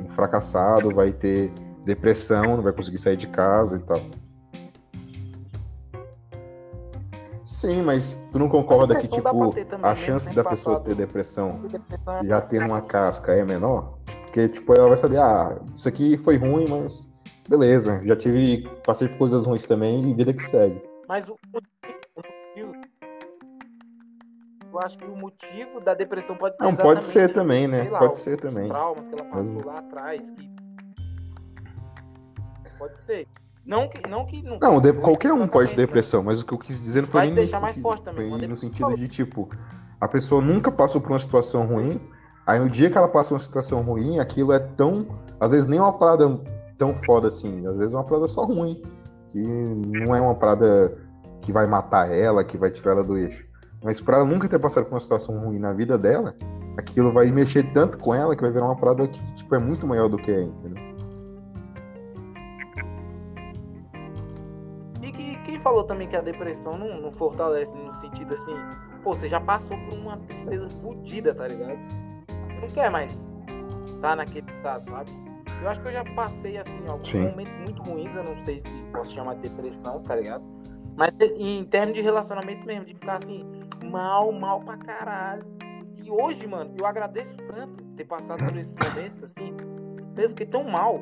um 0.00 0.08
fracassado, 0.14 0.94
vai 0.94 1.12
ter 1.12 1.52
depressão, 1.84 2.56
não 2.56 2.62
vai 2.62 2.72
conseguir 2.72 2.98
sair 2.98 3.18
de 3.18 3.28
casa 3.28 3.76
e 3.76 3.80
tal. 3.80 4.00
Sim, 7.58 7.82
mas 7.82 8.16
tu 8.30 8.38
não 8.38 8.48
concorda 8.48 8.94
que, 8.94 9.08
tipo, 9.08 9.28
a 9.82 9.96
chance 9.96 10.32
da 10.32 10.44
pessoa 10.44 10.78
ter 10.78 10.94
depressão 10.94 11.60
já 12.22 12.40
tendo 12.40 12.66
uma 12.66 12.80
casca 12.80 13.32
é 13.32 13.44
menor? 13.44 13.98
Porque, 14.22 14.48
tipo, 14.48 14.72
ela 14.74 14.90
vai 14.90 14.96
saber, 14.96 15.16
ah, 15.16 15.58
isso 15.74 15.88
aqui 15.88 16.16
foi 16.18 16.36
ruim, 16.36 16.68
mas 16.68 17.10
beleza, 17.48 18.00
já 18.04 18.14
tive, 18.14 18.62
passei 18.86 19.08
por 19.08 19.18
coisas 19.18 19.44
ruins 19.44 19.64
também 19.64 20.08
e 20.08 20.14
vida 20.14 20.32
que 20.32 20.44
segue. 20.44 20.80
Mas 21.08 21.28
o, 21.28 21.36
motivo, 21.52 22.72
eu 24.72 24.78
acho 24.78 24.96
que 24.96 25.06
o 25.06 25.16
motivo 25.16 25.80
da 25.80 25.94
depressão 25.94 26.36
pode 26.36 26.56
ser 26.56 26.62
Não, 26.62 26.76
pode 26.76 27.06
ser 27.06 27.32
também, 27.32 27.66
né? 27.66 27.90
Lá, 27.90 27.98
pode 27.98 28.18
ser 28.18 28.40
também. 28.40 28.66
Os 28.66 28.70
traumas 28.70 29.08
que 29.08 29.14
ela 29.20 29.24
passou 29.30 29.54
mas... 29.56 29.64
lá 29.64 29.78
atrás, 29.80 30.30
que... 30.30 30.48
Pode 32.78 33.00
ser. 33.00 33.26
Não 33.68 33.86
que. 33.86 34.08
Não, 34.08 34.24
que, 34.24 34.42
não, 34.42 34.58
não 34.58 34.80
de, 34.80 34.94
qualquer 34.94 35.30
um 35.30 35.46
pode 35.46 35.70
ter 35.70 35.76
depressão, 35.76 36.22
mas 36.22 36.40
o 36.40 36.46
que 36.46 36.54
eu 36.54 36.58
quis 36.58 36.82
dizer 36.82 37.02
não 37.02 37.08
foi 37.08 37.26
nem 37.26 37.34
deixar 37.34 37.60
mais 37.60 37.76
forte 37.76 38.02
também. 38.02 38.30
Foi 38.30 38.46
no 38.46 38.56
sentido 38.56 38.96
de, 38.96 39.06
tipo, 39.08 39.50
a 40.00 40.08
pessoa 40.08 40.40
nunca 40.40 40.72
passou 40.72 41.02
por 41.02 41.12
uma 41.12 41.18
situação 41.18 41.66
ruim, 41.66 42.00
aí 42.46 42.58
no 42.58 42.70
dia 42.70 42.90
que 42.90 42.96
ela 42.96 43.08
passa 43.08 43.34
uma 43.34 43.40
situação 43.40 43.82
ruim, 43.82 44.18
aquilo 44.18 44.54
é 44.54 44.58
tão. 44.58 45.06
Às 45.38 45.50
vezes 45.50 45.66
nem 45.66 45.78
uma 45.78 45.92
parada 45.92 46.40
tão 46.78 46.94
foda 46.94 47.28
assim, 47.28 47.66
às 47.66 47.76
vezes 47.76 47.92
é 47.92 47.96
uma 47.96 48.04
parada 48.04 48.26
só 48.26 48.46
ruim. 48.46 48.82
Que 49.28 49.38
não 49.38 50.16
é 50.16 50.20
uma 50.20 50.34
parada 50.34 50.96
que 51.42 51.52
vai 51.52 51.66
matar 51.66 52.10
ela, 52.10 52.42
que 52.42 52.56
vai 52.56 52.70
tirar 52.70 52.92
ela 52.92 53.04
do 53.04 53.18
eixo. 53.18 53.44
Mas 53.84 54.00
para 54.00 54.16
ela 54.16 54.24
nunca 54.24 54.48
ter 54.48 54.58
passado 54.58 54.84
por 54.86 54.94
uma 54.94 55.00
situação 55.00 55.38
ruim 55.38 55.58
na 55.58 55.74
vida 55.74 55.98
dela, 55.98 56.34
aquilo 56.78 57.12
vai 57.12 57.30
mexer 57.30 57.70
tanto 57.74 57.98
com 57.98 58.14
ela 58.14 58.34
que 58.34 58.40
vai 58.40 58.50
virar 58.50 58.64
uma 58.64 58.76
parada 58.76 59.06
que 59.06 59.34
tipo, 59.34 59.54
é 59.54 59.58
muito 59.58 59.86
maior 59.86 60.08
do 60.08 60.16
que 60.16 60.30
é, 60.30 60.40
entendeu? 60.40 60.88
Falou 65.68 65.84
também 65.84 66.08
que 66.08 66.16
a 66.16 66.22
depressão 66.22 66.78
não, 66.78 66.98
não 66.98 67.12
fortalece 67.12 67.74
no 67.74 67.92
sentido 67.94 68.34
assim, 68.34 68.54
pô, 69.02 69.12
você 69.12 69.28
já 69.28 69.38
passou 69.38 69.76
por 69.76 69.98
uma 69.98 70.16
tristeza 70.16 70.66
fodida, 70.80 71.34
tá 71.34 71.46
ligado? 71.46 71.78
Você 72.26 72.60
não 72.62 72.68
quer 72.68 72.90
mais 72.90 73.30
estar 73.84 74.00
tá 74.00 74.16
naquele 74.16 74.50
estado, 74.50 74.88
sabe? 74.88 75.10
Eu 75.60 75.68
acho 75.68 75.80
que 75.82 75.88
eu 75.88 75.92
já 75.92 76.04
passei, 76.14 76.56
assim, 76.56 76.86
alguns 76.88 77.10
Sim. 77.10 77.28
momentos 77.28 77.54
muito 77.58 77.82
ruins, 77.82 78.14
eu 78.14 78.24
não 78.24 78.38
sei 78.38 78.60
se 78.60 78.70
posso 78.92 79.12
chamar 79.12 79.34
de 79.34 79.42
depressão, 79.42 80.02
tá 80.02 80.16
ligado? 80.16 80.42
Mas 80.96 81.12
em 81.36 81.64
termos 81.64 81.94
de 81.94 82.00
relacionamento 82.00 82.66
mesmo, 82.66 82.86
de 82.86 82.94
ficar 82.94 83.16
assim, 83.16 83.44
mal, 83.84 84.32
mal 84.32 84.60
pra 84.60 84.78
caralho. 84.78 85.44
E 86.02 86.10
hoje, 86.10 86.46
mano, 86.46 86.74
eu 86.78 86.86
agradeço 86.86 87.36
tanto 87.36 87.84
ter 87.94 88.04
passado 88.04 88.42
por 88.42 88.56
esses 88.56 88.74
momentos, 88.74 89.22
assim. 89.22 89.54
Eu 90.16 90.30
fiquei 90.30 90.46
tão 90.46 90.64
mal 90.64 91.00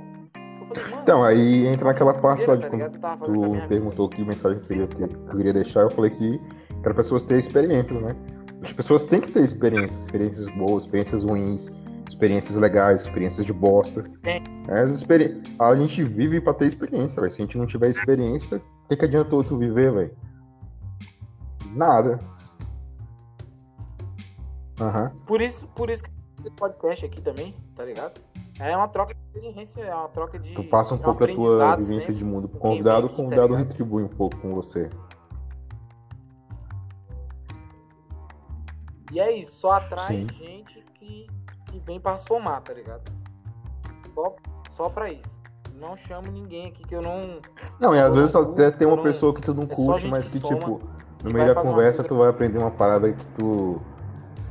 então, 1.03 1.23
aí 1.23 1.67
entra 1.67 1.87
naquela 1.87 2.15
parte 2.15 2.47
lá 2.47 2.57
de 2.57 2.67
quando 2.69 2.91
tu 2.91 3.69
perguntou 3.69 4.09
que 4.09 4.25
mensagem 4.25 4.59
que 4.61 4.75
eu, 4.75 4.87
queria 4.89 5.09
ter, 5.09 5.09
que 5.09 5.15
eu 5.15 5.37
queria 5.37 5.53
deixar, 5.53 5.81
eu 5.81 5.91
falei 5.91 6.11
que 6.11 6.41
para 6.83 6.95
pessoas 6.95 7.23
terem 7.23 7.41
experiências, 7.41 8.01
né? 8.03 8.17
As 8.63 8.73
pessoas 8.73 9.05
têm 9.05 9.21
que 9.21 9.31
ter 9.31 9.45
experiências, 9.45 10.01
experiências 10.01 10.49
boas, 10.51 10.85
experiências 10.85 11.25
ruins, 11.25 11.71
experiências 12.09 12.57
legais, 12.57 13.03
experiências 13.03 13.47
de 13.47 13.53
bosta. 13.53 14.05
É, 14.25 14.85
experi... 14.87 15.43
A 15.59 15.75
gente 15.77 16.03
vive 16.03 16.41
para 16.41 16.55
ter 16.55 16.67
experiência, 16.67 17.21
véio. 17.21 17.33
Se 17.33 17.43
a 17.43 17.45
gente 17.45 17.59
não 17.59 17.67
tiver 17.67 17.89
experiência, 17.89 18.59
o 18.59 18.89
que, 18.89 18.97
que 18.97 19.05
adiantou 19.05 19.45
tu 19.45 19.57
viver, 19.57 19.93
velho? 19.93 20.17
Nada. 21.75 22.19
Uhum. 24.81 25.11
Por 25.27 25.41
isso, 25.41 25.67
por 25.69 25.91
isso 25.91 26.03
que 26.03 26.11
esse 26.41 26.51
podcast 26.51 27.05
aqui 27.05 27.21
também, 27.21 27.55
tá 27.75 27.85
ligado? 27.85 28.21
É 28.59 28.77
uma 28.77 28.89
troca 28.89 29.16
experiência, 29.37 29.83
é 29.83 29.95
uma 29.95 30.09
troca 30.09 30.39
de. 30.39 30.53
Tu 30.55 30.65
passa 30.65 30.95
um 30.95 30.99
pouco 30.99 31.25
a 31.25 31.29
tua 31.29 31.77
vivência 31.77 32.13
de 32.13 32.25
mundo 32.25 32.49
pro 32.49 32.59
convidado, 32.59 33.07
o 33.07 33.11
convidado 33.11 33.53
tá 33.53 33.59
retribui 33.59 34.03
um 34.03 34.09
pouco 34.09 34.37
com 34.39 34.55
você. 34.55 34.91
E 39.13 39.21
é 39.21 39.39
isso, 39.39 39.55
só 39.57 39.73
atrai 39.73 40.07
Sim. 40.07 40.27
gente 40.37 40.85
que, 40.95 41.27
que 41.67 41.79
vem 41.81 42.01
pra 42.01 42.17
somar, 42.17 42.61
tá 42.63 42.73
ligado? 42.73 43.03
Só, 44.15 44.37
só 44.71 44.89
pra 44.89 45.11
isso. 45.11 45.37
Não 45.75 45.97
chamo 45.97 46.31
ninguém 46.33 46.67
aqui 46.67 46.83
que 46.85 46.95
eu 46.95 47.03
não. 47.03 47.41
Não, 47.79 47.95
e 47.95 48.01
às 48.01 48.15
vezes 48.15 48.35
até 48.35 48.71
tem 48.71 48.87
uma 48.87 49.03
pessoa 49.03 49.35
que 49.35 49.43
tu 49.43 49.55
não 49.55 49.65
é 49.65 49.67
curte, 49.67 50.09
mas 50.09 50.27
que, 50.27 50.41
que 50.41 50.49
tipo, 50.49 50.81
no 51.23 51.31
meio 51.31 51.55
da 51.55 51.61
conversa 51.61 52.03
tu 52.03 52.17
vai 52.17 52.31
aprender 52.31 52.59
uma 52.59 52.71
parada 52.71 53.13
que 53.13 53.27
tu 53.39 53.81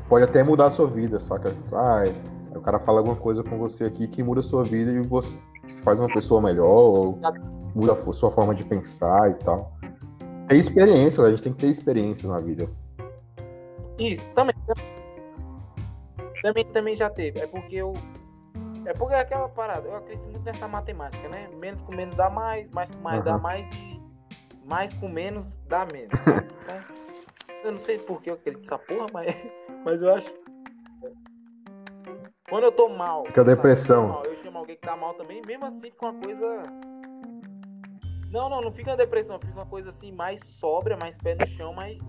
pode 0.08 0.24
até 0.24 0.44
mudar 0.44 0.68
a 0.68 0.72
sua 0.72 0.88
vida, 0.88 1.20
saca? 1.20 1.56
Ai. 1.74 2.16
Ah, 2.16 2.35
o 2.56 2.62
cara 2.62 2.80
fala 2.80 2.99
alguma 2.99 3.16
coisa 3.16 3.43
com 3.43 3.58
você 3.58 3.86
aqui 3.86 4.08
que 4.08 4.24
muda 4.24 4.39
a 4.39 4.43
sua 4.43 4.64
vida 4.64 4.91
e 4.91 5.01
você 5.01 5.41
faz 5.84 5.99
uma 5.99 6.08
pessoa 6.08 6.41
melhor, 6.41 6.68
ou 6.68 7.20
muda 7.76 7.93
a 7.93 8.14
sua 8.14 8.32
forma 8.32 8.56
de 8.56 8.64
pensar 8.64 9.32
e 9.32 9.34
tal. 9.36 9.74
Tem 10.47 10.60
experiência, 10.60 11.24
a 11.24 11.30
gente 11.30 11.41
tem 11.41 11.53
que 11.53 11.60
ter 11.60 11.68
experiências 11.68 12.32
na 12.32 12.39
vida. 12.39 12.70
Isso, 13.97 14.30
também. 14.32 14.56
Também, 16.41 16.66
também 16.66 16.95
já 16.95 17.10
teve. 17.10 17.39
É 17.39 17.47
porque 17.47 17.76
eu. 17.76 17.93
É 18.86 18.93
porque 18.93 19.16
é 19.16 19.20
aquela 19.20 19.49
parada, 19.49 19.88
eu 19.88 19.95
acredito 19.95 20.26
muito 20.26 20.43
nessa 20.43 20.68
matemática, 20.68 21.28
né? 21.28 21.49
Menos 21.60 21.82
com 21.82 21.91
menos 21.91 22.16
dá 22.16 22.30
mais, 22.30 22.70
mais 22.70 22.91
com 22.91 23.01
mais 23.01 23.18
uhum. 23.18 23.26
dá 23.26 23.38
mais 23.39 23.68
e 23.74 23.99
mais 24.64 24.93
com 24.93 25.10
menos 25.10 25.58
dá 25.68 25.86
menos. 25.86 26.12
Então, 27.58 27.72
eu 27.72 27.72
não 27.72 27.80
sei 27.80 27.97
por 27.97 28.22
que 28.22 28.30
eu 28.30 28.36
acredito 28.36 28.62
nessa 28.62 28.78
porra, 28.78 29.08
mas, 29.12 29.36
mas 29.84 29.99
eu 29.99 30.14
acho 30.14 30.32
quando 32.50 32.64
eu 32.66 32.72
tô 32.72 32.89
mal. 32.89 33.24
Que 33.24 33.39
é 33.39 33.41
a 33.41 33.46
depressão. 33.46 34.08
Mal, 34.10 34.26
eu 34.26 34.36
chamo 34.38 34.58
alguém 34.58 34.76
que 34.76 34.82
tá 34.82 34.96
mal 34.96 35.14
também, 35.14 35.41
mesmo 35.46 35.66
assim 35.66 35.91
fica 35.91 36.06
uma 36.06 36.22
coisa. 36.22 36.64
Não, 38.32 38.50
não, 38.50 38.62
não 38.62 38.72
fica 38.72 38.91
uma 38.91 38.98
depressão, 38.98 39.39
fica 39.39 39.54
uma 39.54 39.66
coisa 39.66 39.89
assim 39.89 40.12
mais 40.12 40.41
sóbria, 40.43 40.98
mais 40.98 41.18
pé 41.18 41.36
no 41.36 41.48
chão, 41.48 41.74
mas 41.74 42.00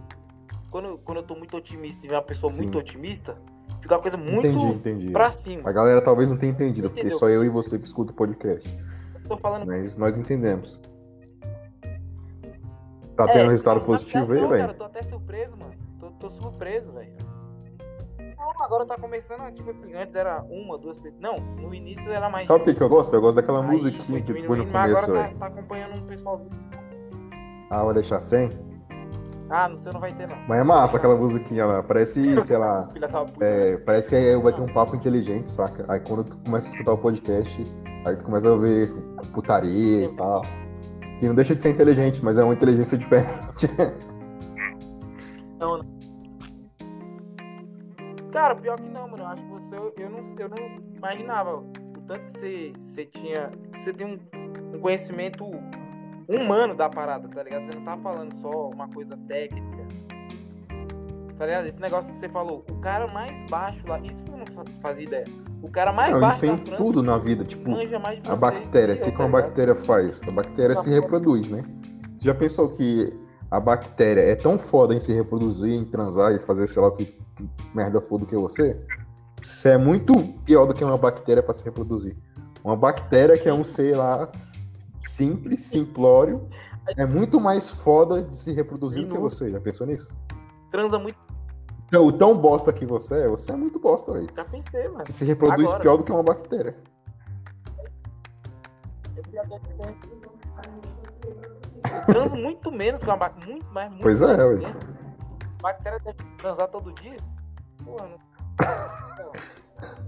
quando, 0.71 0.99
quando 0.99 1.19
eu 1.19 1.23
tô 1.23 1.37
muito 1.37 1.57
otimista 1.57 2.05
e 2.07 2.11
uma 2.11 2.23
pessoa 2.23 2.53
Sim. 2.53 2.63
muito 2.63 2.79
otimista, 2.79 3.37
fica 3.81 3.95
uma 3.95 4.01
coisa 4.01 4.17
muito 4.17 4.47
entendi, 4.47 4.67
entendi. 4.67 5.11
pra 5.11 5.31
cima. 5.31 5.69
A 5.69 5.73
galera 5.73 6.03
talvez 6.03 6.31
não 6.31 6.37
tenha 6.37 6.53
entendido, 6.53 6.91
porque 6.91 7.13
só 7.13 7.29
eu 7.29 7.45
e 7.45 7.49
você 7.49 7.79
que 7.79 7.87
escuta 7.87 8.11
o 8.11 8.15
podcast. 8.15 8.69
Eu 9.23 9.29
tô 9.29 9.37
falando. 9.37 9.67
Mas 9.67 9.97
nós 9.97 10.19
entendemos. 10.19 10.81
Tá 13.17 13.25
é, 13.31 13.33
tendo 13.33 13.51
resultado 13.51 13.81
positivo 13.81 14.33
aí, 14.33 14.47
velho? 14.47 14.71
Eu 14.71 14.75
tô 14.75 14.85
até 14.85 15.03
surpreso, 15.03 15.57
mano. 15.57 15.73
Tô, 15.99 16.11
tô 16.11 16.29
surpreso, 16.29 16.93
velho. 16.93 17.15
Agora 18.61 18.87
tá 18.87 18.97
começando, 18.97 19.53
tipo 19.53 19.71
assim, 19.71 19.95
antes 19.95 20.15
era 20.15 20.43
uma, 20.49 20.79
duas 20.79 20.99
pessoas. 20.99 21.21
Não, 21.21 21.35
no 21.61 21.75
início 21.75 22.11
era 22.11 22.29
mais. 22.31 22.49
Sabe 22.49 22.63
o 22.63 22.65
que, 22.65 22.75
que 22.75 22.83
eu 22.83 22.89
gosto? 22.89 23.15
Eu 23.15 23.21
gosto 23.21 23.37
daquela 23.37 23.61
aí, 23.61 23.67
musiquinha 23.67 24.23
que 24.23 24.33
foi 24.45 24.57
no 24.59 24.67
começo, 24.67 24.99
agora 24.99 25.31
tá, 25.31 25.35
tá, 25.39 25.47
acompanhando 25.47 26.01
um 26.01 26.07
pessoalzinho. 26.07 26.51
Ah, 27.71 27.85
vai 27.85 27.95
deixar 27.95 28.21
sem? 28.21 28.51
Ah, 29.51 29.69
no 29.69 29.79
seu 29.79 29.93
não 29.93 30.01
vai 30.01 30.13
ter, 30.13 30.27
não. 30.27 30.37
Mas 30.49 30.61
é 30.61 30.65
massa 30.65 30.97
aquela 30.97 31.17
musiquinha 31.17 31.67
lá. 31.67 31.83
Parece, 31.83 32.41
sei 32.43 32.57
lá. 32.57 32.85
é, 33.41 33.77
parece 33.79 34.09
que 34.09 34.37
vai 34.39 34.53
ter 34.53 34.61
um 34.61 34.73
papo 34.73 34.97
inteligente, 34.97 35.51
saca? 35.51 35.85
Aí 35.89 36.01
quando 36.01 36.25
tu 36.25 36.37
começa 36.39 36.69
a 36.69 36.73
escutar 36.73 36.93
o 36.93 36.99
podcast, 36.99 37.65
aí 38.05 38.17
tu 38.17 38.25
começa 38.25 38.49
a 38.49 38.53
ouvir 38.53 38.93
putaria 39.33 40.07
e 40.07 40.17
tal. 40.17 40.43
Que 41.21 41.29
não 41.29 41.35
deixa 41.35 41.55
de 41.55 41.63
ser 41.63 41.71
inteligente, 41.71 42.25
mas 42.25 42.39
é 42.39 42.45
uma 42.45 42.55
inteligência 42.55 42.97
diferente. 42.99 43.71
Não, 45.59 45.79
não. 45.79 45.96
Cara, 48.37 48.55
pior 48.55 48.79
que 48.79 48.91
não, 48.91 49.09
mano. 49.09 49.23
Eu 49.23 49.29
acho 49.29 49.43
que 49.43 49.49
você. 49.49 49.75
Eu 49.75 50.11
não, 50.11 50.21
eu 50.39 50.49
não 50.51 50.79
imaginava 50.95 51.57
o 51.57 52.01
tanto 52.07 52.21
que 52.27 52.33
você, 52.33 52.73
você 52.79 53.07
tinha. 53.07 53.51
Que 53.73 53.79
você 53.79 53.95
tem 53.95 54.07
um, 54.07 54.77
um 54.77 54.79
conhecimento 54.79 55.51
humano 56.29 56.75
da 56.75 56.87
parada, 56.87 57.27
tá 57.29 57.43
ligado? 57.43 57.65
Você 57.65 57.79
não 57.79 57.85
tá 57.85 57.97
falando 57.97 58.35
só 58.35 58.69
uma 58.69 58.89
coisa 58.89 59.17
técnica. 59.27 59.87
Tá 61.39 61.47
ligado? 61.47 61.67
Esse 61.67 61.81
negócio 61.81 62.13
que 62.13 62.19
você 62.19 62.29
falou, 62.29 62.63
o 62.69 62.79
cara 62.81 63.07
mais 63.07 63.41
baixo 63.49 63.81
lá, 63.89 63.99
isso 64.01 64.23
eu 64.31 64.37
não 64.37 64.67
fazia 64.83 65.05
ideia. 65.05 65.27
O 65.63 65.71
cara 65.71 65.91
mais 65.91 66.13
não, 66.13 66.21
baixo 66.21 66.45
isso 66.45 66.55
em 66.55 66.59
França, 66.59 66.77
tudo 66.77 67.03
na 67.03 67.17
vida, 67.17 67.43
tipo, 67.43 67.71
a 68.29 68.37
bactéria, 68.37 68.97
o 68.97 69.01
que, 69.01 69.13
que 69.13 69.19
uma 69.19 69.31
bactéria 69.31 69.75
faz? 69.75 70.23
A 70.29 70.31
bactéria 70.31 70.77
se 70.77 70.91
reproduz, 70.91 71.49
né? 71.49 71.63
Já 72.21 72.35
pensou 72.35 72.69
que 72.69 73.13
a 73.51 73.61
bactéria 73.61 74.21
é 74.21 74.35
tão 74.35 74.59
foda 74.59 74.95
em 74.95 75.01
se 75.01 75.13
reproduzir, 75.13 75.73
em 75.73 75.85
transar 75.85 76.33
e 76.33 76.39
fazer 76.39 76.69
sei 76.69 76.83
lá 76.83 76.91
que 76.91 77.17
merda 77.75 78.01
for 78.01 78.19
do 78.19 78.27
que 78.27 78.37
você? 78.37 78.79
Isso 79.43 79.69
é 79.69 79.79
muito 79.79 80.15
pior 80.45 80.67
do 80.67 80.75
que 80.75 80.83
uma 80.83 80.97
bactéria 80.97 81.43
para 81.43 81.55
se 81.55 81.65
reproduzir. 81.65 82.17
Uma 82.65 82.77
bactéria 82.77 83.39
que 83.39 83.49
é 83.49 83.53
um 83.53 83.63
ser 83.63 83.97
lá 83.97 84.31
simples, 85.07 85.63
simplório, 85.63 86.49
é 86.97 87.07
muito 87.07 87.41
mais 87.41 87.71
foda 87.71 88.23
de 88.23 88.37
se 88.37 88.53
reproduzir 88.53 89.07
do 89.07 89.15
que 89.15 89.21
você. 89.21 89.51
Já 89.51 89.61
pensou 89.61 89.87
nisso? 89.87 90.13
Transa 90.71 90.99
muito 90.99 91.27
então, 91.89 92.05
o 92.05 92.13
tão 92.13 92.37
bosta 92.37 92.73
que 92.73 92.85
você 92.85 93.23
é, 93.23 93.29
você 93.29 93.53
é 93.53 93.57
muito 93.57 93.79
bosta, 93.79 94.13
velho. 94.13 94.29
Já 94.35 94.45
pensei, 94.45 94.89
mano. 94.89 95.05
Você 95.05 95.13
se 95.13 95.25
reproduz 95.25 95.69
Agora. 95.69 95.81
pior 95.81 95.97
do 95.97 96.05
que 96.05 96.11
uma 96.11 96.23
bactéria. 96.23 96.77
Eu 99.17 99.23
transo 102.07 102.37
muito 102.37 102.71
menos 102.71 103.03
que 103.03 103.07
uma 103.07 103.17
bactéria. 103.17 103.53
Muito 103.53 103.73
mais, 103.73 103.91
muito 103.91 104.03
Pois 104.03 104.23
é, 104.23 104.37
velho. 104.37 104.77
Bactéria 105.63 105.99
deve 106.01 106.19
transar 106.39 106.69
todo 106.69 106.93
dia? 106.95 107.17
Porra, 107.85 108.09
não. 108.09 109.33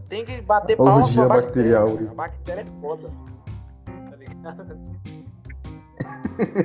Tem 0.09 0.25
que 0.25 0.41
bater 0.41 0.77
palmas 0.77 1.13
pra 1.15 1.29
bactéria. 1.29 1.81
A 1.81 2.15
bactéria 2.15 2.63
é 2.63 2.81
foda. 2.81 3.11
Tá 3.85 4.17
ligado? 4.17 4.79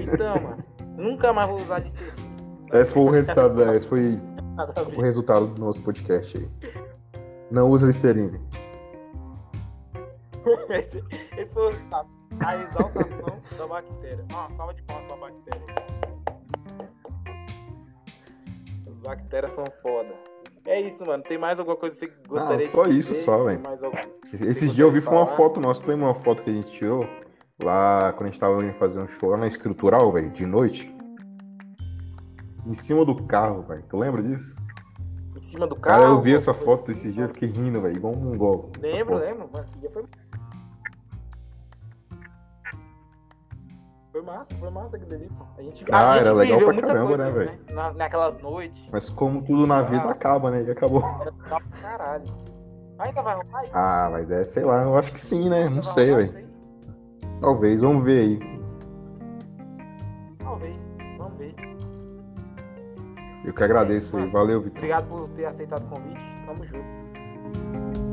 Então, 0.01 0.35
mano. 0.41 0.63
Nunca 0.97 1.33
mais 1.33 1.49
vou 1.49 1.59
usar 1.59 1.79
listerina. 1.79 2.23
Esse 2.71 2.93
foi 2.93 3.03
o 3.03 3.09
resultado, 3.09 3.55
da, 3.55 3.75
esse 3.75 3.87
foi 3.87 4.19
o 4.95 5.01
resultado 5.01 5.47
do 5.47 5.61
nosso 5.61 5.81
podcast 5.81 6.37
aí. 6.37 6.49
Não 7.51 7.69
usa 7.69 7.87
Listerine. 7.87 8.39
esse, 10.69 11.03
esse 11.37 11.51
foi 11.53 11.67
o 11.67 11.69
resultado. 11.69 12.09
A 12.39 12.55
exaltação 12.57 13.32
da 13.57 13.67
bactéria. 13.67 14.25
Ah, 14.33 14.47
salva 14.55 14.73
de 14.73 14.81
palmas 14.83 15.05
pra 15.05 15.15
bactéria. 15.17 15.61
As 18.87 18.97
bactérias 18.99 19.51
são 19.53 19.65
foda. 19.81 20.13
É 20.65 20.79
isso, 20.81 21.05
mano. 21.05 21.23
Tem 21.23 21.37
mais 21.37 21.59
alguma 21.59 21.75
coisa 21.75 21.95
que 21.95 22.13
você 22.13 22.27
gostaria 22.27 22.67
ah, 22.67 22.69
só 22.69 22.83
de 22.83 22.97
isso, 22.97 23.15
só, 23.15 23.43
velho. 23.43 23.61
Esse 24.47 24.69
dia 24.69 24.83
eu 24.83 24.91
vi 24.91 25.01
foi 25.01 25.13
uma 25.13 25.35
foto 25.35 25.59
nossa. 25.59 25.83
Tem 25.83 25.95
uma 25.95 26.15
foto 26.15 26.41
que 26.43 26.49
a 26.49 26.53
gente 26.53 26.71
tirou 26.71 27.05
lá 27.61 28.13
quando 28.13 28.29
a 28.29 28.31
gente 28.31 28.39
tava 28.39 28.63
indo 28.63 28.73
fazer 28.73 28.99
um 28.99 29.07
show 29.07 29.29
lá 29.29 29.37
na 29.37 29.47
estrutural, 29.47 30.11
velho, 30.11 30.31
de 30.31 30.45
noite 30.45 30.93
em 32.65 32.73
cima 32.73 33.05
do 33.05 33.15
carro, 33.23 33.61
velho. 33.63 33.83
Tu 33.89 33.97
lembra 33.97 34.21
disso? 34.21 34.55
Em 35.35 35.41
cima 35.41 35.67
do 35.67 35.75
carro? 35.75 35.99
Cara, 35.99 36.11
eu 36.11 36.21
vi 36.21 36.33
essa 36.33 36.53
foto 36.53 36.91
esse 36.91 37.11
dia, 37.11 37.27
fiquei 37.27 37.49
rindo, 37.49 37.81
velho, 37.81 37.95
igual 37.95 38.13
um 38.13 38.37
gol. 38.37 38.71
Lembro, 38.79 39.17
lembro. 39.17 39.49
Mas 39.51 39.65
esse 39.65 39.77
dia 39.79 39.89
foi. 39.91 40.03
Foi 44.13 44.21
massa, 44.21 44.55
foi 44.57 44.69
massa 44.69 44.95
aquele 44.95 45.15
ali. 45.15 45.31
A 45.57 45.61
gente, 45.63 45.85
ah, 45.91 46.11
a 46.11 46.17
gente 46.17 46.27
era 46.27 46.33
legal 46.33 46.59
pra 46.59 46.81
caramba, 46.81 47.07
coisa, 47.07 47.23
né, 47.23 47.31
velho? 47.31 47.51
Né? 47.51 47.57
Na, 47.73 47.93
naquelas 47.93 48.37
noites. 48.37 48.87
Mas 48.91 49.09
como 49.09 49.41
tudo 49.41 49.65
na 49.65 49.81
vida 49.81 50.03
ah, 50.03 50.11
acaba, 50.11 50.51
né? 50.51 50.61
E 50.61 50.69
acabou. 50.69 51.03
Era 51.19 51.31
pra 51.31 51.59
caralho. 51.81 52.25
Ainda 52.99 53.21
vai 53.23 53.35
rolar 53.35 53.65
isso? 53.65 53.75
Ah, 53.75 54.09
mas 54.11 54.29
é, 54.29 54.43
sei 54.43 54.63
lá, 54.63 54.83
eu 54.83 54.95
acho 54.95 55.11
que 55.11 55.19
sim, 55.19 55.49
né? 55.49 55.63
Ainda 55.63 55.77
Não 55.77 55.83
sei, 55.83 56.13
velho. 56.13 56.47
Talvez, 57.41 57.81
vamos 57.81 58.03
ver 58.03 58.19
aí. 58.19 58.53
Eu 63.43 63.53
que 63.53 63.63
agradeço. 63.63 64.17
É 64.17 64.27
Valeu, 64.27 64.61
Vitor. 64.61 64.77
Obrigado 64.77 65.07
por 65.07 65.27
ter 65.29 65.45
aceitado 65.45 65.83
o 65.85 65.89
convite. 65.89 66.21
Tamo 66.45 66.65
junto. 66.65 68.12